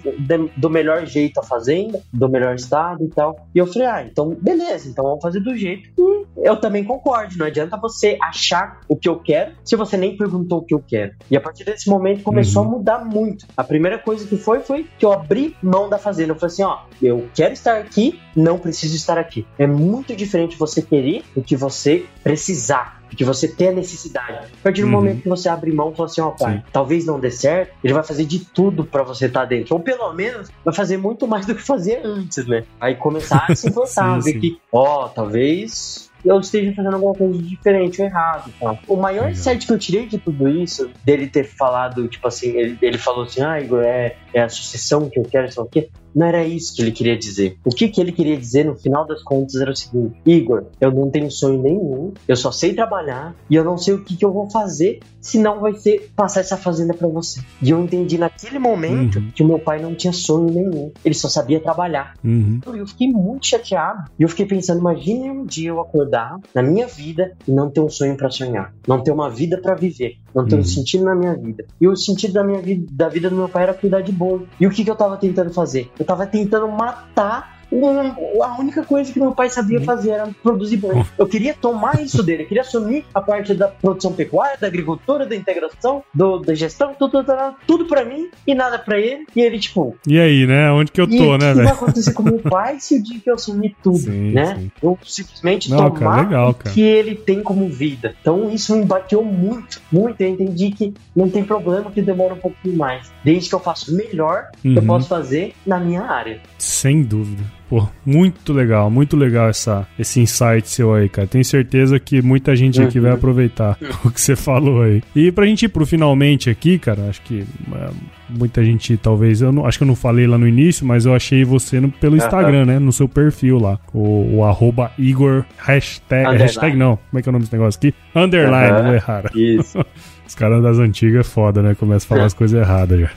do 0.57 0.69
melhor 0.69 1.05
jeito 1.05 1.39
a 1.39 1.43
fazenda, 1.43 2.01
do 2.11 2.29
melhor 2.29 2.55
estado 2.55 3.03
e 3.03 3.09
tal. 3.09 3.35
E 3.53 3.57
eu 3.59 3.67
falei, 3.67 3.87
ah, 3.87 4.03
então 4.03 4.35
beleza, 4.39 4.89
então 4.89 5.03
vamos 5.03 5.21
fazer 5.21 5.39
do 5.39 5.55
jeito 5.55 5.89
que 5.95 6.25
eu 6.43 6.57
também 6.57 6.83
concordo. 6.83 7.37
Não 7.37 7.45
adianta 7.45 7.77
você 7.77 8.17
achar 8.21 8.81
o 8.87 8.95
que 8.95 9.09
eu 9.09 9.19
quero 9.19 9.53
se 9.63 9.75
você 9.75 9.94
nem 9.97 10.17
perguntou 10.17 10.59
o 10.59 10.61
que 10.63 10.73
eu 10.73 10.83
quero. 10.85 11.13
E 11.29 11.37
a 11.37 11.41
partir 11.41 11.63
desse 11.63 11.89
momento 11.89 12.23
começou 12.23 12.63
uhum. 12.63 12.69
a 12.69 12.71
mudar 12.71 13.05
muito. 13.05 13.45
A 13.55 13.63
primeira 13.63 13.97
coisa 13.97 14.27
que 14.27 14.37
foi 14.37 14.59
foi 14.59 14.87
que 14.97 15.05
eu 15.05 15.11
abri 15.11 15.55
mão 15.61 15.89
da 15.89 15.97
fazenda. 15.97 16.31
Eu 16.31 16.35
falei 16.35 16.53
assim: 16.53 16.63
ó, 16.63 16.79
eu 17.01 17.27
quero 17.33 17.53
estar 17.53 17.77
aqui, 17.77 18.19
não 18.35 18.57
preciso 18.57 18.95
estar 18.95 19.17
aqui. 19.17 19.45
É 19.57 19.67
muito 19.67 20.15
diferente 20.15 20.57
você 20.57 20.81
querer 20.81 21.23
do 21.35 21.41
que 21.41 21.55
você 21.55 22.05
precisar 22.23 22.95
porque 23.15 23.23
você 23.23 23.47
tem 23.47 23.69
a 23.69 23.71
necessidade. 23.71 24.33
A 24.59 24.63
partir 24.63 24.81
do 24.81 24.87
uhum. 24.87 24.91
momento 24.91 25.21
que 25.21 25.29
você 25.29 25.47
abre 25.47 25.71
mão 25.71 25.91
e 25.91 25.95
fala 25.95 26.09
assim, 26.09 26.21
ó, 26.21 26.29
oh, 26.29 26.31
pai, 26.31 26.57
Sim. 26.57 26.63
talvez 26.71 27.05
não 27.05 27.19
dê 27.19 27.31
certo, 27.31 27.73
ele 27.83 27.93
vai 27.93 28.03
fazer 28.03 28.25
de 28.25 28.39
tudo 28.39 28.83
para 28.83 29.03
você 29.03 29.27
estar 29.27 29.41
tá 29.41 29.45
dentro. 29.45 29.73
Ou 29.73 29.79
pelo 29.79 30.11
menos 30.13 30.51
vai 30.65 30.73
fazer 30.73 30.97
muito 30.97 31.27
mais 31.27 31.45
do 31.45 31.55
que 31.55 31.61
fazia 31.61 32.01
antes, 32.05 32.45
né? 32.45 32.65
Aí 32.79 32.95
começar 32.95 33.45
a 33.49 33.55
se 33.55 33.69
importar, 33.69 34.19
ver 34.19 34.33
que, 34.39 34.59
ó, 34.71 35.05
oh, 35.05 35.09
talvez 35.09 36.11
eu 36.25 36.39
esteja 36.39 36.73
fazendo 36.73 36.95
alguma 36.95 37.13
coisa 37.13 37.37
diferente 37.37 38.01
ou 38.01 38.07
errado. 38.07 38.51
Tá? 38.59 38.77
O 38.87 38.95
maior 38.95 39.29
insight 39.29 39.65
que 39.65 39.71
eu 39.71 39.77
tirei 39.77 40.07
de 40.07 40.17
tudo 40.17 40.49
isso, 40.49 40.89
dele 41.03 41.27
ter 41.27 41.43
falado, 41.43 42.07
tipo 42.07 42.27
assim, 42.27 42.49
ele, 42.57 42.77
ele 42.81 42.97
falou 42.97 43.25
assim, 43.25 43.41
ah, 43.41 43.61
Igor, 43.61 43.83
é, 43.83 44.15
é 44.35 44.43
a 44.43 44.49
sucessão 44.49 45.09
que 45.09 45.17
eu 45.17 45.23
quero, 45.23 45.49
sei 45.49 45.63
o 45.63 45.65
quê. 45.65 45.89
Não 46.13 46.25
era 46.25 46.45
isso 46.45 46.73
que 46.73 46.81
ele 46.81 46.91
queria 46.91 47.17
dizer. 47.17 47.57
O 47.65 47.69
que, 47.69 47.89
que 47.89 47.99
ele 47.99 48.11
queria 48.11 48.37
dizer 48.37 48.65
no 48.65 48.75
final 48.75 49.05
das 49.05 49.21
contas 49.21 49.55
era 49.55 49.71
o 49.71 49.75
seguinte: 49.75 50.15
Igor, 50.25 50.65
eu 50.79 50.89
não 50.91 51.09
tenho 51.09 51.29
sonho 51.29 51.61
nenhum, 51.61 52.13
eu 52.25 52.35
só 52.37 52.51
sei 52.51 52.73
trabalhar 52.73 53.35
e 53.49 53.55
eu 53.55 53.65
não 53.65 53.77
sei 53.77 53.93
o 53.93 54.03
que, 54.03 54.15
que 54.15 54.23
eu 54.23 54.31
vou 54.31 54.49
fazer, 54.49 54.99
senão 55.19 55.59
vai 55.59 55.73
ser 55.73 56.09
passar 56.15 56.39
essa 56.39 56.55
fazenda 56.55 56.93
para 56.93 57.07
você. 57.07 57.41
E 57.61 57.69
eu 57.69 57.81
entendi 57.81 58.17
naquele 58.17 58.59
momento 58.59 59.19
uhum. 59.19 59.31
que 59.35 59.43
o 59.43 59.47
meu 59.47 59.59
pai 59.59 59.81
não 59.81 59.93
tinha 59.93 60.13
sonho 60.13 60.49
nenhum, 60.49 60.91
ele 61.03 61.15
só 61.15 61.27
sabia 61.27 61.59
trabalhar. 61.59 62.13
Uhum. 62.23 62.61
Eu 62.65 62.87
fiquei 62.87 63.07
muito 63.07 63.47
chateado. 63.47 64.09
E 64.17 64.23
eu 64.23 64.29
fiquei 64.29 64.45
pensando: 64.45 64.79
imagine 64.79 65.29
um 65.29 65.45
dia 65.45 65.69
eu 65.69 65.81
acordar 65.81 66.37
na 66.53 66.63
minha 66.63 66.87
vida 66.87 67.33
e 67.45 67.51
não 67.51 67.69
ter 67.69 67.81
um 67.81 67.89
sonho 67.89 68.15
para 68.15 68.29
sonhar, 68.29 68.73
não 68.87 69.03
ter 69.03 69.11
uma 69.11 69.29
vida 69.29 69.59
para 69.61 69.75
viver, 69.75 70.15
não 70.33 70.45
ter 70.45 70.55
uhum. 70.55 70.61
um 70.61 70.65
sentido 70.65 71.03
na 71.03 71.15
minha 71.15 71.35
vida. 71.35 71.65
E 71.81 71.87
o 71.89 71.95
sentido 71.97 72.33
da 72.33 72.43
minha 72.43 72.61
vida, 72.61 72.85
da 72.89 73.09
vida 73.09 73.29
do 73.29 73.35
meu 73.35 73.49
pai 73.49 73.63
era 73.63 73.73
cuidar 73.73 73.99
de 73.99 74.13
bolo. 74.25 74.47
E 74.59 74.65
o 74.65 74.69
que, 74.69 74.83
que 74.83 74.89
eu 74.89 74.95
tava 74.95 75.17
tentando 75.17 75.53
fazer? 75.53 75.91
Eu 75.97 76.05
tava 76.05 76.25
tentando 76.25 76.67
matar 76.67 77.54
a 77.71 78.59
única 78.59 78.83
coisa 78.83 79.11
que 79.11 79.19
meu 79.19 79.31
pai 79.31 79.49
sabia 79.49 79.81
fazer 79.81 80.11
era 80.11 80.29
produzir 80.41 80.77
boi. 80.77 81.03
Eu 81.17 81.27
queria 81.27 81.53
tomar 81.53 82.01
isso 82.01 82.21
dele, 82.23 82.43
eu 82.43 82.47
queria 82.47 82.61
assumir 82.61 83.05
a 83.13 83.21
parte 83.21 83.53
da 83.53 83.67
produção 83.67 84.13
pecuária, 84.13 84.57
da 84.59 84.67
agricultura, 84.67 85.25
da 85.25 85.35
integração, 85.35 86.03
do, 86.13 86.39
da 86.39 86.53
gestão, 86.53 86.93
tudo, 86.97 87.23
tudo, 87.23 87.55
tudo 87.67 87.85
pra 87.85 88.05
mim 88.05 88.29
e 88.45 88.53
nada 88.53 88.77
pra 88.79 88.99
ele. 88.99 89.25
E 89.35 89.41
ele, 89.41 89.59
tipo. 89.59 89.95
E 90.07 90.19
aí, 90.19 90.45
né? 90.45 90.71
Onde 90.71 90.91
que 90.91 91.01
eu 91.01 91.07
tô, 91.07 91.37
né, 91.37 91.53
velho? 91.53 91.55
O 91.55 91.57
que 91.57 91.63
vai 91.63 91.73
acontecer 91.73 92.13
com 92.13 92.23
meu 92.23 92.39
pai 92.39 92.79
se 92.79 92.97
o 92.97 93.03
dia 93.03 93.19
que 93.19 93.29
eu 93.29 93.35
assumir 93.35 93.75
tudo, 93.83 93.97
sim, 93.97 94.31
né? 94.31 94.55
Sim. 94.55 94.71
Eu 94.81 94.97
simplesmente 95.03 95.69
Não, 95.69 95.77
tomar 95.77 95.99
cara, 95.99 96.21
legal, 96.21 96.53
cara. 96.53 96.69
o 96.69 96.73
que 96.73 96.81
ele 96.81 97.15
tem 97.15 97.41
como 97.41 97.67
vida. 97.67 98.15
Então 98.21 98.49
isso 98.49 98.75
me 98.75 98.85
bateu 98.85 99.23
muito, 99.23 99.81
muito. 99.91 100.21
Eu 100.21 100.29
entendi 100.29 100.71
que 100.71 100.93
não 101.15 101.29
tem 101.29 101.43
problema 101.43 101.91
que 101.91 102.01
demora 102.01 102.33
um 102.33 102.39
pouquinho 102.39 102.77
mais. 102.77 103.11
Desde 103.23 103.49
que 103.49 103.55
eu 103.55 103.59
faço 103.59 103.93
o 103.93 103.97
melhor 103.97 104.49
uhum. 104.63 104.73
que 104.73 104.79
eu 104.79 104.83
posso 104.83 105.07
fazer 105.07 105.53
na 105.65 105.79
minha 105.79 106.03
área. 106.03 106.41
Sem 106.57 107.01
dúvida. 107.01 107.43
Pô, 107.69 107.87
muito 108.05 108.53
legal, 108.53 108.91
muito 108.91 109.17
legal 109.17 109.49
essa, 109.49 109.87
esse 109.97 110.19
insight 110.19 110.69
seu 110.69 110.93
aí, 110.93 111.09
cara. 111.09 111.27
Tenho 111.27 111.43
certeza 111.43 111.99
que 111.99 112.21
muita 112.21 112.55
gente 112.55 112.81
aqui 112.81 112.99
vai 112.99 113.11
uhum. 113.11 113.17
aproveitar 113.17 113.77
o 114.05 114.11
que 114.11 114.21
você 114.21 114.35
falou 114.35 114.83
aí. 114.83 115.01
E 115.15 115.31
pra 115.31 115.45
gente 115.45 115.65
ir 115.65 115.69
pro 115.69 115.85
finalmente 115.85 116.49
aqui, 116.49 116.77
cara, 116.77 117.09
acho 117.09 117.21
que 117.23 117.43
é, 117.73 117.89
muita 118.29 118.63
gente 118.63 118.95
talvez, 118.97 119.41
eu 119.41 119.51
não, 119.51 119.65
acho 119.65 119.79
que 119.79 119.83
eu 119.83 119.87
não 119.87 119.95
falei 119.95 120.27
lá 120.27 120.37
no 120.37 120.47
início, 120.47 120.85
mas 120.85 121.05
eu 121.05 121.15
achei 121.15 121.43
você 121.43 121.79
no, 121.79 121.89
pelo 121.89 122.15
Instagram, 122.15 122.65
né? 122.65 122.79
No 122.79 122.93
seu 122.93 123.09
perfil 123.09 123.57
lá. 123.57 123.79
O, 123.91 124.37
o 124.37 124.43
arroba 124.43 124.91
Igor 124.97 125.43
hashtag, 125.57 126.37
hashtag 126.37 126.77
não, 126.77 126.97
como 127.09 127.19
é 127.19 127.21
que 127.21 127.29
é 127.29 127.31
o 127.31 127.33
nome 127.33 127.45
desse 127.45 127.55
negócio 127.55 127.79
aqui? 127.79 127.93
Underline, 128.15 128.83
não 128.83 128.93
errar. 128.93 129.23
Isso. 129.35 129.83
Os 130.27 130.33
caras 130.33 130.61
das 130.61 130.79
antigas 130.79 131.25
é 131.25 131.29
foda, 131.29 131.61
né? 131.61 131.75
Começa 131.75 132.05
a 132.05 132.09
falar 132.09 132.25
as 132.25 132.33
coisas 132.33 132.59
erradas 132.59 132.99
já. 132.99 133.11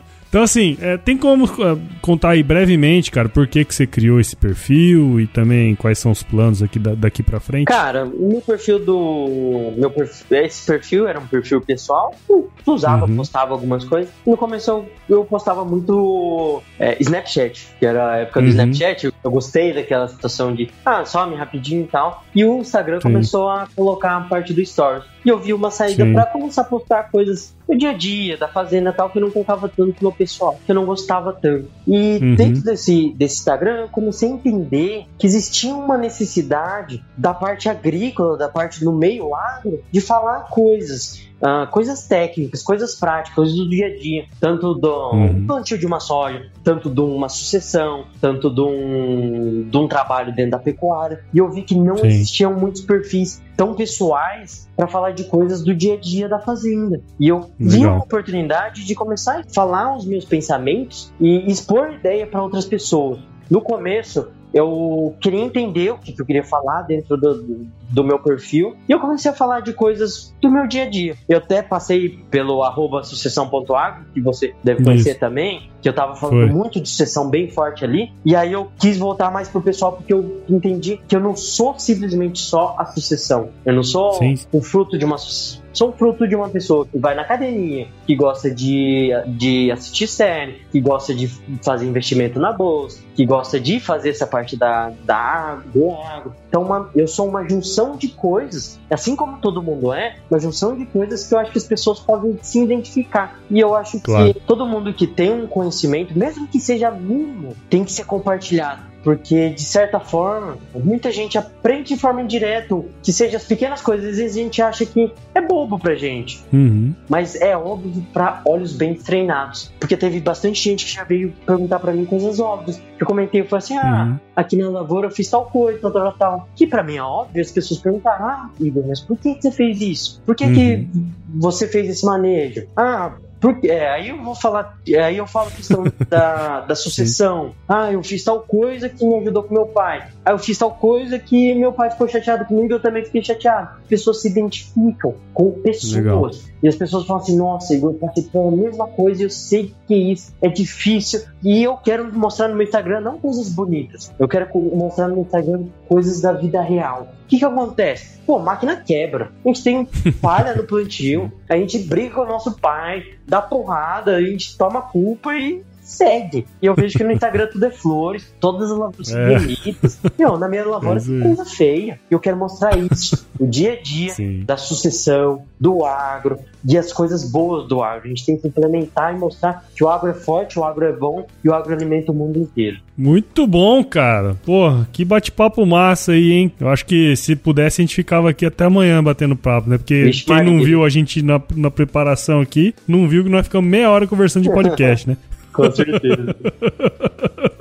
Então, 0.32 0.42
assim, 0.42 0.78
é, 0.80 0.96
tem 0.96 1.14
como 1.14 1.44
é, 1.44 1.76
contar 2.00 2.30
aí 2.30 2.42
brevemente, 2.42 3.10
cara, 3.10 3.28
por 3.28 3.46
que, 3.46 3.66
que 3.66 3.74
você 3.74 3.86
criou 3.86 4.18
esse 4.18 4.34
perfil 4.34 5.20
e 5.20 5.26
também 5.26 5.74
quais 5.74 5.98
são 5.98 6.10
os 6.10 6.22
planos 6.22 6.62
aqui 6.62 6.78
da, 6.78 6.94
daqui 6.94 7.22
pra 7.22 7.38
frente? 7.38 7.66
Cara, 7.66 8.06
o 8.06 8.30
meu 8.30 8.40
perfil 8.40 8.78
do. 8.78 9.74
Meu 9.76 9.90
perfil, 9.90 10.38
esse 10.38 10.64
perfil 10.64 11.06
era 11.06 11.20
um 11.20 11.26
perfil 11.26 11.60
pessoal. 11.60 12.14
Eu 12.30 12.50
usava, 12.64 13.04
uhum. 13.04 13.14
postava 13.14 13.52
algumas 13.52 13.84
coisas. 13.84 14.10
No 14.26 14.34
começo 14.34 14.70
eu, 14.70 14.90
eu 15.06 15.24
postava 15.26 15.66
muito 15.66 16.62
é, 16.80 16.96
Snapchat, 16.98 17.68
que 17.78 17.84
era 17.84 18.12
a 18.12 18.16
época 18.20 18.40
do 18.40 18.46
uhum. 18.46 18.52
Snapchat. 18.52 19.12
Eu 19.22 19.30
gostei 19.30 19.74
daquela 19.74 20.08
situação 20.08 20.54
de, 20.54 20.70
ah, 20.82 21.04
some 21.04 21.36
rapidinho 21.36 21.82
e 21.82 21.88
tal. 21.88 22.24
E 22.34 22.42
o 22.42 22.56
Instagram 22.56 23.00
Sim. 23.00 23.02
começou 23.02 23.50
a 23.50 23.68
colocar 23.76 24.16
a 24.16 24.20
parte 24.22 24.54
do 24.54 24.64
Stories. 24.64 25.11
E 25.24 25.28
eu 25.28 25.38
vi 25.38 25.52
uma 25.52 25.70
saída 25.70 26.04
para 26.12 26.26
começar 26.26 26.62
a 26.62 26.64
postar 26.64 27.10
coisas 27.10 27.54
do 27.68 27.76
dia 27.76 27.90
a 27.90 27.92
dia, 27.92 28.36
da 28.36 28.48
fazenda 28.48 28.90
e 28.90 28.92
tal, 28.92 29.08
que 29.08 29.20
não 29.20 29.30
colocava 29.30 29.68
tanto 29.68 30.02
no 30.02 30.12
pessoal, 30.12 30.58
que 30.64 30.70
eu 30.70 30.74
não 30.74 30.84
gostava 30.84 31.32
tanto. 31.32 31.68
E 31.86 32.18
uhum. 32.20 32.34
dentro 32.34 32.62
desse, 32.62 33.14
desse 33.16 33.36
Instagram, 33.36 33.82
eu 33.82 33.88
comecei 33.88 34.28
a 34.28 34.32
entender 34.32 35.06
que 35.18 35.26
existia 35.26 35.74
uma 35.74 35.96
necessidade 35.96 37.04
da 37.16 37.32
parte 37.32 37.68
agrícola, 37.68 38.36
da 38.36 38.48
parte 38.48 38.84
no 38.84 38.92
meio 38.92 39.34
agro, 39.34 39.82
de 39.90 40.00
falar 40.00 40.48
coisas 40.50 41.31
uh, 41.42 41.70
coisas 41.70 42.06
técnicas, 42.06 42.62
coisas 42.62 42.94
práticas, 42.94 43.34
coisas 43.34 43.56
do 43.56 43.68
dia 43.68 43.86
a 43.86 43.96
dia, 43.96 44.26
tanto 44.40 44.74
do 44.74 45.10
uhum. 45.12 45.46
plantio 45.46 45.76
de 45.76 45.84
uma 45.84 46.00
soja, 46.00 46.50
tanto 46.62 46.88
de 46.88 47.00
uma 47.00 47.28
sucessão, 47.28 48.06
tanto 48.20 48.48
de 48.48 48.60
um, 48.60 49.68
de 49.68 49.76
um 49.76 49.88
trabalho 49.88 50.34
dentro 50.34 50.52
da 50.52 50.58
pecuária. 50.58 51.24
E 51.34 51.38
eu 51.38 51.50
vi 51.50 51.62
que 51.62 51.74
não 51.74 51.96
Sim. 51.96 52.06
existiam 52.06 52.54
muitos 52.54 52.82
perfis 52.82 53.42
tão 53.56 53.74
pessoais 53.74 54.68
para 54.76 54.86
falar 54.86 55.12
de 55.12 55.24
coisas 55.24 55.62
do 55.62 55.74
dia 55.74 55.94
a 55.94 56.00
dia 56.00 56.28
da 56.28 56.38
fazenda. 56.38 57.00
E 57.18 57.28
eu 57.28 57.38
Legal. 57.38 57.50
vi 57.58 57.86
uma 57.86 57.98
oportunidade 57.98 58.84
de 58.84 58.94
começar 58.94 59.40
a 59.40 59.44
falar 59.52 59.96
os 59.96 60.04
meus 60.04 60.24
pensamentos 60.24 61.12
e 61.20 61.50
expor 61.50 61.92
ideia 61.92 62.26
para 62.26 62.42
outras 62.42 62.64
pessoas. 62.64 63.18
No 63.50 63.60
começo, 63.60 64.28
eu 64.52 65.14
queria 65.20 65.40
entender 65.40 65.92
o 65.92 65.98
que, 65.98 66.14
eu 66.18 66.26
queria 66.26 66.44
falar 66.44 66.82
dentro 66.82 67.16
do, 67.16 67.66
do, 67.90 68.04
meu 68.04 68.18
perfil 68.18 68.76
e 68.88 68.92
eu 68.92 69.00
comecei 69.00 69.30
a 69.30 69.34
falar 69.34 69.60
de 69.60 69.72
coisas 69.72 70.34
do 70.40 70.50
meu 70.50 70.66
dia 70.66 70.84
a 70.84 70.88
dia. 70.88 71.16
Eu 71.28 71.38
até 71.38 71.62
passei 71.62 72.20
pelo 72.30 72.62
arroba 72.62 73.02
sucessão.agro, 73.02 74.04
que 74.12 74.20
você 74.20 74.54
deve 74.62 74.84
conhecer 74.84 75.10
Isso. 75.10 75.20
também, 75.20 75.70
que 75.80 75.88
eu 75.88 75.94
tava 75.94 76.16
falando 76.16 76.46
Foi. 76.46 76.50
muito 76.50 76.80
de 76.80 76.88
sucessão 76.88 77.28
bem 77.28 77.48
forte 77.48 77.84
ali, 77.84 78.12
e 78.24 78.36
aí 78.36 78.52
eu 78.52 78.70
quis 78.78 78.98
voltar 78.98 79.30
mais 79.30 79.48
pro 79.48 79.60
pessoal 79.60 79.92
porque 79.92 80.12
eu 80.12 80.42
entendi 80.48 81.00
que 81.08 81.16
eu 81.16 81.20
não 81.20 81.34
sou 81.34 81.78
simplesmente 81.78 82.40
só 82.40 82.74
a 82.78 82.86
sucessão. 82.86 83.50
Eu 83.64 83.74
não 83.74 83.82
sou 83.82 84.12
Sim. 84.14 84.34
o 84.52 84.60
fruto 84.60 84.98
de 84.98 85.04
uma 85.04 85.18
sucessão 85.18 85.61
são 85.72 85.92
fruto 85.92 86.26
de 86.26 86.34
uma 86.34 86.48
pessoa 86.48 86.86
que 86.86 86.98
vai 86.98 87.14
na 87.14 87.22
academia, 87.22 87.88
que 88.06 88.14
gosta 88.14 88.50
de, 88.50 89.10
de 89.26 89.70
assistir 89.70 90.06
série, 90.06 90.62
que 90.70 90.80
gosta 90.80 91.14
de 91.14 91.28
fazer 91.62 91.86
investimento 91.86 92.38
na 92.38 92.52
bolsa, 92.52 93.00
que 93.14 93.24
gosta 93.24 93.58
de 93.58 93.80
fazer 93.80 94.10
essa 94.10 94.26
parte 94.26 94.56
da, 94.56 94.92
da 95.04 95.16
água, 95.16 95.64
do 95.72 95.90
água. 95.90 96.36
Então, 96.48 96.62
uma, 96.62 96.90
eu 96.94 97.08
sou 97.08 97.28
uma 97.28 97.48
junção 97.48 97.96
de 97.96 98.08
coisas, 98.08 98.78
assim 98.90 99.16
como 99.16 99.38
todo 99.38 99.62
mundo 99.62 99.92
é, 99.92 100.16
uma 100.30 100.38
junção 100.38 100.76
de 100.76 100.84
coisas 100.86 101.26
que 101.26 101.34
eu 101.34 101.38
acho 101.38 101.52
que 101.52 101.58
as 101.58 101.66
pessoas 101.66 101.98
podem 102.00 102.38
se 102.42 102.62
identificar. 102.62 103.40
E 103.50 103.58
eu 103.58 103.74
acho 103.74 104.00
claro. 104.00 104.34
que 104.34 104.40
todo 104.40 104.66
mundo 104.66 104.92
que 104.92 105.06
tem 105.06 105.32
um 105.32 105.46
conhecimento, 105.46 106.16
mesmo 106.16 106.46
que 106.46 106.60
seja 106.60 106.90
mínimo, 106.90 107.56
tem 107.70 107.84
que 107.84 107.92
ser 107.92 108.04
compartilhado 108.04 108.91
porque 109.02 109.50
de 109.50 109.62
certa 109.62 110.00
forma 110.00 110.56
muita 110.74 111.10
gente 111.10 111.36
aprende 111.36 111.94
de 111.94 112.00
forma 112.00 112.22
indireta 112.22 112.62
que 113.02 113.12
seja 113.12 113.36
as 113.36 113.44
pequenas 113.44 113.80
coisas. 113.80 114.10
Às 114.10 114.16
vezes 114.16 114.36
a 114.36 114.40
gente 114.40 114.62
acha 114.62 114.86
que 114.86 115.12
é 115.34 115.40
bobo 115.40 115.78
pra 115.78 115.94
gente. 115.94 116.42
Uhum. 116.52 116.94
mas 117.08 117.34
é 117.40 117.56
óbvio 117.56 118.04
para 118.12 118.42
olhos 118.46 118.72
bem 118.72 118.94
treinados. 118.94 119.72
Porque 119.78 119.96
teve 119.96 120.20
bastante 120.20 120.62
gente 120.62 120.84
que 120.84 120.92
já 120.92 121.04
veio 121.04 121.32
perguntar 121.46 121.78
para 121.78 121.92
mim 121.92 122.04
coisas 122.04 122.38
óbvias. 122.40 122.80
Eu 122.98 123.06
comentei 123.06 123.40
eu 123.40 123.46
falei 123.46 123.64
assim 123.64 123.76
ah 123.76 124.04
uhum. 124.04 124.18
aqui 124.36 124.56
na 124.56 124.68
lavoura 124.68 125.08
eu 125.08 125.10
fiz 125.10 125.28
tal 125.28 125.46
coisa 125.46 125.80
tal 125.80 125.90
tal 125.90 126.12
tal 126.12 126.48
que 126.54 126.66
para 126.66 126.82
mim 126.82 126.96
é 126.96 127.02
óbvio 127.02 127.42
as 127.42 127.50
pessoas 127.50 127.80
perguntaram 127.80 128.24
ah 128.24 128.50
Igor 128.60 128.84
mas 128.86 129.00
por 129.00 129.16
que, 129.16 129.34
que 129.34 129.42
você 129.42 129.50
fez 129.50 129.80
isso? 129.80 130.22
Por 130.24 130.36
que, 130.36 130.44
uhum. 130.44 130.54
que 130.54 130.88
você 131.34 131.66
fez 131.66 131.88
esse 131.88 132.04
manejo? 132.04 132.66
Ah 132.76 133.12
porque, 133.42 133.66
é, 133.66 133.90
aí 133.90 134.10
eu 134.10 134.22
vou 134.22 134.36
falar, 134.36 134.78
é, 134.88 135.02
aí 135.02 135.16
eu 135.16 135.26
falo 135.26 135.48
a 135.48 135.50
questão 135.50 135.82
da, 136.08 136.60
da 136.60 136.76
sucessão. 136.76 137.52
Ah, 137.68 137.90
eu 137.90 138.00
fiz 138.04 138.22
tal 138.22 138.40
coisa 138.40 138.88
que 138.88 139.04
me 139.04 139.16
ajudou 139.16 139.42
com 139.42 139.52
meu 139.52 139.66
pai. 139.66 140.06
Ah, 140.24 140.30
eu 140.30 140.38
fiz 140.38 140.56
tal 140.56 140.70
coisa 140.70 141.18
que 141.18 141.52
meu 141.52 141.72
pai 141.72 141.90
ficou 141.90 142.06
chateado 142.06 142.44
comigo, 142.44 142.72
eu 142.72 142.80
também 142.80 143.04
fiquei 143.04 143.22
chateado. 143.22 143.80
As 143.82 143.88
pessoas 143.88 144.22
se 144.22 144.28
identificam 144.28 145.16
com 145.34 145.50
pessoas. 145.60 145.92
Legal. 145.92 146.30
E 146.62 146.68
as 146.68 146.76
pessoas 146.76 147.04
falam 147.04 147.20
assim, 147.20 147.36
nossa, 147.36 147.74
eu 147.74 147.92
passei 147.94 148.22
pela 148.22 148.52
mesma 148.52 148.86
coisa, 148.86 149.24
eu 149.24 149.30
sei 149.30 149.74
que 149.88 149.94
isso 149.96 150.32
é 150.40 150.48
difícil. 150.48 151.22
E 151.42 151.64
eu 151.64 151.76
quero 151.76 152.16
mostrar 152.16 152.46
no 152.46 152.54
meu 152.54 152.62
Instagram 152.62 153.00
não 153.00 153.18
coisas 153.18 153.48
bonitas. 153.48 154.12
Eu 154.16 154.28
quero 154.28 154.48
mostrar 154.56 155.08
no 155.08 155.14
meu 155.14 155.24
Instagram 155.24 155.64
coisas 155.92 156.22
da 156.22 156.32
vida 156.32 156.62
real. 156.62 157.12
O 157.24 157.26
que 157.28 157.38
que 157.38 157.44
acontece? 157.44 158.18
Pô, 158.26 158.38
máquina 158.38 158.76
quebra. 158.76 159.30
A 159.44 159.48
gente 159.48 159.62
tem 159.62 159.86
falha 160.22 160.54
no 160.54 160.64
plantio, 160.64 161.30
a 161.46 161.54
gente 161.54 161.78
briga 161.80 162.14
com 162.14 162.22
o 162.22 162.26
nosso 162.26 162.58
pai, 162.58 163.04
dá 163.26 163.42
porrada, 163.42 164.16
a 164.16 164.22
gente 164.22 164.56
toma 164.56 164.80
culpa 164.80 165.34
e 165.36 165.62
segue. 165.82 166.46
E 166.60 166.66
eu 166.66 166.74
vejo 166.74 166.96
que 166.96 167.04
no 167.04 167.12
Instagram 167.12 167.48
tudo 167.52 167.66
é 167.66 167.70
flores, 167.70 168.32
todas 168.40 168.70
as 168.70 168.78
lavouras 168.78 169.12
é. 169.12 169.38
bonitas. 169.38 170.00
Meu, 170.18 170.38
na 170.38 170.48
minha 170.48 170.64
lavoura 170.64 171.00
é 171.00 171.22
coisa 171.22 171.44
feia. 171.44 171.98
E 172.10 172.14
eu 172.14 172.20
quero 172.20 172.36
mostrar 172.36 172.76
isso. 172.78 173.26
O 173.38 173.46
dia 173.46 173.72
a 173.72 173.82
dia 173.82 174.12
Sim. 174.12 174.44
da 174.44 174.56
sucessão, 174.56 175.42
do 175.58 175.84
agro, 175.84 176.38
e 176.64 176.78
as 176.78 176.92
coisas 176.92 177.28
boas 177.28 177.66
do 177.66 177.82
agro. 177.82 178.06
A 178.06 178.08
gente 178.08 178.24
tem 178.24 178.36
que 178.36 178.46
implementar 178.46 179.14
e 179.14 179.18
mostrar 179.18 179.66
que 179.74 179.82
o 179.82 179.88
agro 179.88 180.10
é 180.10 180.14
forte, 180.14 180.58
o 180.58 180.64
agro 180.64 180.84
é 180.84 180.92
bom 180.92 181.26
e 181.42 181.48
o 181.48 181.54
agro 181.54 181.74
alimenta 181.74 182.12
o 182.12 182.14
mundo 182.14 182.38
inteiro. 182.38 182.78
Muito 182.96 183.46
bom, 183.46 183.82
cara. 183.82 184.36
Porra, 184.44 184.88
que 184.92 185.04
bate-papo 185.04 185.64
massa 185.66 186.12
aí, 186.12 186.32
hein? 186.32 186.52
Eu 186.60 186.68
acho 186.68 186.86
que 186.86 187.16
se 187.16 187.34
pudesse 187.34 187.80
a 187.80 187.82
gente 187.82 187.94
ficava 187.94 188.30
aqui 188.30 188.46
até 188.46 188.64
amanhã 188.64 189.02
batendo 189.02 189.34
papo, 189.34 189.68
né? 189.68 189.78
Porque 189.78 190.04
Vixe, 190.04 190.24
quem 190.24 190.44
não 190.44 190.62
viu 190.62 190.84
a 190.84 190.88
gente 190.88 191.22
na, 191.22 191.40
na 191.56 191.70
preparação 191.70 192.40
aqui, 192.40 192.74
não 192.86 193.08
viu 193.08 193.24
que 193.24 193.30
nós 193.30 193.46
ficamos 193.46 193.68
meia 193.68 193.90
hora 193.90 194.06
conversando 194.06 194.44
de 194.44 194.50
podcast, 194.52 195.08
né? 195.08 195.16
Com 195.52 195.70
certeza. 195.70 196.36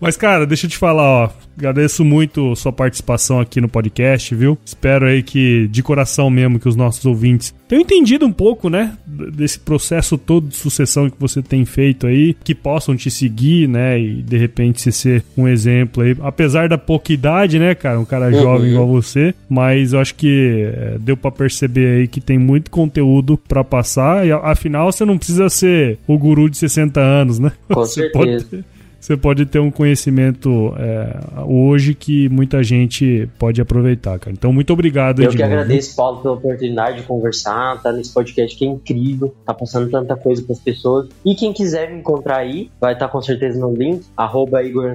Mas, 0.00 0.16
cara, 0.16 0.46
deixa 0.46 0.66
eu 0.66 0.70
te 0.70 0.78
falar, 0.78 1.02
ó. 1.02 1.30
Agradeço 1.56 2.02
muito 2.04 2.56
sua 2.56 2.72
participação 2.72 3.38
aqui 3.38 3.60
no 3.60 3.68
podcast, 3.68 4.34
viu? 4.34 4.56
Espero 4.64 5.06
aí 5.06 5.22
que, 5.22 5.68
de 5.68 5.82
coração 5.82 6.30
mesmo, 6.30 6.58
que 6.58 6.66
os 6.66 6.74
nossos 6.74 7.04
ouvintes 7.04 7.54
tenham 7.68 7.82
entendido 7.82 8.24
um 8.24 8.32
pouco, 8.32 8.70
né? 8.70 8.96
Desse 9.06 9.60
processo 9.60 10.16
todo 10.16 10.48
de 10.48 10.56
sucessão 10.56 11.10
que 11.10 11.20
você 11.20 11.42
tem 11.42 11.66
feito 11.66 12.06
aí, 12.06 12.34
que 12.42 12.54
possam 12.54 12.96
te 12.96 13.10
seguir, 13.10 13.68
né? 13.68 14.00
E 14.00 14.22
de 14.22 14.38
repente 14.38 14.90
ser 14.90 15.22
um 15.36 15.46
exemplo 15.46 16.02
aí. 16.02 16.16
Apesar 16.22 16.66
da 16.66 16.78
pouca 16.78 17.12
idade, 17.12 17.58
né, 17.58 17.74
cara? 17.74 18.00
Um 18.00 18.06
cara 18.06 18.26
uhum. 18.26 18.40
jovem 18.40 18.70
igual 18.70 18.88
você. 18.88 19.34
Mas 19.48 19.92
eu 19.92 20.00
acho 20.00 20.14
que 20.14 20.64
é, 20.64 20.96
deu 20.98 21.16
para 21.16 21.30
perceber 21.30 21.98
aí 21.98 22.08
que 22.08 22.22
tem 22.22 22.38
muito 22.38 22.70
conteúdo 22.70 23.36
para 23.36 23.62
passar. 23.62 24.26
E 24.26 24.32
afinal, 24.32 24.90
você 24.90 25.04
não 25.04 25.18
precisa 25.18 25.50
ser 25.50 25.98
o 26.06 26.16
guru 26.16 26.48
de 26.48 26.56
60 26.56 26.98
anos, 26.98 27.38
né? 27.38 27.52
Com 27.68 27.74
você 27.84 28.08
certeza. 28.08 28.46
Pode 28.50 28.64
você 29.00 29.16
pode 29.16 29.46
ter 29.46 29.58
um 29.58 29.70
conhecimento 29.70 30.74
é, 30.78 31.18
hoje 31.46 31.94
que 31.94 32.28
muita 32.28 32.62
gente 32.62 33.28
pode 33.38 33.60
aproveitar, 33.60 34.18
cara. 34.18 34.32
Então, 34.32 34.52
muito 34.52 34.72
obrigado. 34.72 35.22
Eu 35.22 35.30
que 35.30 35.38
novo. 35.38 35.50
agradeço, 35.50 35.96
Paulo, 35.96 36.20
pela 36.20 36.34
oportunidade 36.34 36.98
de 36.98 37.02
conversar, 37.04 37.80
tá 37.82 37.92
nesse 37.92 38.12
podcast 38.12 38.56
que 38.56 38.64
é 38.64 38.68
incrível, 38.68 39.34
tá 39.44 39.54
passando 39.54 39.90
tanta 39.90 40.14
coisa 40.16 40.42
para 40.42 40.52
as 40.52 40.60
pessoas. 40.60 41.08
E 41.24 41.34
quem 41.34 41.52
quiser 41.52 41.90
me 41.90 42.00
encontrar 42.00 42.38
aí, 42.38 42.70
vai 42.78 42.92
estar 42.92 43.06
tá 43.06 43.12
com 43.12 43.22
certeza 43.22 43.58
no 43.58 43.72
link, 43.74 44.04
arroba 44.16 44.62
Igor. 44.62 44.94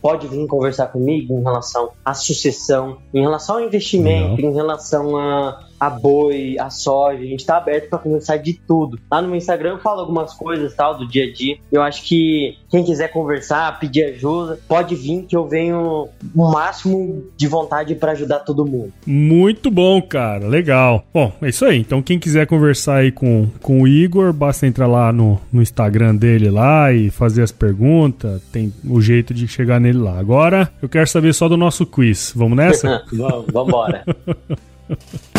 Pode 0.00 0.28
vir 0.28 0.46
conversar 0.46 0.88
comigo 0.88 1.38
em 1.38 1.42
relação 1.42 1.90
à 2.04 2.12
sucessão, 2.12 2.98
em 3.14 3.22
relação 3.22 3.56
ao 3.56 3.62
investimento, 3.62 4.42
Não. 4.42 4.50
em 4.50 4.54
relação 4.54 5.16
a 5.16 5.71
a 5.82 5.90
boi, 5.90 6.56
a 6.60 6.70
soja, 6.70 7.18
a 7.18 7.26
gente 7.26 7.44
tá 7.44 7.56
aberto 7.56 7.88
para 7.88 7.98
conversar 7.98 8.36
de 8.36 8.54
tudo. 8.54 9.00
Lá 9.10 9.20
no 9.20 9.26
meu 9.26 9.36
Instagram 9.36 9.70
eu 9.70 9.78
falo 9.80 9.98
algumas 9.98 10.32
coisas 10.32 10.72
tal 10.76 10.96
do 10.96 11.08
dia 11.08 11.24
a 11.24 11.32
dia. 11.32 11.58
Eu 11.72 11.82
acho 11.82 12.04
que 12.04 12.56
quem 12.70 12.84
quiser 12.84 13.08
conversar, 13.08 13.80
pedir 13.80 14.04
ajuda, 14.04 14.60
pode 14.68 14.94
vir 14.94 15.22
que 15.22 15.34
eu 15.34 15.48
venho 15.48 16.08
o 16.36 16.52
máximo 16.52 17.24
de 17.36 17.48
vontade 17.48 17.96
para 17.96 18.12
ajudar 18.12 18.38
todo 18.40 18.64
mundo. 18.64 18.92
Muito 19.04 19.72
bom, 19.72 20.00
cara. 20.00 20.46
Legal. 20.46 21.04
Bom, 21.12 21.32
é 21.42 21.48
isso 21.48 21.64
aí. 21.64 21.78
Então 21.78 22.00
quem 22.00 22.16
quiser 22.16 22.46
conversar 22.46 22.98
aí 22.98 23.10
com, 23.10 23.48
com 23.60 23.82
o 23.82 23.88
Igor, 23.88 24.32
basta 24.32 24.68
entrar 24.68 24.86
lá 24.86 25.12
no, 25.12 25.40
no 25.52 25.60
Instagram 25.60 26.14
dele 26.14 26.48
lá 26.48 26.92
e 26.92 27.10
fazer 27.10 27.42
as 27.42 27.50
perguntas. 27.50 28.40
Tem 28.52 28.72
o 28.88 29.00
jeito 29.00 29.34
de 29.34 29.48
chegar 29.48 29.80
nele 29.80 29.98
lá. 29.98 30.16
Agora 30.16 30.70
eu 30.80 30.88
quero 30.88 31.08
saber 31.08 31.34
só 31.34 31.48
do 31.48 31.56
nosso 31.56 31.84
quiz. 31.84 32.32
Vamos 32.36 32.56
nessa? 32.56 33.02
vamos, 33.12 33.46
vamos 33.52 33.68
embora. 33.68 34.04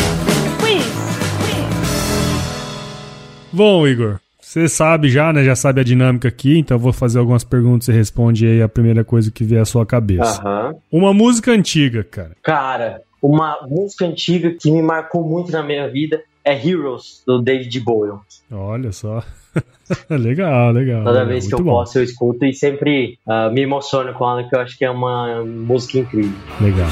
Bom, 3.54 3.86
Igor, 3.86 4.18
você 4.40 4.68
sabe 4.68 5.08
já, 5.08 5.32
né? 5.32 5.44
Já 5.44 5.54
sabe 5.54 5.80
a 5.80 5.84
dinâmica 5.84 6.26
aqui, 6.26 6.58
então 6.58 6.74
eu 6.76 6.80
vou 6.80 6.92
fazer 6.92 7.20
algumas 7.20 7.44
perguntas 7.44 7.86
e 7.86 7.92
responde 7.92 8.44
aí 8.44 8.60
a 8.60 8.68
primeira 8.68 9.04
coisa 9.04 9.30
que 9.30 9.44
vier 9.44 9.62
à 9.62 9.64
sua 9.64 9.86
cabeça. 9.86 10.42
Uhum. 10.44 10.80
Uma 10.90 11.14
música 11.14 11.52
antiga, 11.52 12.02
cara. 12.02 12.32
Cara, 12.42 13.02
uma 13.22 13.58
música 13.68 14.06
antiga 14.06 14.50
que 14.60 14.72
me 14.72 14.82
marcou 14.82 15.22
muito 15.22 15.52
na 15.52 15.62
minha 15.62 15.88
vida 15.88 16.20
é 16.44 16.52
Heroes, 16.52 17.22
do 17.24 17.40
David 17.40 17.78
Bowie. 17.78 18.18
Olha 18.50 18.90
só. 18.90 19.22
legal, 20.10 20.72
legal. 20.72 21.04
Toda 21.04 21.24
vez 21.24 21.46
que 21.46 21.54
eu 21.54 21.62
bom. 21.62 21.70
posso, 21.70 22.00
eu 22.00 22.02
escuto 22.02 22.44
e 22.44 22.52
sempre 22.52 23.20
uh, 23.24 23.52
me 23.52 23.62
emociono 23.62 24.12
com 24.14 24.28
ela, 24.28 24.42
que 24.42 24.54
eu 24.54 24.60
acho 24.60 24.76
que 24.76 24.84
é 24.84 24.90
uma 24.90 25.44
música 25.44 25.98
incrível. 25.98 26.36
Legal. 26.60 26.88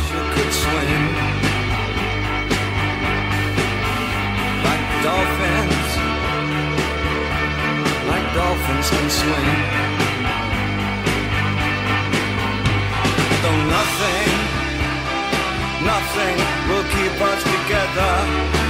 Swing. 9.18 9.58
Though 13.42 13.62
nothing, 13.76 14.30
nothing 15.92 16.36
will 16.68 16.86
keep 16.96 17.16
us 17.30 17.40
together. 17.54 18.61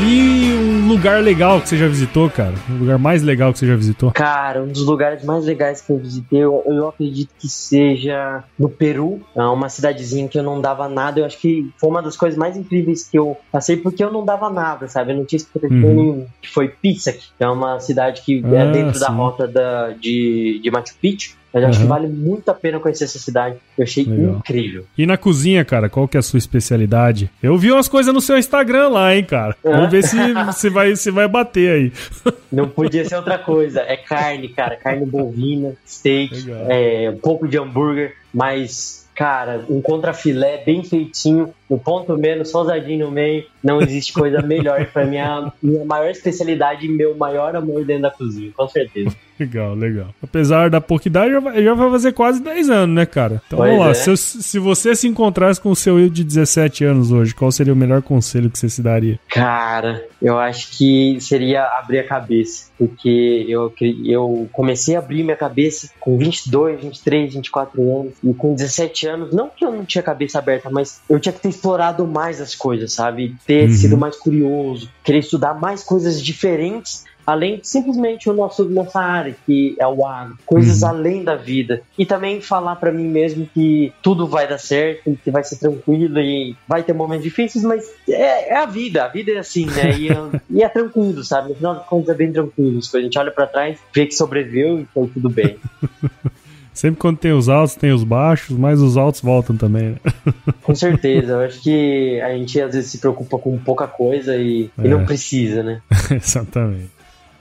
E 0.00 0.52
um 0.52 0.88
lugar 0.88 1.22
legal 1.22 1.60
que 1.60 1.68
você 1.68 1.76
já 1.76 1.88
visitou, 1.88 2.30
cara? 2.30 2.54
O 2.68 2.74
lugar 2.74 2.98
mais 2.98 3.22
legal 3.22 3.52
que 3.52 3.58
você 3.58 3.66
já 3.66 3.74
visitou? 3.74 4.12
Cara, 4.12 4.62
um 4.62 4.68
dos 4.68 4.86
lugares 4.86 5.24
mais 5.24 5.44
legais 5.44 5.80
que 5.80 5.90
eu 5.90 5.98
visitei, 5.98 6.38
eu, 6.38 6.62
eu 6.66 6.88
acredito 6.88 7.30
que 7.38 7.48
seja 7.48 8.44
no 8.58 8.68
Peru. 8.68 9.20
É 9.34 9.42
uma 9.42 9.68
cidadezinha 9.68 10.28
que 10.28 10.38
eu 10.38 10.42
não 10.42 10.60
dava 10.60 10.88
nada. 10.88 11.20
Eu 11.20 11.24
acho 11.24 11.38
que 11.38 11.68
foi 11.78 11.90
uma 11.90 12.00
das 12.00 12.16
coisas 12.16 12.38
mais 12.38 12.56
incríveis 12.56 13.08
que 13.08 13.18
eu 13.18 13.36
passei, 13.50 13.76
porque 13.76 14.02
eu 14.02 14.12
não 14.12 14.24
dava 14.24 14.48
nada, 14.48 14.86
sabe? 14.86 15.12
Eu 15.12 15.16
não 15.16 15.24
tinha 15.24 15.38
expectativa 15.38 15.86
uhum. 15.86 15.94
nenhuma. 15.94 16.26
Foi 16.52 16.68
Pisac, 16.68 17.18
que 17.36 17.44
é 17.44 17.48
uma 17.48 17.80
cidade 17.80 18.22
que 18.22 18.44
é 18.44 18.60
ah, 18.60 18.64
é 18.64 18.70
dentro 18.70 18.94
sim. 18.94 19.00
da 19.00 19.08
rota 19.08 19.48
da, 19.48 19.90
de, 19.90 20.60
de 20.62 20.70
Machu 20.70 20.94
Picchu. 21.00 21.36
Mas 21.52 21.62
uhum. 21.62 21.68
acho 21.68 21.80
que 21.80 21.86
vale 21.86 22.08
muito 22.08 22.50
a 22.50 22.54
pena 22.54 22.78
conhecer 22.78 23.04
essa 23.04 23.18
cidade. 23.18 23.56
Eu 23.76 23.84
achei 23.84 24.04
Legal. 24.04 24.36
incrível. 24.36 24.84
E 24.96 25.06
na 25.06 25.16
cozinha, 25.16 25.64
cara, 25.64 25.88
qual 25.88 26.06
que 26.06 26.16
é 26.16 26.20
a 26.20 26.22
sua 26.22 26.38
especialidade? 26.38 27.30
Eu 27.42 27.56
vi 27.56 27.72
umas 27.72 27.88
coisas 27.88 28.12
no 28.12 28.20
seu 28.20 28.36
Instagram 28.36 28.88
lá, 28.88 29.14
hein, 29.14 29.24
cara. 29.24 29.56
Vamos 29.62 29.90
ver 29.90 30.04
se 30.04 30.16
você 30.46 30.68
vai, 30.68 30.94
se 30.96 31.10
vai 31.10 31.26
bater 31.26 31.70
aí. 31.70 31.92
Não 32.52 32.68
podia 32.68 33.04
ser 33.04 33.16
outra 33.16 33.38
coisa. 33.38 33.80
É 33.80 33.96
carne, 33.96 34.48
cara. 34.48 34.76
Carne 34.76 35.06
bovina, 35.06 35.74
steak, 35.86 36.46
é, 36.68 37.10
um 37.10 37.18
pouco 37.18 37.48
de 37.48 37.58
hambúrguer, 37.58 38.14
mas 38.32 39.06
cara, 39.18 39.64
um 39.68 39.82
contrafilé 39.82 40.62
bem 40.64 40.84
feitinho, 40.84 41.52
no 41.68 41.76
ponto 41.76 42.16
menos, 42.16 42.50
solzadinho 42.50 43.06
no 43.06 43.10
meio, 43.10 43.44
não 43.60 43.82
existe 43.82 44.12
coisa 44.12 44.40
melhor 44.40 44.86
para 44.86 45.04
minha 45.04 45.52
minha 45.60 45.84
maior 45.84 46.08
especialidade 46.08 46.86
e 46.86 46.88
meu 46.88 47.16
maior 47.16 47.56
amor 47.56 47.84
dentro 47.84 48.02
da 48.02 48.12
cozinha, 48.12 48.52
com 48.56 48.68
certeza. 48.68 49.16
Legal, 49.38 49.74
legal. 49.74 50.08
Apesar 50.22 50.68
da 50.68 50.80
pouca 50.80 51.06
idade, 51.08 51.32
já 51.32 51.40
vai, 51.40 51.62
já 51.62 51.74
vai 51.74 51.90
fazer 51.90 52.12
quase 52.12 52.42
10 52.42 52.70
anos, 52.70 52.94
né, 52.94 53.06
cara? 53.06 53.40
Então 53.46 53.58
pois 53.58 53.70
vamos 53.70 53.84
lá. 53.84 53.90
É. 53.90 53.94
Se, 53.94 54.16
se, 54.16 54.58
você 54.58 54.94
se 54.96 55.06
encontrasse 55.06 55.60
com 55.60 55.70
o 55.70 55.76
seu 55.76 55.98
eu 55.98 56.08
de 56.08 56.24
17 56.24 56.84
anos 56.84 57.12
hoje, 57.12 57.34
qual 57.34 57.52
seria 57.52 57.72
o 57.72 57.76
melhor 57.76 58.02
conselho 58.02 58.50
que 58.50 58.58
você 58.58 58.68
se 58.68 58.82
daria? 58.82 59.18
Cara, 59.28 60.04
eu 60.20 60.38
acho 60.38 60.76
que 60.76 61.18
seria 61.20 61.64
abrir 61.64 62.00
a 62.00 62.04
cabeça. 62.04 62.68
Porque 62.76 63.44
eu, 63.48 63.72
eu 64.04 64.48
comecei 64.52 64.94
a 64.94 65.00
abrir 65.00 65.24
minha 65.24 65.36
cabeça 65.36 65.90
com 65.98 66.16
22, 66.16 66.80
23, 66.80 67.34
24 67.34 68.00
anos. 68.00 68.12
E 68.22 68.32
com 68.34 68.54
17 68.54 69.06
anos, 69.06 69.32
não 69.32 69.48
que 69.48 69.64
eu 69.64 69.72
não 69.72 69.84
tinha 69.84 70.02
cabeça 70.02 70.38
aberta, 70.38 70.70
mas 70.70 71.00
eu 71.08 71.18
tinha 71.18 71.32
que 71.32 71.40
ter 71.40 71.48
explorado 71.48 72.06
mais 72.06 72.40
as 72.40 72.54
coisas, 72.54 72.92
sabe? 72.92 73.34
Ter 73.46 73.68
uhum. 73.68 73.74
sido 73.74 73.98
mais 73.98 74.16
curioso, 74.16 74.88
querer 75.02 75.18
estudar 75.18 75.54
mais 75.54 75.82
coisas 75.82 76.22
diferentes 76.22 77.04
além 77.28 77.58
de 77.58 77.68
simplesmente 77.68 78.30
o 78.30 78.32
nosso 78.32 78.64
nossa 78.64 78.98
área, 78.98 79.36
que 79.44 79.76
é 79.78 79.86
o 79.86 80.06
agro, 80.06 80.38
coisas 80.46 80.80
uhum. 80.80 80.88
além 80.88 81.22
da 81.22 81.36
vida. 81.36 81.82
E 81.98 82.06
também 82.06 82.40
falar 82.40 82.76
para 82.76 82.90
mim 82.90 83.06
mesmo 83.06 83.46
que 83.52 83.92
tudo 84.02 84.26
vai 84.26 84.48
dar 84.48 84.56
certo, 84.56 85.14
que 85.22 85.30
vai 85.30 85.44
ser 85.44 85.56
tranquilo 85.56 86.18
e 86.18 86.56
vai 86.66 86.82
ter 86.82 86.94
momentos 86.94 87.24
difíceis, 87.24 87.62
mas 87.62 87.86
é, 88.08 88.54
é 88.54 88.56
a 88.56 88.64
vida, 88.64 89.04
a 89.04 89.08
vida 89.08 89.32
é 89.32 89.36
assim, 89.36 89.66
né? 89.66 89.90
E, 89.98 90.08
e, 90.56 90.62
é 90.62 90.68
tranquilo, 90.70 91.22
sabe? 91.22 91.50
No 91.50 91.54
final 91.56 91.74
das 91.74 91.86
contas 91.86 92.08
é 92.08 92.14
bem 92.14 92.32
tranquilo. 92.32 92.80
A 92.94 93.00
gente 93.00 93.18
olha 93.18 93.30
para 93.30 93.46
trás, 93.46 93.78
vê 93.94 94.06
que 94.06 94.14
sobreviveu 94.14 94.80
e 94.80 94.86
foi 94.86 95.06
tudo 95.08 95.28
bem. 95.28 95.58
Sempre 96.72 96.98
quando 96.98 97.18
tem 97.18 97.32
os 97.32 97.50
altos, 97.50 97.74
tem 97.74 97.92
os 97.92 98.04
baixos, 98.04 98.56
mas 98.56 98.80
os 98.80 98.96
altos 98.96 99.20
voltam 99.20 99.54
também, 99.54 99.90
né? 99.90 99.96
Com 100.62 100.74
certeza. 100.74 101.32
Eu 101.32 101.40
acho 101.40 101.60
que 101.60 102.20
a 102.22 102.30
gente 102.30 102.58
às 102.58 102.72
vezes 102.72 102.90
se 102.90 102.98
preocupa 102.98 103.36
com 103.36 103.58
pouca 103.58 103.86
coisa 103.86 104.34
e, 104.34 104.70
é. 104.78 104.86
e 104.86 104.88
não 104.88 105.04
precisa, 105.04 105.62
né? 105.62 105.82
Exatamente. 106.10 106.97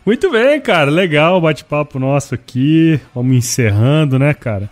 Muito 0.07 0.31
bem, 0.31 0.61
cara. 0.61 0.89
Legal 0.89 1.35
o 1.35 1.41
bate-papo 1.41 1.99
nosso 1.99 2.33
aqui. 2.33 2.97
Vamos 3.13 3.35
encerrando, 3.35 4.17
né, 4.17 4.33
cara? 4.33 4.69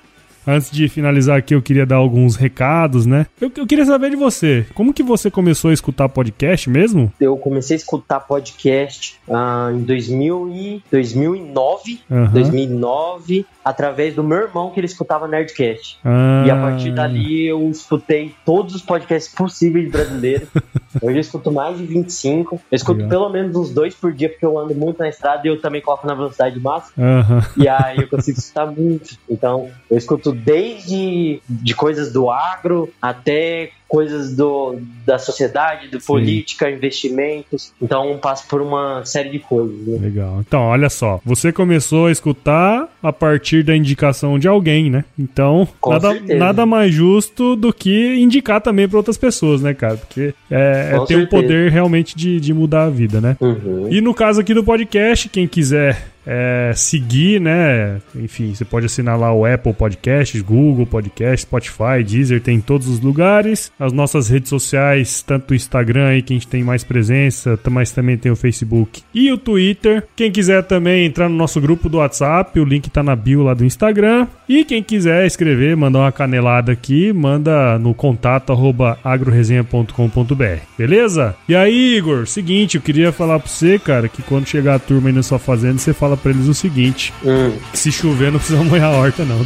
Antes 0.47 0.69
de 0.71 0.87
finalizar 0.87 1.37
aqui, 1.37 1.55
eu 1.55 1.61
queria 1.61 1.85
dar 1.85 1.95
alguns 1.95 2.35
recados, 2.35 3.05
né? 3.05 3.25
Eu, 3.39 3.51
eu 3.57 3.65
queria 3.65 3.85
saber 3.85 4.09
de 4.11 4.15
você. 4.15 4.65
Como 4.73 4.93
que 4.93 5.01
você 5.03 5.31
começou 5.31 5.71
a 5.71 5.73
escutar 5.73 6.07
podcast 6.09 6.69
mesmo? 6.69 7.11
Eu 7.19 7.35
comecei 7.37 7.75
a 7.75 7.77
escutar 7.79 8.19
podcast 8.19 9.17
ah, 9.29 9.71
em 9.73 9.79
2000 9.81 10.49
e 10.53 10.83
2009. 10.91 11.99
Aham. 12.11 12.31
2009, 12.31 13.45
através 13.63 14.13
do 14.15 14.23
meu 14.23 14.37
irmão 14.39 14.69
que 14.71 14.79
ele 14.79 14.87
escutava 14.87 15.27
Nerdcast. 15.27 15.97
Ah, 16.03 16.43
E 16.45 16.51
a 16.51 16.55
partir 16.55 16.91
dali 16.93 17.45
eu 17.47 17.69
escutei 17.69 18.33
todos 18.45 18.75
os 18.75 18.81
podcasts 18.81 19.33
possíveis 19.33 19.89
brasileiros. 19.91 20.47
Hoje 21.01 21.17
eu 21.17 21.21
escuto 21.21 21.51
mais 21.51 21.77
de 21.77 21.85
25. 21.85 22.55
Eu 22.71 22.75
escuto 22.75 22.97
Legal. 23.01 23.09
pelo 23.09 23.29
menos 23.29 23.55
uns 23.55 23.69
dois 23.71 23.93
por 23.93 24.13
dia, 24.13 24.29
porque 24.29 24.45
eu 24.45 24.57
ando 24.57 24.73
muito 24.75 24.99
na 24.99 25.09
estrada 25.09 25.41
e 25.45 25.49
eu 25.49 25.59
também 25.59 25.81
coloco 25.81 26.05
na 26.07 26.13
velocidade 26.13 26.59
máxima. 26.59 26.93
Aham. 27.19 27.43
E 27.57 27.67
aí 27.67 27.97
eu 27.97 28.07
consigo 28.07 28.37
escutar 28.39 28.65
muito. 28.67 29.17
Então, 29.29 29.69
eu 29.89 29.97
escuto 29.97 30.34
desde 30.43 31.41
de 31.47 31.73
coisas 31.73 32.11
do 32.11 32.29
agro 32.29 32.93
até 33.01 33.71
coisas 33.87 34.35
do, 34.35 34.77
da 35.05 35.17
sociedade, 35.17 35.87
de 35.89 35.99
Sim. 35.99 36.05
política, 36.05 36.69
investimentos. 36.69 37.71
Então, 37.81 38.17
passo 38.17 38.47
por 38.47 38.61
uma 38.61 39.03
série 39.05 39.29
de 39.29 39.39
coisas. 39.39 39.75
Né? 39.87 39.99
Legal. 40.01 40.41
Então, 40.45 40.61
olha 40.61 40.89
só. 40.89 41.19
Você 41.25 41.51
começou 41.51 42.07
a 42.07 42.11
escutar 42.11 42.89
a 43.01 43.13
partir 43.13 43.63
da 43.63 43.75
indicação 43.75 44.39
de 44.39 44.47
alguém, 44.47 44.89
né? 44.89 45.05
Então, 45.17 45.67
Com 45.79 45.91
nada, 45.91 46.11
certeza. 46.11 46.39
nada 46.39 46.65
mais 46.65 46.93
justo 46.93 47.55
do 47.55 47.71
que 47.71 48.15
indicar 48.15 48.61
também 48.61 48.87
para 48.87 48.97
outras 48.97 49.17
pessoas, 49.17 49.61
né, 49.61 49.73
cara? 49.73 49.97
Porque 49.97 50.33
é, 50.49 50.89
é 50.89 50.89
ter 50.91 50.97
o 50.97 51.07
certeza. 51.07 51.27
poder 51.27 51.71
realmente 51.71 52.15
de, 52.15 52.39
de 52.39 52.53
mudar 52.53 52.85
a 52.85 52.89
vida, 52.89 53.21
né? 53.21 53.37
Uhum. 53.39 53.87
E 53.91 54.01
no 54.01 54.13
caso 54.13 54.41
aqui 54.41 54.53
do 54.53 54.63
podcast, 54.63 55.29
quem 55.29 55.47
quiser 55.47 56.15
é, 56.25 56.71
seguir, 56.75 57.39
né? 57.39 58.01
Enfim, 58.15 58.53
você 58.53 58.65
pode 58.65 58.85
assinar 58.85 59.17
lá 59.17 59.31
o 59.31 59.45
Apple 59.45 59.73
Podcasts, 59.73 60.41
Google 60.41 60.85
Podcast, 60.85 61.45
Spotify, 61.45 62.03
Deezer, 62.05 62.41
tem 62.41 62.57
em 62.57 62.61
todos 62.61 62.87
os 62.87 62.99
lugares. 62.99 63.71
As 63.79 63.91
nossas 63.91 64.29
redes 64.29 64.49
sociais, 64.49 65.21
tanto 65.21 65.51
o 65.51 65.55
Instagram 65.55 66.07
aí, 66.07 66.21
que 66.21 66.33
a 66.33 66.35
gente 66.35 66.47
tem 66.47 66.63
mais 66.63 66.83
presença, 66.83 67.59
mas 67.69 67.91
também 67.91 68.17
tem 68.17 68.31
o 68.31 68.35
Facebook 68.35 69.03
e 69.13 69.31
o 69.31 69.37
Twitter. 69.37 70.03
Quem 70.15 70.31
quiser 70.31 70.63
também 70.63 71.05
entrar 71.05 71.27
no 71.27 71.35
nosso 71.35 71.59
grupo 71.59 71.89
do 71.89 71.97
WhatsApp, 71.97 72.57
o 72.59 72.63
link 72.63 72.89
tá 72.89 73.03
na 73.03 73.15
bio 73.15 73.43
lá 73.43 73.53
do 73.53 73.65
Instagram. 73.65 74.27
E 74.47 74.63
quem 74.63 74.81
quiser 74.81 75.25
escrever, 75.25 75.75
mandar 75.75 75.99
uma 75.99 76.11
canelada 76.11 76.71
aqui, 76.71 77.11
manda 77.11 77.77
no 77.77 77.93
contato 77.93 78.53
arroba 78.53 78.97
agroresenha.com.br, 79.03 80.59
beleza? 80.77 81.35
E 81.49 81.55
aí, 81.55 81.97
Igor, 81.97 82.27
seguinte, 82.27 82.77
eu 82.77 82.81
queria 82.81 83.11
falar 83.11 83.39
pra 83.39 83.49
você, 83.49 83.77
cara, 83.77 84.07
que 84.07 84.21
quando 84.21 84.47
chegar 84.47 84.75
a 84.75 84.79
turma 84.79 85.09
aí 85.09 85.15
na 85.15 85.23
sua 85.23 85.39
fazenda, 85.39 85.79
você 85.79 85.93
fala 85.93 86.15
pra 86.15 86.31
eles 86.31 86.47
o 86.47 86.53
seguinte: 86.53 87.11
Hum, 87.23 87.51
se 87.73 87.91
chover 87.91 88.31
não 88.31 88.39
precisa 88.39 88.63
molhar 88.63 88.93
a 88.93 88.97
horta, 88.97 89.25
não. 89.25 89.39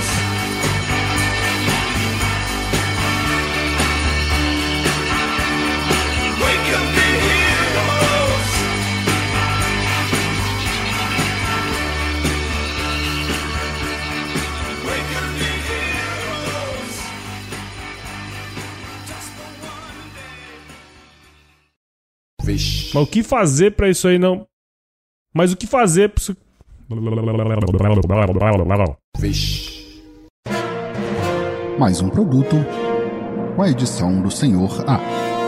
com 0.00 0.16
Mas 22.94 23.02
o 23.02 23.06
que 23.06 23.22
fazer 23.22 23.72
pra 23.72 23.88
isso 23.88 24.08
aí 24.08 24.18
não. 24.18 24.46
Mas 25.34 25.52
o 25.52 25.56
que 25.56 25.66
fazer 25.66 26.08
pra 26.10 26.22
isso. 26.22 26.36
Vixe. 29.18 30.02
Mais 31.78 32.00
um 32.00 32.08
produto 32.08 32.56
com 33.54 33.62
a 33.62 33.70
edição 33.70 34.20
do 34.20 34.30
Senhor 34.30 34.84
A. 34.88 35.39